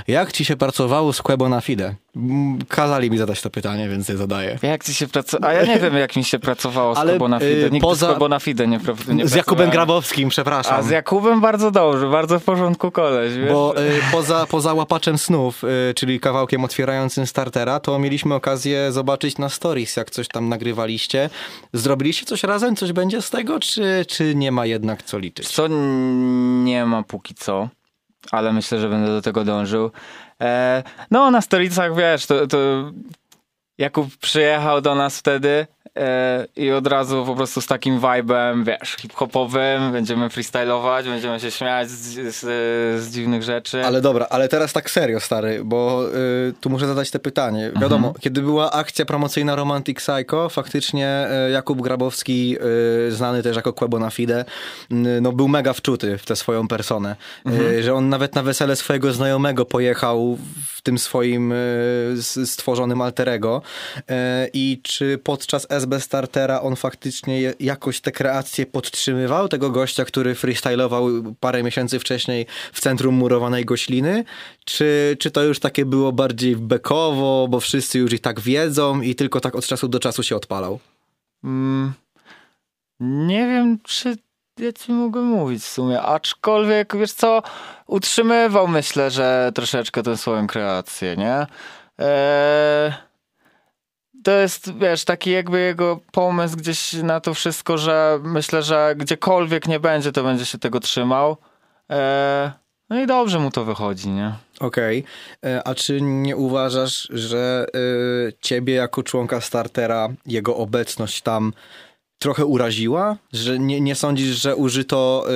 Jak 0.07 0.31
ci 0.31 0.45
się 0.45 0.55
pracowało 0.57 1.13
z 1.13 1.21
Quebo 1.21 1.49
na 1.49 1.61
Fide? 1.61 1.95
Mm, 2.15 2.59
Kazali 2.67 3.11
mi 3.11 3.17
zadać 3.17 3.41
to 3.41 3.49
pytanie, 3.49 3.89
więc 3.89 4.09
je 4.09 4.17
zadaję. 4.17 4.59
Jak 4.61 4.83
ci 4.83 4.93
się 4.93 5.07
pracowało? 5.07 5.53
A 5.53 5.55
ja 5.55 5.65
nie 5.65 5.79
wiem, 5.79 5.95
jak 5.97 6.15
mi 6.15 6.23
się 6.23 6.39
pracowało 6.39 6.95
z 6.95 6.97
Ale, 6.97 7.17
Bonafide. 7.17 7.51
y, 7.67 7.71
Nigdy 7.71 7.87
poza- 7.87 8.15
z 8.15 8.19
Bonafide 8.19 8.67
nie, 8.67 8.79
pra- 8.79 9.13
nie 9.13 9.27
Z 9.27 9.35
Jakubem. 9.35 9.69
Grabowskim, 9.69 10.29
przepraszam. 10.29 10.75
A 10.79 10.81
z 10.81 10.89
Jakubem 10.89 11.41
bardzo 11.41 11.71
dobrze, 11.71 12.09
bardzo 12.09 12.39
w 12.39 12.43
porządku 12.43 12.91
koleś, 12.91 13.33
wiesz? 13.37 13.49
Bo 13.51 13.73
y, 13.81 13.91
poza, 14.11 14.45
poza 14.45 14.73
łapaczem 14.73 15.17
snów, 15.17 15.63
y, 15.63 15.93
czyli 15.93 16.19
kawałkiem 16.19 16.63
otwierającym 16.63 17.27
startera, 17.27 17.79
to 17.79 17.99
mieliśmy 17.99 18.35
okazję 18.35 18.91
zobaczyć 18.91 19.37
na 19.37 19.49
stories, 19.49 19.95
jak 19.97 20.09
coś 20.11 20.27
tam 20.27 20.49
nagrywaliście. 20.49 21.29
Zrobiliście 21.73 22.25
coś 22.25 22.43
razem? 22.43 22.75
Coś 22.75 22.91
będzie 22.91 23.21
z 23.21 23.29
tego, 23.29 23.59
czy, 23.59 24.05
czy 24.07 24.35
nie 24.35 24.51
ma 24.51 24.65
jednak 24.65 25.03
co 25.03 25.17
liczyć? 25.19 25.47
Co 25.49 25.67
nie 26.63 26.85
ma 26.85 27.03
póki 27.03 27.35
co, 27.35 27.69
ale 28.31 28.53
myślę, 28.53 28.79
że 28.79 28.89
będę 28.89 29.07
do 29.07 29.21
tego 29.21 29.43
dążył. 29.43 29.91
E, 30.41 30.83
no, 31.11 31.31
na 31.31 31.41
stolicach, 31.41 31.95
wiesz, 31.95 32.25
to, 32.25 32.47
to 32.47 32.57
Jakub 33.77 34.17
przyjechał 34.17 34.81
do 34.81 34.95
nas 34.95 35.19
wtedy 35.19 35.67
i 36.55 36.71
od 36.71 36.87
razu 36.87 37.23
po 37.25 37.35
prostu 37.35 37.61
z 37.61 37.67
takim 37.67 37.99
vibem, 37.99 38.63
wiesz, 38.63 38.95
hip-hopowym, 38.99 39.91
będziemy 39.91 40.29
freestylować, 40.29 41.05
będziemy 41.05 41.39
się 41.39 41.51
śmiać 41.51 41.89
z, 41.89 42.35
z, 42.35 42.39
z 43.03 43.11
dziwnych 43.11 43.43
rzeczy. 43.43 43.85
Ale 43.85 44.01
dobra, 44.01 44.27
ale 44.29 44.47
teraz 44.47 44.73
tak 44.73 44.89
serio, 44.89 45.19
stary, 45.19 45.61
bo 45.63 46.07
y, 46.49 46.53
tu 46.61 46.69
muszę 46.69 46.87
zadać 46.87 47.11
te 47.11 47.19
pytanie. 47.19 47.71
Wiadomo, 47.81 48.13
kiedy 48.19 48.41
była 48.41 48.71
akcja 48.71 49.05
promocyjna 49.05 49.55
Romantic 49.55 49.97
Psycho, 49.97 50.49
faktycznie 50.49 51.27
y, 51.47 51.51
Jakub 51.51 51.81
Grabowski, 51.81 52.57
y, 53.07 53.11
znany 53.11 53.43
też 53.43 53.55
jako 53.55 53.73
Quebo 53.73 53.99
na 53.99 54.09
Fide, 54.09 54.45
no 55.21 55.31
był 55.31 55.47
mega 55.47 55.73
wczuty 55.73 56.17
w 56.17 56.25
tę 56.25 56.35
swoją 56.35 56.67
personę. 56.67 57.15
Y, 57.49 57.83
że 57.83 57.93
on 57.93 58.09
nawet 58.09 58.35
na 58.35 58.43
wesele 58.43 58.75
swojego 58.75 59.13
znajomego 59.13 59.65
pojechał 59.65 60.37
w 60.67 60.81
tym 60.81 60.97
swoim 60.97 61.53
stworzonym 62.45 63.01
alterego. 63.01 63.61
I 64.53 64.79
czy 64.83 65.19
podczas 65.23 65.70
SB 65.71 65.99
Startera 65.99 66.61
on 66.61 66.75
faktycznie 66.75 67.53
jakoś 67.59 68.01
te 68.01 68.11
kreacje 68.11 68.65
podtrzymywał? 68.65 69.47
Tego 69.47 69.69
gościa, 69.69 70.05
który 70.05 70.35
freestylował 70.35 71.07
parę 71.39 71.63
miesięcy 71.63 71.99
wcześniej 71.99 72.45
w 72.73 72.81
centrum 72.81 73.15
murowanej 73.15 73.65
Gośliny? 73.65 74.23
Czy, 74.65 75.17
czy 75.19 75.31
to 75.31 75.43
już 75.43 75.59
takie 75.59 75.85
było 75.85 76.11
bardziej 76.11 76.55
bekowo, 76.55 77.47
bo 77.49 77.59
wszyscy 77.59 77.99
już 77.99 78.13
i 78.13 78.19
tak 78.19 78.39
wiedzą 78.39 79.01
i 79.01 79.15
tylko 79.15 79.39
tak 79.39 79.55
od 79.55 79.65
czasu 79.65 79.87
do 79.87 79.99
czasu 79.99 80.23
się 80.23 80.35
odpalał? 80.35 80.79
Mm, 81.43 81.93
nie 82.99 83.47
wiem, 83.47 83.79
czy 83.83 84.17
ja 84.59 84.73
ci 84.73 84.91
mogę 84.91 85.21
mówić 85.21 85.63
w 85.63 85.67
sumie, 85.67 86.01
aczkolwiek, 86.01 86.97
wiesz 86.97 87.13
co, 87.13 87.43
utrzymywał 87.87 88.67
myślę, 88.67 89.11
że 89.11 89.51
troszeczkę 89.55 90.03
tę 90.03 90.17
swoją 90.17 90.47
kreację, 90.47 91.15
nie? 91.17 91.47
Eee, 91.97 92.93
to 94.23 94.31
jest, 94.31 94.77
wiesz, 94.77 95.05
taki 95.05 95.31
jakby 95.31 95.59
jego 95.59 95.99
pomysł 96.11 96.57
gdzieś 96.57 96.93
na 96.93 97.19
to 97.19 97.33
wszystko, 97.33 97.77
że 97.77 98.19
myślę, 98.23 98.63
że 98.63 98.93
gdziekolwiek 98.97 99.67
nie 99.67 99.79
będzie, 99.79 100.11
to 100.11 100.23
będzie 100.23 100.45
się 100.45 100.57
tego 100.57 100.79
trzymał. 100.79 101.37
Eee, 101.89 102.51
No 102.89 103.01
i 103.01 103.07
dobrze 103.07 103.39
mu 103.39 103.51
to 103.51 103.65
wychodzi, 103.65 104.09
nie? 104.09 104.33
Okej, 104.59 105.03
E, 105.45 105.67
a 105.67 105.75
czy 105.75 106.01
nie 106.01 106.35
uważasz, 106.35 107.07
że 107.09 107.65
y, 107.75 108.33
ciebie 108.41 108.73
jako 108.73 109.03
członka 109.03 109.41
startera 109.41 110.09
jego 110.25 110.57
obecność 110.57 111.21
tam 111.21 111.53
trochę 112.21 112.45
uraziła? 112.45 113.17
Że 113.33 113.59
nie, 113.59 113.81
nie 113.81 113.95
sądzisz, 113.95 114.41
że 114.41 114.55
użyto 114.55 115.25
y, 115.27 115.31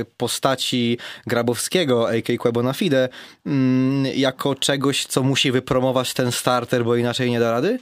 y, 0.00 0.04
postaci 0.16 0.98
Grabowskiego, 1.26 2.08
a.k.a. 2.08 2.36
Quebo 2.36 2.72
Fide, 2.72 3.08
mm, 3.46 4.06
jako 4.16 4.54
czegoś, 4.54 5.06
co 5.06 5.22
musi 5.22 5.52
wypromować 5.52 6.14
ten 6.14 6.32
starter, 6.32 6.84
bo 6.84 6.96
inaczej 6.96 7.30
nie 7.30 7.40
da 7.40 7.50
rady? 7.50 7.78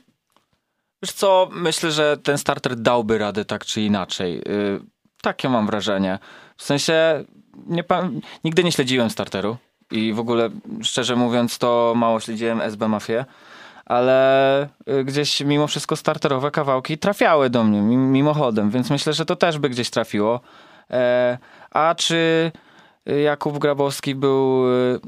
Wiesz 1.03 1.13
co, 1.13 1.49
myślę, 1.53 1.93
że 1.93 2.17
ten 2.17 2.39
starter 2.39 2.77
dałby 2.77 3.19
radę 3.19 3.45
tak 3.45 3.65
czy 3.65 3.81
inaczej. 3.81 4.35
Yy, 4.35 4.81
takie 5.23 5.49
mam 5.49 5.67
wrażenie. 5.67 6.19
W 6.57 6.63
sensie, 6.63 7.25
nie, 7.67 7.85
nigdy 8.45 8.65
nie 8.65 8.73
śledziłem 8.73 9.11
starteru 9.11 9.57
i 9.91 10.13
w 10.13 10.19
ogóle, 10.19 10.51
szczerze 10.83 11.17
mówiąc, 11.17 11.59
to 11.59 11.93
mało 11.97 12.21
śledziłem 12.21 12.61
SB 12.61 12.89
Mafię, 12.89 13.25
ale 13.89 14.69
y, 14.89 15.05
gdzieś 15.05 15.41
mimo 15.41 15.67
wszystko 15.67 15.97
starterowe 15.97 16.51
kawałki 16.51 16.99
trafiały 16.99 17.51
do 17.51 17.65
mnie 17.65 17.81
mi- 17.83 17.97
mimochodem, 17.97 18.71
więc 18.71 18.91
myślę, 18.91 19.13
że 19.13 19.25
to 19.25 19.37
też 19.37 19.59
by 19.59 19.69
gdzieś 19.71 19.91
trafiło. 19.91 20.41
E, 20.91 21.39
a 21.71 21.95
czy 21.99 22.53
y, 23.11 23.21
Jakub 23.21 23.59
Grabowski 23.59 24.15
był 24.15 24.65
y, 24.95 25.01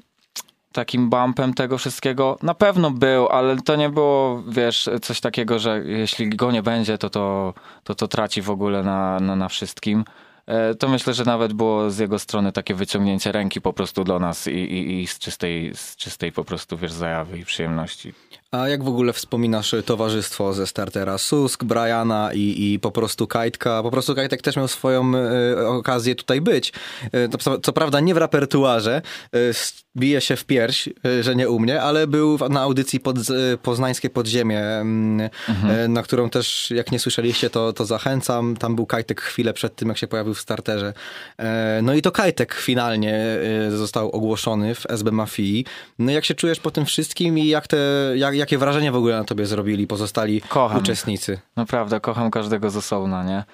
takim 0.72 1.11
bumpem 1.11 1.55
tego 1.55 1.78
wszystkiego? 1.78 2.39
Na 2.43 2.55
pewno 2.55 2.91
był, 2.91 3.28
ale 3.28 3.57
to 3.57 3.76
nie 3.76 3.89
było, 3.91 4.43
wiesz, 4.49 4.91
coś 5.03 5.20
takiego, 5.20 5.59
że 5.59 5.83
jeśli 5.85 6.28
go 6.28 6.51
nie 6.53 6.62
będzie, 6.62 6.99
to 6.99 7.11
to, 7.11 7.55
to, 7.85 7.95
to 7.95 8.09
traci 8.09 8.43
w 8.43 8.51
ogóle 8.51 8.83
na, 8.83 9.20
na, 9.20 9.37
na 9.37 9.49
wszystkim. 9.49 10.05
E, 10.47 10.74
To 10.74 10.89
myślę, 10.89 11.14
że 11.14 11.24
nawet 11.24 11.53
było 11.53 11.91
z 11.91 11.99
jego 11.99 12.18
strony 12.18 12.53
takie 12.53 12.74
wyciągnięcie 12.74 13.33
ręki 13.33 13.61
po 13.61 13.72
prostu 13.72 14.05
do 14.05 14.18
nas 14.18 14.47
i, 14.47 14.51
i, 14.51 15.03
i 15.03 15.07
z, 15.07 15.18
czystej, 15.18 15.72
z 15.74 15.97
czystej 15.97 16.33
po 16.33 16.45
prostu, 16.45 16.76
wiesz, 16.76 16.93
zajawy 16.93 17.39
i 17.39 17.45
przyjemności. 17.45 18.14
A 18.53 18.68
jak 18.68 18.84
w 18.84 18.88
ogóle 18.88 19.12
wspominasz 19.12 19.74
towarzystwo 19.86 20.53
ze 20.53 20.66
startera? 20.66 21.18
Susk, 21.18 21.64
Briana 21.64 22.30
i, 22.34 22.72
i 22.72 22.78
po 22.78 22.90
prostu 22.90 23.26
Kajtka. 23.26 23.82
Po 23.82 23.90
prostu 23.90 24.14
Kajtek 24.14 24.42
też 24.42 24.57
miał 24.57 24.68
swoją 24.68 25.12
e, 25.16 25.68
okazję 25.68 26.14
tutaj 26.14 26.40
być. 26.40 26.72
E, 27.12 27.28
to, 27.28 27.38
co- 27.38 27.59
co 27.59 27.72
prawda 27.72 28.01
nie 28.01 28.14
w 28.14 28.16
repertuarze, 28.16 29.03
s- 29.32 29.84
bije 29.96 30.20
się 30.20 30.36
w 30.36 30.44
pierś, 30.44 30.88
e, 30.88 31.22
że 31.22 31.36
nie 31.36 31.48
u 31.51 31.59
mnie, 31.61 31.82
ale 31.82 32.07
był 32.07 32.38
w- 32.38 32.51
na 32.51 32.61
audycji 32.61 33.01
pod, 33.01 33.16
e, 33.18 33.22
Poznańskie 33.62 34.11
Podziemie, 34.11 34.61
mm, 34.66 35.30
e, 35.68 35.88
na 35.88 36.03
którą 36.03 36.30
też 36.30 36.70
jak 36.70 36.92
nie 36.92 36.98
słyszeliście, 36.98 37.51
to, 37.51 37.72
to 37.72 37.84
zachęcam. 37.84 38.57
Tam 38.57 38.76
był 38.76 38.86
Kajtek 38.86 39.20
chwilę 39.20 39.53
przed 39.53 39.76
tym, 39.76 39.88
jak 39.88 39.98
się 39.98 40.07
pojawił 40.07 40.34
w 40.34 40.40
starterze. 40.40 40.92
E, 41.38 41.80
no 41.82 41.94
i 41.94 42.03
to 42.03 42.12
Kajtek 42.12 42.55
finalnie 42.55 43.24
został 43.70 44.11
ogłoszony 44.11 44.74
w 44.74 44.86
SB 44.88 45.11
Mafii. 45.12 45.64
No 45.98 46.12
jak 46.12 46.24
się 46.24 46.34
czujesz 46.34 46.61
po 46.61 46.70
tym 46.70 46.84
wszystkim 46.86 47.38
i 47.38 47.46
jak 47.46 47.68
te, 47.68 47.76
jak, 48.16 48.34
jakie 48.41 48.59
wrażenie 48.59 48.93
w 48.93 48.97
ogóle 48.97 49.16
na 49.18 49.24
tobie 49.24 49.47
zrobili 49.47 49.86
pozostali 49.86 50.41
Kocham. 50.49 50.78
uczestnicy? 50.78 51.41
Naprawdę, 51.57 52.01
kocham 52.01 52.30
każdego 52.30 52.70
z 52.70 52.76
osobna, 52.76 53.24
nie? 53.24 53.45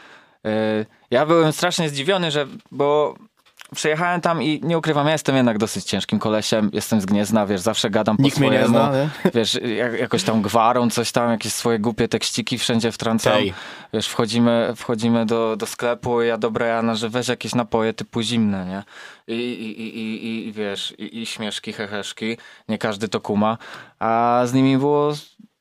Yy, 0.45 0.87
Ja 1.11 1.27
byłem 1.27 1.53
strasznie 1.53 1.89
zdziwiony, 1.89 2.31
że, 2.31 2.47
bo 2.71 3.15
przyjechałem 3.75 4.21
tam 4.21 4.43
i 4.43 4.61
nie 4.63 4.79
ukrywam, 4.79 5.07
ja 5.07 5.13
jestem 5.13 5.37
jednak 5.37 5.59
dosyć 5.59 5.85
ciężkim 5.85 6.19
kolesiem, 6.19 6.71
jestem 6.73 7.01
z 7.01 7.07
Gniezna, 7.07 7.47
wiesz, 7.47 7.61
zawsze 7.61 7.91
gadam 7.91 8.17
po 8.17 8.23
Nikt 8.23 8.39
mnie 8.39 8.49
swojemu. 8.49 8.75
nie 8.75 8.81
zna, 8.81 8.93
nie? 8.93 9.31
Wiesz, 9.35 9.55
jak, 9.55 10.01
jakoś 10.01 10.23
tam 10.23 10.43
gwarą, 10.43 10.91
coś 10.91 11.13
tam, 11.13 11.31
jakieś 11.31 11.53
swoje 11.53 11.79
głupie 11.79 12.09
tekściki 12.09 12.59
wszędzie 12.59 12.93
wtrącam. 12.93 13.33
Tej. 13.33 13.55
Wiesz, 13.93 14.09
wchodzimy, 14.09 14.73
wchodzimy 14.77 15.27
do, 15.27 15.57
do 15.57 15.67
sklepu 15.67 16.23
ja 16.23 16.39
do 16.39 16.51
Briana, 16.51 16.95
że 16.95 17.09
weź 17.09 17.29
jakieś 17.29 17.55
napoje 17.55 17.93
typu 17.93 18.23
zimne, 18.23 18.67
nie? 18.67 18.83
I, 19.35 19.41
i, 19.41 19.81
i, 19.83 19.99
i, 19.99 20.49
i 20.49 20.53
wiesz, 20.53 20.95
i, 20.99 21.19
i 21.19 21.27
śmieszki, 21.27 21.73
heheszki, 21.73 22.37
nie 22.69 22.79
każdy 22.79 23.09
to 23.09 23.21
kuma, 23.21 23.59
a 23.99 24.43
z 24.47 24.53
nimi 24.53 24.79
było 24.79 25.13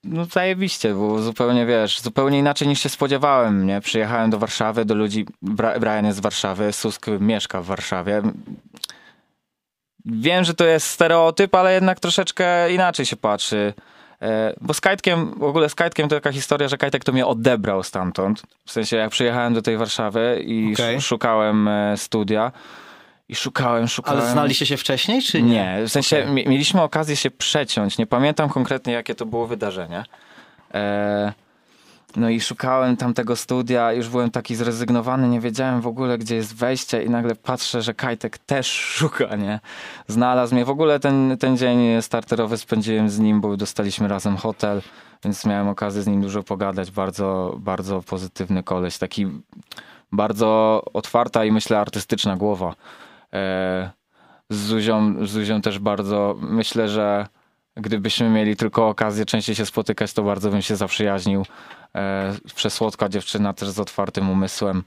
no 0.05 0.25
zajebiście, 0.25 0.89
było 0.93 1.21
zupełnie, 1.21 1.65
wiesz, 1.65 2.01
zupełnie 2.01 2.39
inaczej 2.39 2.67
niż 2.67 2.79
się 2.79 2.89
spodziewałem, 2.89 3.65
nie? 3.67 3.81
Przyjechałem 3.81 4.29
do 4.29 4.39
Warszawy, 4.39 4.85
do 4.85 4.95
ludzi, 4.95 5.25
Bra- 5.43 5.79
Brian 5.79 6.05
jest 6.05 6.17
z 6.17 6.21
Warszawy, 6.21 6.73
Susk 6.73 7.05
mieszka 7.19 7.61
w 7.61 7.65
Warszawie. 7.65 8.21
Wiem, 10.05 10.43
że 10.43 10.53
to 10.53 10.65
jest 10.65 10.87
stereotyp, 10.87 11.55
ale 11.55 11.73
jednak 11.73 11.99
troszeczkę 11.99 12.73
inaczej 12.73 13.05
się 13.05 13.15
patrzy. 13.15 13.73
E, 14.21 14.53
Bo 14.61 14.73
z 14.73 14.81
Kajtkiem, 14.81 15.31
w 15.39 15.43
ogóle 15.43 15.69
z 15.69 15.75
Kajtkiem 15.75 16.09
to 16.09 16.15
taka 16.15 16.31
historia, 16.31 16.67
że 16.67 16.77
Kajtek 16.77 17.03
to 17.03 17.11
mnie 17.11 17.25
odebrał 17.25 17.83
stamtąd. 17.83 18.43
W 18.65 18.71
sensie 18.71 18.97
jak 18.97 19.11
przyjechałem 19.11 19.53
do 19.53 19.61
tej 19.61 19.77
Warszawy 19.77 20.43
i 20.45 20.71
sz- 20.73 21.03
szukałem 21.03 21.67
e, 21.67 21.97
studia 21.97 22.51
i 23.29 23.35
szukałem, 23.35 23.87
szukałem. 23.87 24.21
Ale 24.21 24.31
znaliście 24.31 24.65
się 24.65 24.77
wcześniej, 24.77 25.21
czy 25.21 25.41
nie? 25.41 25.49
Nie, 25.49 25.87
w 25.87 25.91
sensie 25.91 26.25
mi- 26.25 26.47
mieliśmy 26.47 26.81
okazję 26.81 27.15
się 27.15 27.31
przeciąć. 27.31 27.97
Nie 27.97 28.07
pamiętam 28.07 28.49
konkretnie, 28.49 28.93
jakie 28.93 29.15
to 29.15 29.25
było 29.25 29.47
wydarzenie. 29.47 30.03
E, 30.73 31.33
no 32.15 32.29
i 32.29 32.41
szukałem 32.41 32.97
tamtego 32.97 33.35
studia, 33.35 33.93
już 33.93 34.09
byłem 34.09 34.31
taki 34.31 34.55
zrezygnowany, 34.55 35.27
nie 35.27 35.39
wiedziałem 35.39 35.81
w 35.81 35.87
ogóle, 35.87 36.17
gdzie 36.17 36.35
jest 36.35 36.55
wejście 36.55 37.03
i 37.03 37.09
nagle 37.09 37.35
patrzę, 37.35 37.81
że 37.81 37.93
Kajtek 37.93 38.37
też 38.37 38.71
szuka, 38.97 39.35
nie? 39.35 39.59
Znalazł 40.07 40.55
mnie. 40.55 40.65
W 40.65 40.69
ogóle 40.69 40.99
ten, 40.99 41.37
ten 41.39 41.57
dzień 41.57 42.01
starterowy 42.01 42.57
spędziłem 42.57 43.09
z 43.09 43.19
nim, 43.19 43.41
bo 43.41 43.57
dostaliśmy 43.57 44.07
razem 44.07 44.37
hotel, 44.37 44.81
więc 45.23 45.45
miałem 45.45 45.67
okazję 45.67 46.01
z 46.01 46.07
nim 46.07 46.21
dużo 46.21 46.43
pogadać. 46.43 46.91
Bardzo, 46.91 47.55
bardzo 47.59 48.01
pozytywny 48.01 48.63
koleś, 48.63 48.97
taki 48.97 49.27
bardzo 50.11 50.83
otwarta 50.93 51.45
i 51.45 51.51
myślę 51.51 51.79
artystyczna 51.79 52.35
głowa. 52.37 52.75
E, 53.33 53.91
z 54.49 54.57
Zuzią, 54.57 55.25
z 55.25 55.29
Zuzią 55.29 55.61
też 55.61 55.79
bardzo, 55.79 56.35
myślę, 56.41 56.89
że 56.89 57.27
gdybyśmy 57.75 58.29
mieli 58.29 58.55
tylko 58.55 58.87
okazję 58.87 59.25
częściej 59.25 59.55
się 59.55 59.65
spotykać, 59.65 60.13
to 60.13 60.23
bardzo 60.23 60.49
bym 60.49 60.61
się 60.61 60.75
zaprzyjaźnił. 60.75 61.45
E, 61.95 62.33
przesłodka 62.55 63.09
dziewczyna, 63.09 63.53
też 63.53 63.69
z 63.69 63.79
otwartym 63.79 64.29
umysłem. 64.29 64.83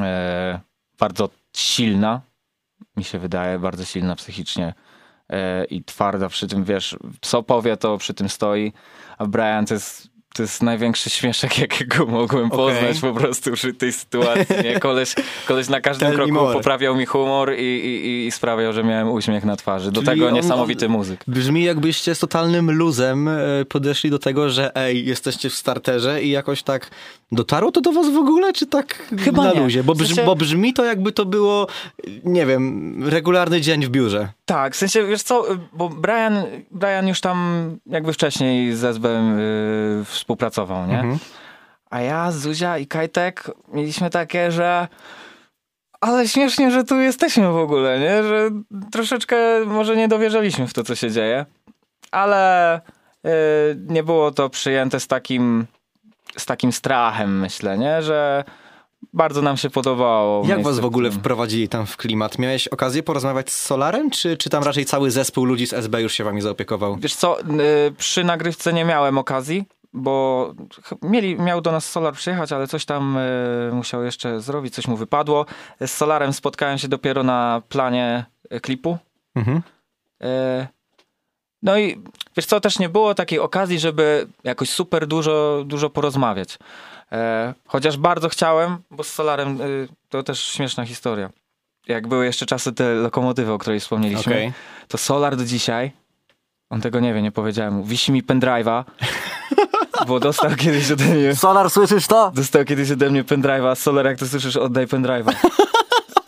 E, 0.00 0.60
bardzo 0.98 1.28
silna, 1.56 2.20
mi 2.96 3.04
się 3.04 3.18
wydaje, 3.18 3.58
bardzo 3.58 3.84
silna 3.84 4.16
psychicznie 4.16 4.74
i 5.70 5.84
twarda 5.84 6.28
przy 6.28 6.46
tym, 6.48 6.64
wiesz, 6.64 6.96
co 7.20 7.42
powie, 7.42 7.76
to 7.76 7.98
przy 7.98 8.14
tym 8.14 8.28
stoi. 8.28 8.72
A 9.18 9.26
Brian 9.26 9.66
to 9.66 9.74
jest, 9.74 10.09
to 10.34 10.42
jest 10.42 10.62
największy 10.62 11.10
śmieszek, 11.10 11.58
jakiego 11.68 12.06
mogłem 12.06 12.50
poznać 12.50 13.00
po 13.00 13.12
prostu 13.12 13.52
przy 13.52 13.74
tej 13.74 13.92
sytuacji. 13.92 14.56
Nie? 14.64 14.80
Koleś, 14.80 15.14
koleś 15.46 15.68
na 15.68 15.80
każdym 15.80 16.12
kroku 16.12 16.32
more. 16.32 16.52
poprawiał 16.54 16.96
mi 16.96 17.06
humor 17.06 17.52
i, 17.58 17.62
i, 17.62 18.26
i 18.26 18.30
sprawiał, 18.30 18.72
że 18.72 18.84
miałem 18.84 19.10
uśmiech 19.10 19.44
na 19.44 19.56
twarzy. 19.56 19.92
Do 19.92 20.02
Czyli 20.02 20.06
tego 20.06 20.26
on- 20.28 20.34
niesamowity 20.34 20.88
muzyk. 20.88 21.24
Brzmi 21.26 21.64
jakbyście 21.64 22.14
z 22.14 22.18
totalnym 22.18 22.70
luzem 22.70 23.28
e, 23.28 23.38
podeszli 23.68 24.10
do 24.10 24.18
tego, 24.18 24.50
że 24.50 24.76
ej, 24.76 25.06
jesteście 25.06 25.50
w 25.50 25.54
starterze 25.54 26.22
i 26.22 26.30
jakoś 26.30 26.62
tak 26.62 26.90
dotarło 27.32 27.72
to 27.72 27.80
do 27.80 27.92
was 27.92 28.10
w 28.10 28.16
ogóle, 28.16 28.52
czy 28.52 28.66
tak 28.66 29.08
Chyba 29.24 29.44
na 29.44 29.52
nie. 29.52 29.60
luzie? 29.60 29.84
Bo, 29.84 29.94
W 29.94 29.98
brz, 29.98 30.08
sensie- 30.08 30.24
bo 30.26 30.36
brzmi 30.36 30.72
to 30.74 30.84
jakby 30.84 31.12
to 31.12 31.24
było, 31.24 31.66
nie 32.24 32.46
wiem, 32.46 32.94
regularny 33.08 33.60
dzień 33.60 33.84
w 33.86 33.88
biurze. 33.88 34.28
Tak, 34.46 34.74
w 34.74 34.78
sensie, 34.78 35.06
wiesz 35.06 35.22
co, 35.22 35.44
bo 35.72 35.88
Brian, 35.88 36.42
Brian 36.70 37.08
już 37.08 37.20
tam 37.20 37.64
jakby 37.86 38.12
wcześniej 38.12 38.74
z 38.74 38.84
SB 38.84 39.08
y, 39.08 40.04
współpracował, 40.20 40.86
nie? 40.86 41.04
A 41.90 42.00
ja, 42.00 42.32
Zuzia 42.32 42.78
i 42.78 42.86
Kajtek 42.86 43.50
mieliśmy 43.72 44.10
takie, 44.10 44.52
że 44.52 44.88
ale 46.00 46.28
śmiesznie, 46.28 46.70
że 46.70 46.84
tu 46.84 47.00
jesteśmy 47.00 47.52
w 47.52 47.56
ogóle, 47.56 48.00
nie? 48.00 48.22
Że 48.22 48.50
troszeczkę 48.92 49.36
może 49.66 49.96
nie 49.96 50.08
dowierzaliśmy 50.08 50.66
w 50.66 50.72
to, 50.72 50.84
co 50.84 50.94
się 50.94 51.10
dzieje, 51.10 51.46
ale 52.10 52.76
y, 52.78 53.30
nie 53.88 54.02
było 54.02 54.30
to 54.30 54.50
przyjęte 54.50 55.00
z 55.00 55.06
takim, 55.06 55.66
z 56.36 56.46
takim 56.46 56.72
strachem, 56.72 57.38
myślę, 57.38 57.78
nie? 57.78 58.02
Że 58.02 58.44
bardzo 59.12 59.42
nam 59.42 59.56
się 59.56 59.70
podobało. 59.70 60.46
Jak 60.46 60.62
was 60.62 60.78
w 60.78 60.84
ogóle 60.84 61.10
wprowadzili 61.10 61.68
tam 61.68 61.86
w 61.86 61.96
klimat? 61.96 62.38
Miałeś 62.38 62.68
okazję 62.68 63.02
porozmawiać 63.02 63.50
z 63.50 63.62
Solarem, 63.62 64.10
czy, 64.10 64.36
czy 64.36 64.50
tam 64.50 64.64
raczej 64.64 64.84
cały 64.84 65.10
zespół 65.10 65.44
ludzi 65.44 65.66
z 65.66 65.72
SB 65.72 66.02
już 66.02 66.12
się 66.12 66.24
wami 66.24 66.40
zaopiekował? 66.40 66.96
Wiesz 66.96 67.14
co, 67.14 67.40
y, 67.40 67.44
przy 67.98 68.24
nagrywce 68.24 68.72
nie 68.72 68.84
miałem 68.84 69.18
okazji, 69.18 69.64
bo 69.92 70.52
mieli, 71.02 71.36
miał 71.36 71.60
do 71.60 71.72
nas 71.72 71.90
Solar 71.90 72.14
przyjechać, 72.14 72.52
ale 72.52 72.66
coś 72.66 72.84
tam 72.84 73.16
y, 73.16 73.70
musiał 73.72 74.04
jeszcze 74.04 74.40
zrobić, 74.40 74.74
coś 74.74 74.88
mu 74.88 74.96
wypadło. 74.96 75.46
Z 75.80 75.90
Solarem 75.90 76.32
spotkałem 76.32 76.78
się 76.78 76.88
dopiero 76.88 77.22
na 77.22 77.62
planie 77.68 78.24
y, 78.52 78.60
klipu. 78.60 78.98
Mhm. 79.34 79.62
Y, 80.22 80.66
No 81.62 81.78
i 81.78 82.02
wiesz 82.36 82.46
co, 82.46 82.60
też 82.60 82.78
nie 82.78 82.88
było 82.88 83.14
takiej 83.14 83.38
okazji, 83.38 83.78
żeby 83.78 84.26
jakoś 84.44 84.70
super 84.70 85.06
dużo, 85.06 85.64
dużo 85.66 85.90
porozmawiać. 85.90 86.58
E, 87.12 87.54
Chociaż 87.66 87.96
bardzo 87.96 88.28
chciałem, 88.28 88.78
bo 88.90 89.04
z 89.04 89.08
Solarem 89.12 89.58
to 90.08 90.22
też 90.22 90.44
śmieszna 90.44 90.84
historia. 90.86 91.30
Jak 91.88 92.08
były 92.08 92.24
jeszcze 92.24 92.46
czasy 92.46 92.72
te 92.72 92.94
lokomotywy, 92.94 93.52
o 93.52 93.58
której 93.58 93.80
wspomnieliśmy, 93.80 94.32
Okej. 94.32 94.52
to 94.88 94.98
Solar 94.98 95.36
do 95.36 95.44
dzisiaj, 95.44 95.92
on 96.70 96.80
tego 96.80 97.00
nie 97.00 97.14
wie, 97.14 97.22
nie 97.22 97.32
powiedziałem 97.32 97.74
mu, 97.74 97.84
wisi 97.84 98.12
mi 98.12 98.22
pendrive'a, 98.22 98.84
bo 100.06 100.20
dostał 100.20 100.50
kiedyś 100.56 100.90
ode 100.90 101.04
mnie, 101.04 101.36
Solar, 101.36 101.70
słyszysz 101.70 102.06
to? 102.06 102.30
dostał 102.34 102.64
kiedyś 102.64 102.90
ode 102.90 103.10
mnie 103.10 103.24
pendrive'a, 103.24 103.76
Solar 103.76 104.06
jak 104.06 104.18
to 104.18 104.26
słyszysz, 104.28 104.56
oddaj 104.56 104.86
pendrive'a. 104.86 105.32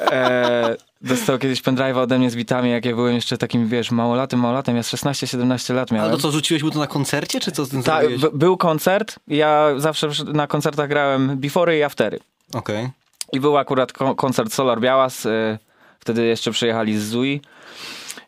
e, 0.00 0.76
dostał 1.00 1.38
kiedyś 1.38 1.62
pendrive'a 1.62 1.98
ode 1.98 2.18
mnie 2.18 2.30
z 2.30 2.36
bitami, 2.36 2.70
jak 2.70 2.84
ja 2.84 2.94
byłem 2.94 3.14
jeszcze 3.14 3.38
takim, 3.38 3.68
wiesz, 3.68 3.90
małolatem, 3.90 4.40
małolatem. 4.40 4.76
Ja 4.76 4.82
z 4.82 4.90
16-17 4.90 5.74
lat 5.74 5.90
miałem. 5.90 6.08
Ale 6.10 6.16
to 6.16 6.22
co, 6.22 6.30
rzuciłeś 6.30 6.62
mu 6.62 6.70
to 6.70 6.78
na 6.78 6.86
koncercie, 6.86 7.40
czy 7.40 7.52
co 7.52 7.64
z 7.64 7.68
tym 7.68 7.82
Tak, 7.82 8.00
zrobiłeś? 8.00 8.22
b- 8.22 8.30
był 8.34 8.56
koncert. 8.56 9.16
Ja 9.28 9.68
zawsze 9.76 10.08
na 10.32 10.46
koncertach 10.46 10.88
grałem 10.88 11.38
before'y 11.40 11.78
i 11.78 11.82
aftery. 11.82 12.18
Okej. 12.54 12.88
I 13.32 13.40
był 13.40 13.58
akurat 13.58 13.92
ko- 13.92 14.14
koncert 14.14 14.52
Solar 14.52 14.80
Białas. 14.80 15.26
Y, 15.26 15.58
wtedy 16.00 16.24
jeszcze 16.24 16.50
przyjechali 16.50 16.98
z 16.98 17.08
Zui. 17.08 17.40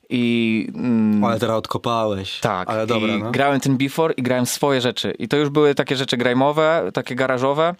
I 0.08 0.66
mm, 0.74 1.24
Ale 1.24 1.40
teraz 1.40 1.56
odkopałeś. 1.56 2.40
tak, 2.40 2.70
Ale 2.70 2.86
dobra, 2.86 3.14
i 3.14 3.18
no. 3.22 3.30
grałem 3.30 3.60
ten 3.60 3.76
before 3.76 4.14
i 4.14 4.22
grałem 4.22 4.46
swoje 4.46 4.80
rzeczy. 4.80 5.14
I 5.18 5.28
to 5.28 5.36
już 5.36 5.48
były 5.48 5.74
takie 5.74 5.96
rzeczy 5.96 6.16
grajmowe, 6.16 6.90
takie 6.94 7.14
garażowe. 7.14 7.74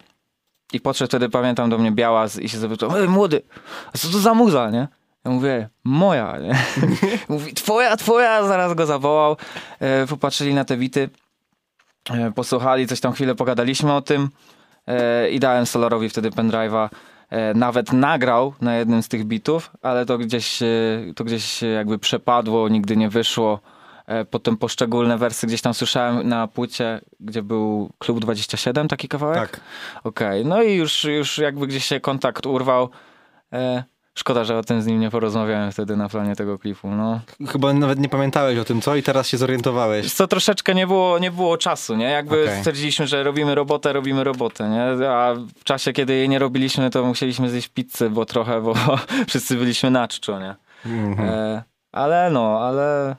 I 0.73 0.79
podszedł 0.79 1.07
wtedy, 1.07 1.29
pamiętam, 1.29 1.69
do 1.69 1.77
mnie 1.77 1.91
Białas 1.91 2.39
i 2.39 2.49
się 2.49 2.57
zapytał, 2.57 2.97
ej 2.97 3.07
młody, 3.07 3.41
a 3.93 3.97
co 3.97 4.07
to 4.07 4.19
za 4.19 4.33
muza, 4.33 4.69
nie? 4.69 4.87
Ja 5.25 5.31
mówię, 5.31 5.69
moja, 5.83 6.37
nie? 6.39 6.55
Mówi, 7.29 7.53
twoja, 7.53 7.97
twoja, 7.97 8.47
zaraz 8.47 8.73
go 8.73 8.85
zawołał. 8.85 9.37
E, 9.79 10.07
popatrzyli 10.07 10.53
na 10.53 10.65
te 10.65 10.77
wity, 10.77 11.09
e, 12.09 12.31
posłuchali, 12.31 12.87
coś 12.87 12.99
tam 12.99 13.13
chwilę 13.13 13.35
pogadaliśmy 13.35 13.93
o 13.93 14.01
tym 14.01 14.29
e, 14.87 15.29
i 15.29 15.39
dałem 15.39 15.65
Solarowi 15.65 16.09
wtedy 16.09 16.29
pendrive'a. 16.29 16.89
E, 17.29 17.53
nawet 17.53 17.93
nagrał 17.93 18.53
na 18.61 18.75
jednym 18.75 19.03
z 19.03 19.07
tych 19.07 19.25
bitów, 19.25 19.71
ale 19.81 20.05
to 20.05 20.17
gdzieś, 20.17 20.61
e, 20.61 20.67
to 21.15 21.23
gdzieś 21.23 21.61
jakby 21.61 21.99
przepadło, 21.99 22.69
nigdy 22.69 22.97
nie 22.97 23.09
wyszło. 23.09 23.59
E, 24.07 24.25
potem 24.25 24.57
poszczególne 24.57 25.17
wersy 25.17 25.47
gdzieś 25.47 25.61
tam 25.61 25.73
słyszałem 25.73 26.29
na 26.29 26.47
płycie, 26.47 27.01
gdzie 27.19 27.43
był 27.43 27.89
Klub 27.99 28.19
27, 28.19 28.87
taki 28.87 29.07
kawałek. 29.07 29.51
Tak. 29.51 29.59
Okej, 30.03 30.45
no 30.45 30.63
i 30.63 30.73
już, 30.73 31.03
już 31.03 31.37
jakby 31.37 31.67
gdzieś 31.67 31.85
się 31.85 31.99
kontakt 31.99 32.45
urwał. 32.45 32.89
Szkoda, 34.17 34.43
że 34.43 34.57
o 34.57 34.63
tym 34.63 34.81
z 34.81 34.85
nim 34.85 34.99
nie 34.99 35.09
porozmawiałem 35.09 35.71
wtedy 35.71 35.97
na 35.97 36.09
planie 36.09 36.35
tego 36.35 36.59
klipu. 36.59 36.87
No. 36.87 37.19
Chyba 37.47 37.73
nawet 37.73 37.99
nie 37.99 38.09
pamiętałeś 38.09 38.57
o 38.59 38.63
tym, 38.63 38.81
co? 38.81 38.95
I 38.95 39.03
teraz 39.03 39.27
się 39.27 39.37
zorientowałeś. 39.37 40.13
Co 40.13 40.27
troszeczkę 40.27 40.75
nie 40.75 40.87
było, 40.87 41.19
nie 41.19 41.31
było 41.31 41.57
czasu, 41.57 41.95
nie? 41.95 42.05
Jakby 42.05 42.43
Okej. 42.43 42.57
stwierdziliśmy, 42.57 43.07
że 43.07 43.23
robimy 43.23 43.55
robotę, 43.55 43.93
robimy 43.93 44.23
robotę, 44.23 44.69
nie? 44.69 45.09
A 45.09 45.33
w 45.35 45.63
czasie, 45.63 45.93
kiedy 45.93 46.13
jej 46.13 46.29
nie 46.29 46.39
robiliśmy, 46.39 46.89
to 46.89 47.05
musieliśmy 47.05 47.49
zjeść 47.49 47.67
pizzę, 47.67 48.09
bo 48.09 48.25
trochę, 48.25 48.61
bo 48.61 48.73
wszyscy 49.27 49.55
byliśmy 49.55 49.91
na 49.91 50.07
czczo, 50.07 50.39
nie? 50.39 50.55
Mhm. 50.85 51.29
E, 51.29 51.63
ale 51.91 52.29
no, 52.31 52.59
ale 52.59 53.15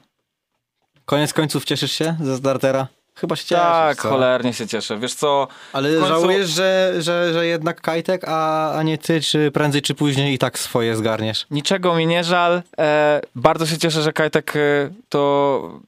Koniec 1.07 1.33
końców 1.33 1.65
cieszysz 1.65 1.93
się 1.93 2.17
ze 2.21 2.37
startera? 2.37 2.87
Chyba 3.21 3.37
się 3.37 3.45
cieszysz, 3.45 3.63
tak, 3.63 4.03
co? 4.03 4.09
cholernie 4.09 4.53
się 4.53 4.67
cieszę. 4.67 4.99
Wiesz 4.99 5.15
co, 5.15 5.49
Ale 5.73 5.89
końcu- 5.89 6.07
żałujesz, 6.09 6.51
że, 6.51 6.95
że, 6.99 7.33
że 7.33 7.47
jednak 7.47 7.81
Kajtek, 7.81 8.23
a, 8.29 8.73
a 8.73 8.83
nie 8.83 8.99
ty, 8.99 9.21
czy 9.21 9.51
prędzej 9.51 9.83
czy 9.83 9.95
później 9.95 10.35
i 10.35 10.39
tak 10.39 10.59
swoje 10.59 10.97
zgarniesz? 10.97 11.47
Niczego 11.51 11.95
mi 11.95 12.07
nie 12.07 12.25
żal. 12.25 12.63
E, 12.79 13.21
bardzo 13.35 13.67
się 13.67 13.79
cieszę, 13.79 14.03
że 14.03 14.13
Kajtek 14.13 14.57
e, 14.57 14.61
to 15.09 15.81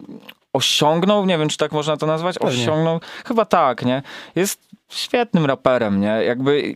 osiągnął. 0.53 1.27
Nie 1.27 1.39
wiem, 1.39 1.49
czy 1.49 1.57
tak 1.57 1.73
można 1.73 1.97
to 1.97 2.07
nazwać. 2.07 2.39
Pewnie. 2.39 2.63
Osiągnął. 2.63 3.01
Chyba 3.27 3.45
tak, 3.45 3.85
nie? 3.85 4.03
Jest 4.37 4.61
świetnym 4.89 5.47
raperem, 5.47 6.01
nie? 6.01 6.23
Jakby 6.25 6.75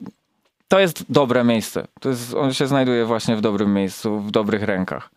to 0.69 0.79
jest 0.81 1.05
dobre 1.09 1.45
miejsce. 1.45 1.87
To 2.01 2.09
jest, 2.09 2.35
on 2.35 2.55
się 2.55 2.67
znajduje 2.67 3.05
właśnie 3.05 3.37
w 3.37 3.41
dobrym 3.41 3.75
miejscu, 3.75 4.21
w 4.21 4.31
dobrych 4.31 4.63
rękach. 4.63 5.11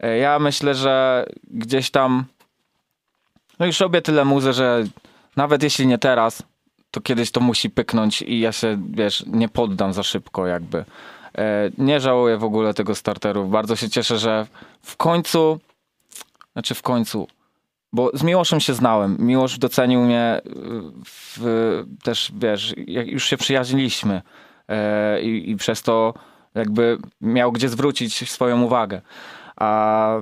E, 0.00 0.18
ja 0.18 0.38
myślę, 0.38 0.74
że 0.74 1.26
gdzieś 1.50 1.90
tam 1.90 2.24
no 3.58 3.66
już 3.66 3.80
robię 3.80 4.02
tyle 4.02 4.24
muzy, 4.24 4.52
że 4.52 4.84
nawet 5.36 5.62
jeśli 5.62 5.86
nie 5.86 5.98
teraz, 5.98 6.42
to 6.90 7.00
kiedyś 7.00 7.30
to 7.30 7.40
musi 7.40 7.70
pyknąć 7.70 8.22
i 8.22 8.40
ja 8.40 8.52
się, 8.52 8.78
wiesz, 8.90 9.24
nie 9.26 9.48
poddam 9.48 9.92
za 9.92 10.02
szybko 10.02 10.46
jakby. 10.46 10.84
E, 11.38 11.70
Nie 11.78 12.00
żałuję 12.00 12.36
w 12.36 12.44
ogóle 12.44 12.74
tego 12.74 12.94
starteru. 12.94 13.44
Bardzo 13.46 13.76
się 13.76 13.90
cieszę, 13.90 14.18
że 14.18 14.46
w 14.82 14.96
końcu, 14.96 15.60
znaczy 16.52 16.74
w 16.74 16.82
końcu, 16.82 17.26
bo 17.92 18.10
z 18.14 18.22
Miłoszem 18.22 18.60
się 18.60 18.74
znałem. 18.74 19.16
Miłosz 19.20 19.58
docenił 19.58 20.00
mnie 20.00 20.40
y, 20.46 20.50
w, 21.06 21.84
też, 22.02 22.32
wiesz, 22.36 22.74
już 22.86 23.24
się 23.24 23.36
przyjaźniliśmy 23.36 24.22
e, 24.68 25.22
i, 25.22 25.50
i 25.50 25.56
przez 25.56 25.82
to 25.82 26.14
jakby 26.54 26.98
miał 27.20 27.52
gdzie 27.52 27.68
zwrócić 27.68 28.30
swoją 28.30 28.62
uwagę. 28.62 29.00
A 29.56 30.12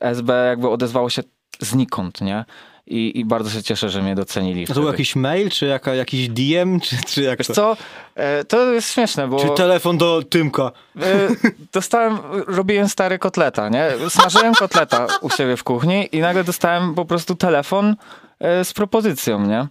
SB 0.00 0.46
jakby 0.48 0.68
odezwało 0.68 1.10
się 1.10 1.22
znikąd, 1.60 2.20
nie? 2.20 2.44
I, 2.92 3.18
i 3.20 3.24
bardzo 3.24 3.50
się 3.50 3.62
cieszę, 3.62 3.88
że 3.88 4.02
mnie 4.02 4.14
docenili. 4.14 4.66
To 4.66 4.74
był 4.74 4.86
jakiś 4.86 5.16
mail, 5.16 5.50
czy 5.50 5.66
jaka, 5.66 5.94
jakiś 5.94 6.28
DM, 6.28 6.80
czy, 6.84 6.96
czy 7.06 7.22
jak 7.22 7.38
Wiesz 7.38 7.46
to? 7.46 7.54
co, 7.54 7.76
e, 8.14 8.44
to 8.44 8.72
jest 8.72 8.92
śmieszne, 8.92 9.28
bo... 9.28 9.38
Czy 9.38 9.48
telefon 9.56 9.98
do 9.98 10.22
Tymka? 10.30 10.72
E, 11.02 11.28
dostałem, 11.72 12.18
robiłem 12.46 12.88
stary 12.88 13.18
kotleta, 13.18 13.68
nie? 13.68 13.90
Smażyłem 14.08 14.54
kotleta 14.54 15.06
u 15.20 15.30
siebie 15.30 15.56
w 15.56 15.64
kuchni 15.64 16.08
i 16.12 16.20
nagle 16.20 16.44
dostałem 16.44 16.94
po 16.94 17.04
prostu 17.04 17.34
telefon 17.34 17.96
e, 18.40 18.64
z 18.64 18.72
propozycją, 18.72 19.46
nie? 19.46 19.66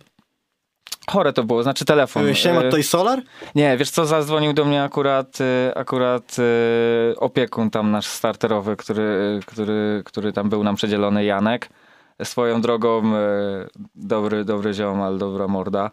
Chore 1.10 1.34
to 1.34 1.44
było, 1.44 1.64
znaczy 1.64 1.86
telefon. 1.86 2.36
Siema, 2.36 2.62
E, 2.62 2.64
tutaj 2.64 2.84
Solar? 2.84 3.22
Nie, 3.56 3.78
wiesz 3.78 3.90
co, 3.90 4.06
zadzwonił 4.06 4.54
do 4.54 4.66
mnie 4.66 4.84
akurat, 4.84 5.38
e, 5.42 5.78
akurat 5.78 6.38
e, 6.40 7.20
opiekun 7.20 7.70
tam 7.70 7.92
nasz 7.92 8.08
starterowy, 8.08 8.76
który, 8.76 9.40
który, 9.46 10.02
który 10.06 10.34
tam 10.34 10.50
był 10.50 10.64
nam 10.64 10.76
przedzielony, 10.76 11.26
Janek. 11.26 11.70
Swoją 12.24 12.62
drogą 12.62 13.16
e, 13.16 13.68
dobry, 13.96 14.46
dobry 14.46 14.74
ziomal, 14.74 15.18
dobra 15.18 15.48
morda. 15.48 15.92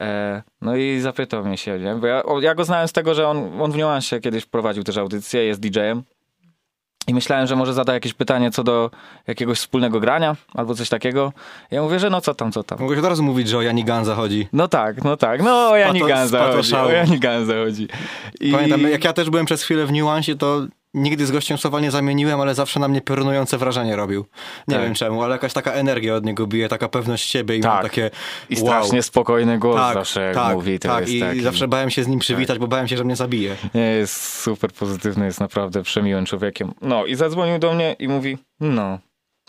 E, 0.00 0.42
No 0.60 0.76
i 0.76 1.00
zapytał 1.00 1.44
mnie 1.44 1.56
się, 1.56 1.78
nie? 1.78 1.94
Bo 1.94 2.06
ja, 2.06 2.22
o, 2.22 2.40
ja 2.40 2.54
go 2.54 2.64
znałem 2.64 2.88
z 2.88 2.92
tego, 2.92 3.14
że 3.14 3.28
on, 3.28 3.62
on 3.62 3.72
w 3.72 3.76
niuansie 3.76 4.20
kiedyś 4.20 4.46
prowadził 4.46 4.84
też 4.84 4.96
audycję, 4.96 5.44
jest 5.44 5.60
DJ-em. 5.60 6.02
I 7.08 7.14
myślałem, 7.14 7.46
że 7.46 7.56
może 7.56 7.74
zada 7.74 7.94
jakieś 7.94 8.14
pytanie 8.14 8.50
co 8.50 8.64
do 8.64 8.90
jakiegoś 9.26 9.58
wspólnego 9.58 10.00
grania 10.00 10.36
albo 10.54 10.74
coś 10.74 10.88
takiego. 10.88 11.32
Ja 11.70 11.82
mówię, 11.82 11.98
że 11.98 12.10
no 12.10 12.20
co 12.20 12.34
tam, 12.34 12.52
co 12.52 12.62
tam. 12.62 12.78
Mogłeś 12.80 12.98
od 12.98 13.04
razu 13.04 13.22
mówić, 13.22 13.48
że 13.48 13.58
o 13.58 13.62
Janiganza 13.62 14.14
chodzi. 14.14 14.48
No 14.52 14.68
tak, 14.68 15.04
no 15.04 15.16
tak. 15.16 15.42
No 15.42 15.70
o 15.70 15.76
Jani 15.76 16.00
Ganza 16.06 16.52
chodzi. 16.52 16.74
O 16.76 16.90
Jani 16.90 17.18
Ganza 17.18 17.52
chodzi. 17.54 17.88
I... 18.40 18.52
Pamiętam, 18.52 18.80
jak 18.82 19.04
ja 19.04 19.12
też 19.12 19.30
byłem 19.30 19.46
przez 19.46 19.62
chwilę 19.62 19.86
w 19.86 19.92
niuansie, 19.92 20.36
to 20.36 20.66
nigdy 20.98 21.26
z 21.26 21.30
gościem 21.30 21.58
słowa 21.58 21.80
nie 21.80 21.90
zamieniłem, 21.90 22.40
ale 22.40 22.54
zawsze 22.54 22.80
na 22.80 22.88
mnie 22.88 23.00
piorunujące 23.00 23.58
wrażenie 23.58 23.96
robił. 23.96 24.24
Nie 24.68 24.74
Tak. 24.74 24.84
wiem 24.84 24.94
czemu, 24.94 25.22
ale 25.22 25.32
jakaś 25.32 25.52
taka 25.52 25.72
energia 25.72 26.14
od 26.14 26.24
niego 26.24 26.46
bije, 26.46 26.68
taka 26.68 26.88
pewność 26.88 27.30
siebie 27.30 27.56
i 27.56 27.60
mam 27.60 27.72
Tak. 27.72 27.82
takie 27.82 28.10
I 28.50 28.54
wow. 28.54 28.64
strasznie 28.64 29.02
spokojny 29.02 29.58
głos 29.58 29.76
Tak, 29.76 29.94
zawsze 29.94 30.22
jak 30.22 30.34
tak, 30.34 30.54
mówi. 30.54 30.78
To 30.78 30.88
tak. 30.88 31.08
I, 31.08 31.20
taki... 31.20 31.40
Zawsze 31.40 31.68
bałem 31.68 31.90
się 31.90 32.04
z 32.04 32.08
nim 32.08 32.18
przywitać, 32.18 32.58
bo 32.58 32.66
bałem 32.66 32.88
się, 32.88 32.96
że 32.96 33.04
mnie 33.04 33.16
zabije. 33.16 33.56
Nie, 33.74 33.82
jest 33.90 34.40
super 34.42 34.72
pozytywny, 34.72 35.26
jest 35.26 35.40
naprawdę 35.40 35.82
przemiłym 35.82 36.26
człowiekiem. 36.26 36.72
No 36.80 37.04
i 37.04 37.14
zadzwonił 37.14 37.58
do 37.58 37.72
mnie 37.74 37.96
i 37.98 38.08
mówi, 38.08 38.38
no, 38.60 38.98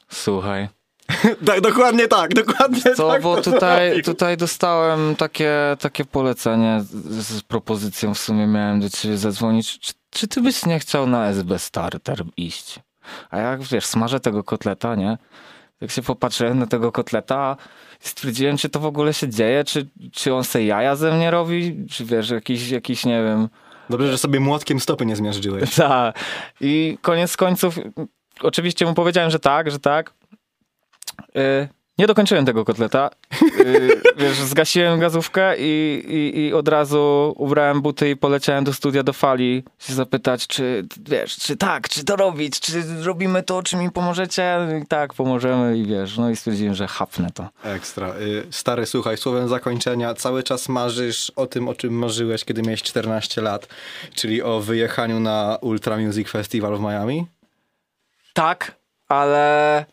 słuchaj. 0.10 0.68
tak, 1.46 1.62
dokładnie 1.62 2.08
tak, 2.08 2.34
dokładnie 2.34 2.82
Co, 2.96 3.10
tak. 3.10 3.22
bo 3.22 3.42
tutaj, 3.42 4.02
tutaj 4.04 4.38
dostałem 4.38 5.16
takie, 5.16 5.54
takie 5.80 6.06
polecenie 6.06 6.82
z, 6.82 7.28
z 7.28 7.42
propozycją, 7.42 8.14
w 8.14 8.20
sumie 8.20 8.48
miałem 8.48 8.80
do 8.80 8.90
ciebie 8.90 9.18
zadzwonić. 9.18 9.80
Czy, 9.80 9.94
czy 10.10 10.28
ty 10.28 10.42
byś 10.42 10.66
nie 10.66 10.80
chciał 10.80 11.08
na 11.08 11.28
SB 11.28 11.60
Starter 11.60 12.24
iść? 12.38 12.80
A 13.30 13.38
jak 13.38 13.62
wiesz, 13.62 13.86
smażę 13.86 14.20
tego 14.20 14.44
kotleta, 14.44 14.96
nie? 14.96 15.18
Jak 15.82 15.92
się 15.92 16.02
popatrzyłem 16.02 16.60
na 16.60 16.68
tego 16.68 16.92
kotleta, 16.92 17.58
stwierdziłem, 18.00 18.58
czy 18.58 18.70
to 18.70 18.80
w 18.80 18.86
ogóle 18.86 19.14
się 19.14 19.30
dzieje, 19.30 19.64
czy, 19.64 19.88
czy 20.12 20.34
on 20.34 20.44
se 20.44 20.64
jaja 20.64 20.96
ze 20.96 21.12
mnie 21.12 21.32
robi, 21.32 21.86
czy 21.92 22.06
wiesz, 22.06 22.30
jakiś, 22.30 22.70
jakiś 22.70 23.06
nie 23.06 23.24
wiem, 23.24 23.50
Dobrze, 23.90 24.12
że 24.12 24.18
sobie 24.18 24.40
młotkiem 24.40 24.80
stopy 24.80 25.06
nie 25.06 25.16
zmiażdżyłeś. 25.16 25.76
tak. 25.76 26.20
I 26.62 26.98
koniec 27.02 27.38
końców, 27.38 27.80
oczywiście 28.42 28.86
mu 28.86 28.94
powiedziałem, 28.94 29.30
że 29.30 29.40
tak, 29.40 29.72
że 29.72 29.80
tak. 29.80 30.14
Y, 31.38 31.70
nie 32.00 32.08
dokończyłem 32.08 32.46
tego 32.46 32.66
kotleta. 32.66 33.10
Y, 33.60 34.02
wiesz, 34.18 34.38
zgasiłem 34.38 35.00
gazówkę 35.00 35.56
i, 35.58 36.04
i, 36.08 36.40
i 36.40 36.54
od 36.54 36.68
razu 36.68 37.34
ubrałem 37.38 37.82
buty 37.82 38.10
i 38.10 38.16
poleciałem 38.16 38.64
do 38.64 38.74
studia 38.74 39.04
do 39.04 39.14
fali 39.14 39.64
się 39.80 39.94
zapytać, 39.94 40.48
czy 40.48 40.88
wiesz, 41.10 41.36
czy 41.36 41.58
tak, 41.58 41.90
czy 41.90 42.04
to 42.04 42.16
robić, 42.16 42.60
czy 42.60 42.84
robimy 43.04 43.44
to, 43.44 43.64
czy 43.64 43.78
mi 43.78 43.92
pomożecie? 43.92 44.58
I 44.84 44.88
tak, 44.88 45.14
pomożemy 45.14 45.78
i 45.78 45.86
wiesz, 45.86 46.18
no 46.18 46.30
i 46.30 46.36
stwierdziłem, 46.36 46.76
że 46.76 46.88
hapnę 46.88 47.30
to. 47.34 47.50
Ekstra. 47.64 48.14
Y, 48.16 48.48
Stary, 48.52 48.86
słuchaj, 48.86 49.18
słowem 49.18 49.48
zakończenia, 49.48 50.14
cały 50.14 50.44
czas 50.44 50.70
marzysz 50.70 51.32
o 51.36 51.48
tym, 51.48 51.68
o 51.68 51.76
czym 51.76 51.94
marzyłeś, 51.94 52.46
kiedy 52.46 52.62
miałeś 52.62 52.84
14 52.84 53.42
lat, 53.42 53.68
czyli 54.16 54.42
o 54.42 54.60
wyjechaniu 54.60 55.20
na 55.20 55.58
Ultra 55.62 55.98
Music 55.98 56.30
Festival 56.30 56.78
w 56.78 56.82
Miami? 56.82 57.26
Tak, 58.34 58.76
ale 59.08 59.86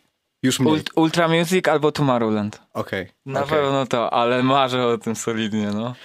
Już 0.43 0.59
mniej. 0.59 0.73
Ult- 0.73 0.89
Ultra 0.95 1.27
Music 1.27 1.67
albo 1.67 1.91
Tomorrowland. 1.91 2.61
Okej. 2.73 3.07
Na 3.25 3.43
okej. 3.43 3.57
pewno 3.57 3.85
to, 3.85 4.13
ale 4.13 4.43
marzę 4.43 4.85
o 4.87 4.97
tym 4.97 5.15
solidnie, 5.15 5.67
no. 5.73 5.95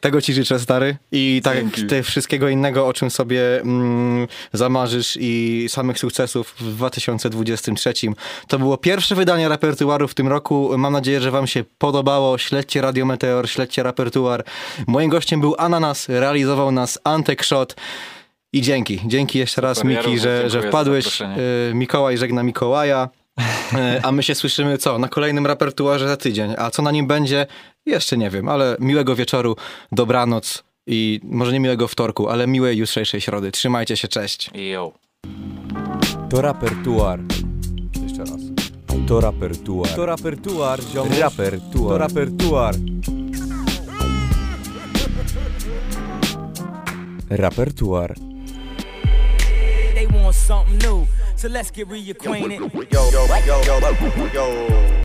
Tego 0.00 0.20
ci 0.20 0.32
życzę, 0.32 0.58
stary. 0.58 0.96
I 1.12 1.40
tak 1.44 1.56
Dzięki. 1.56 1.80
jak 1.80 1.90
ty 1.90 2.02
wszystkiego 2.02 2.48
innego, 2.48 2.86
o 2.86 2.92
czym 2.92 3.10
sobie 3.10 3.60
mm, 3.60 4.28
zamarzysz 4.52 5.18
i 5.20 5.66
samych 5.68 5.98
sukcesów 5.98 6.54
w 6.60 6.74
2023. 6.74 7.92
To 8.48 8.58
było 8.58 8.76
pierwsze 8.76 9.14
wydanie 9.14 9.48
repertuaru 9.48 10.08
w 10.08 10.14
tym 10.14 10.28
roku. 10.28 10.70
Mam 10.78 10.92
nadzieję, 10.92 11.20
że 11.20 11.30
wam 11.30 11.46
się 11.46 11.64
podobało. 11.78 12.38
Śledźcie 12.38 12.80
Radio 12.80 13.06
Meteor, 13.06 13.48
śledźcie 13.50 13.82
repertuar. 13.82 14.44
Moim 14.86 15.10
gościem 15.10 15.40
był 15.40 15.54
Ananas, 15.58 16.08
realizował 16.08 16.72
nas 16.72 16.98
Antek 17.04 17.44
Shot. 17.44 17.76
I 18.52 18.62
dzięki. 18.62 19.00
Dzięki 19.06 19.38
jeszcze 19.38 19.60
raz, 19.60 19.76
Super, 19.78 19.92
ja 19.92 19.98
Miki, 19.98 20.10
również 20.10 20.22
że, 20.22 20.50
że 20.50 20.68
wpadłeś. 20.68 21.20
Y, 21.20 21.26
Mikołaj 21.74 22.18
żegna 22.18 22.42
Mikołaja. 22.42 23.08
Y, 23.38 24.02
A 24.02 24.12
my 24.12 24.22
się 24.22 24.34
słyszymy 24.34 24.78
co? 24.78 24.98
Na 24.98 25.08
kolejnym 25.08 25.46
repertuarze 25.46 26.08
za 26.08 26.16
tydzień. 26.16 26.54
A 26.58 26.70
co 26.70 26.82
na 26.82 26.90
nim 26.90 27.06
będzie? 27.06 27.46
Jeszcze 27.86 28.16
nie 28.16 28.30
wiem, 28.30 28.48
ale 28.48 28.76
miłego 28.80 29.16
wieczoru, 29.16 29.56
dobranoc 29.92 30.64
i 30.86 31.20
może 31.24 31.52
nie 31.52 31.60
miłego 31.60 31.88
wtorku, 31.88 32.28
ale 32.28 32.46
miłej 32.46 32.78
jutrzejszej 32.78 33.20
środy. 33.20 33.50
Trzymajcie 33.52 33.96
się, 33.96 34.08
cześć. 34.08 34.50
Yo. 34.54 34.92
To 36.30 36.40
rapertuar. 36.42 37.20
Jeszcze 38.02 38.18
raz. 38.24 38.40
To 39.08 39.20
rapertuar. 39.20 39.88
To 39.96 40.06
rapertuar, 40.06 40.80
ziomuś. 40.82 41.18
Rapertuar. 41.18 41.90
To 41.92 41.98
rapertuar. 41.98 42.74
Rapertuar. 47.30 48.14
They 49.94 50.06
want 50.06 50.36
something 50.36 50.82
new. 50.82 51.19
So 51.40 51.48
let's 51.48 51.70
get 51.70 51.88
reacquainted. 51.88 52.70
yo, 52.92 53.10
yo, 53.10 53.26
yo, 53.46 53.62
yo, 53.64 54.30
yo. 54.34 54.90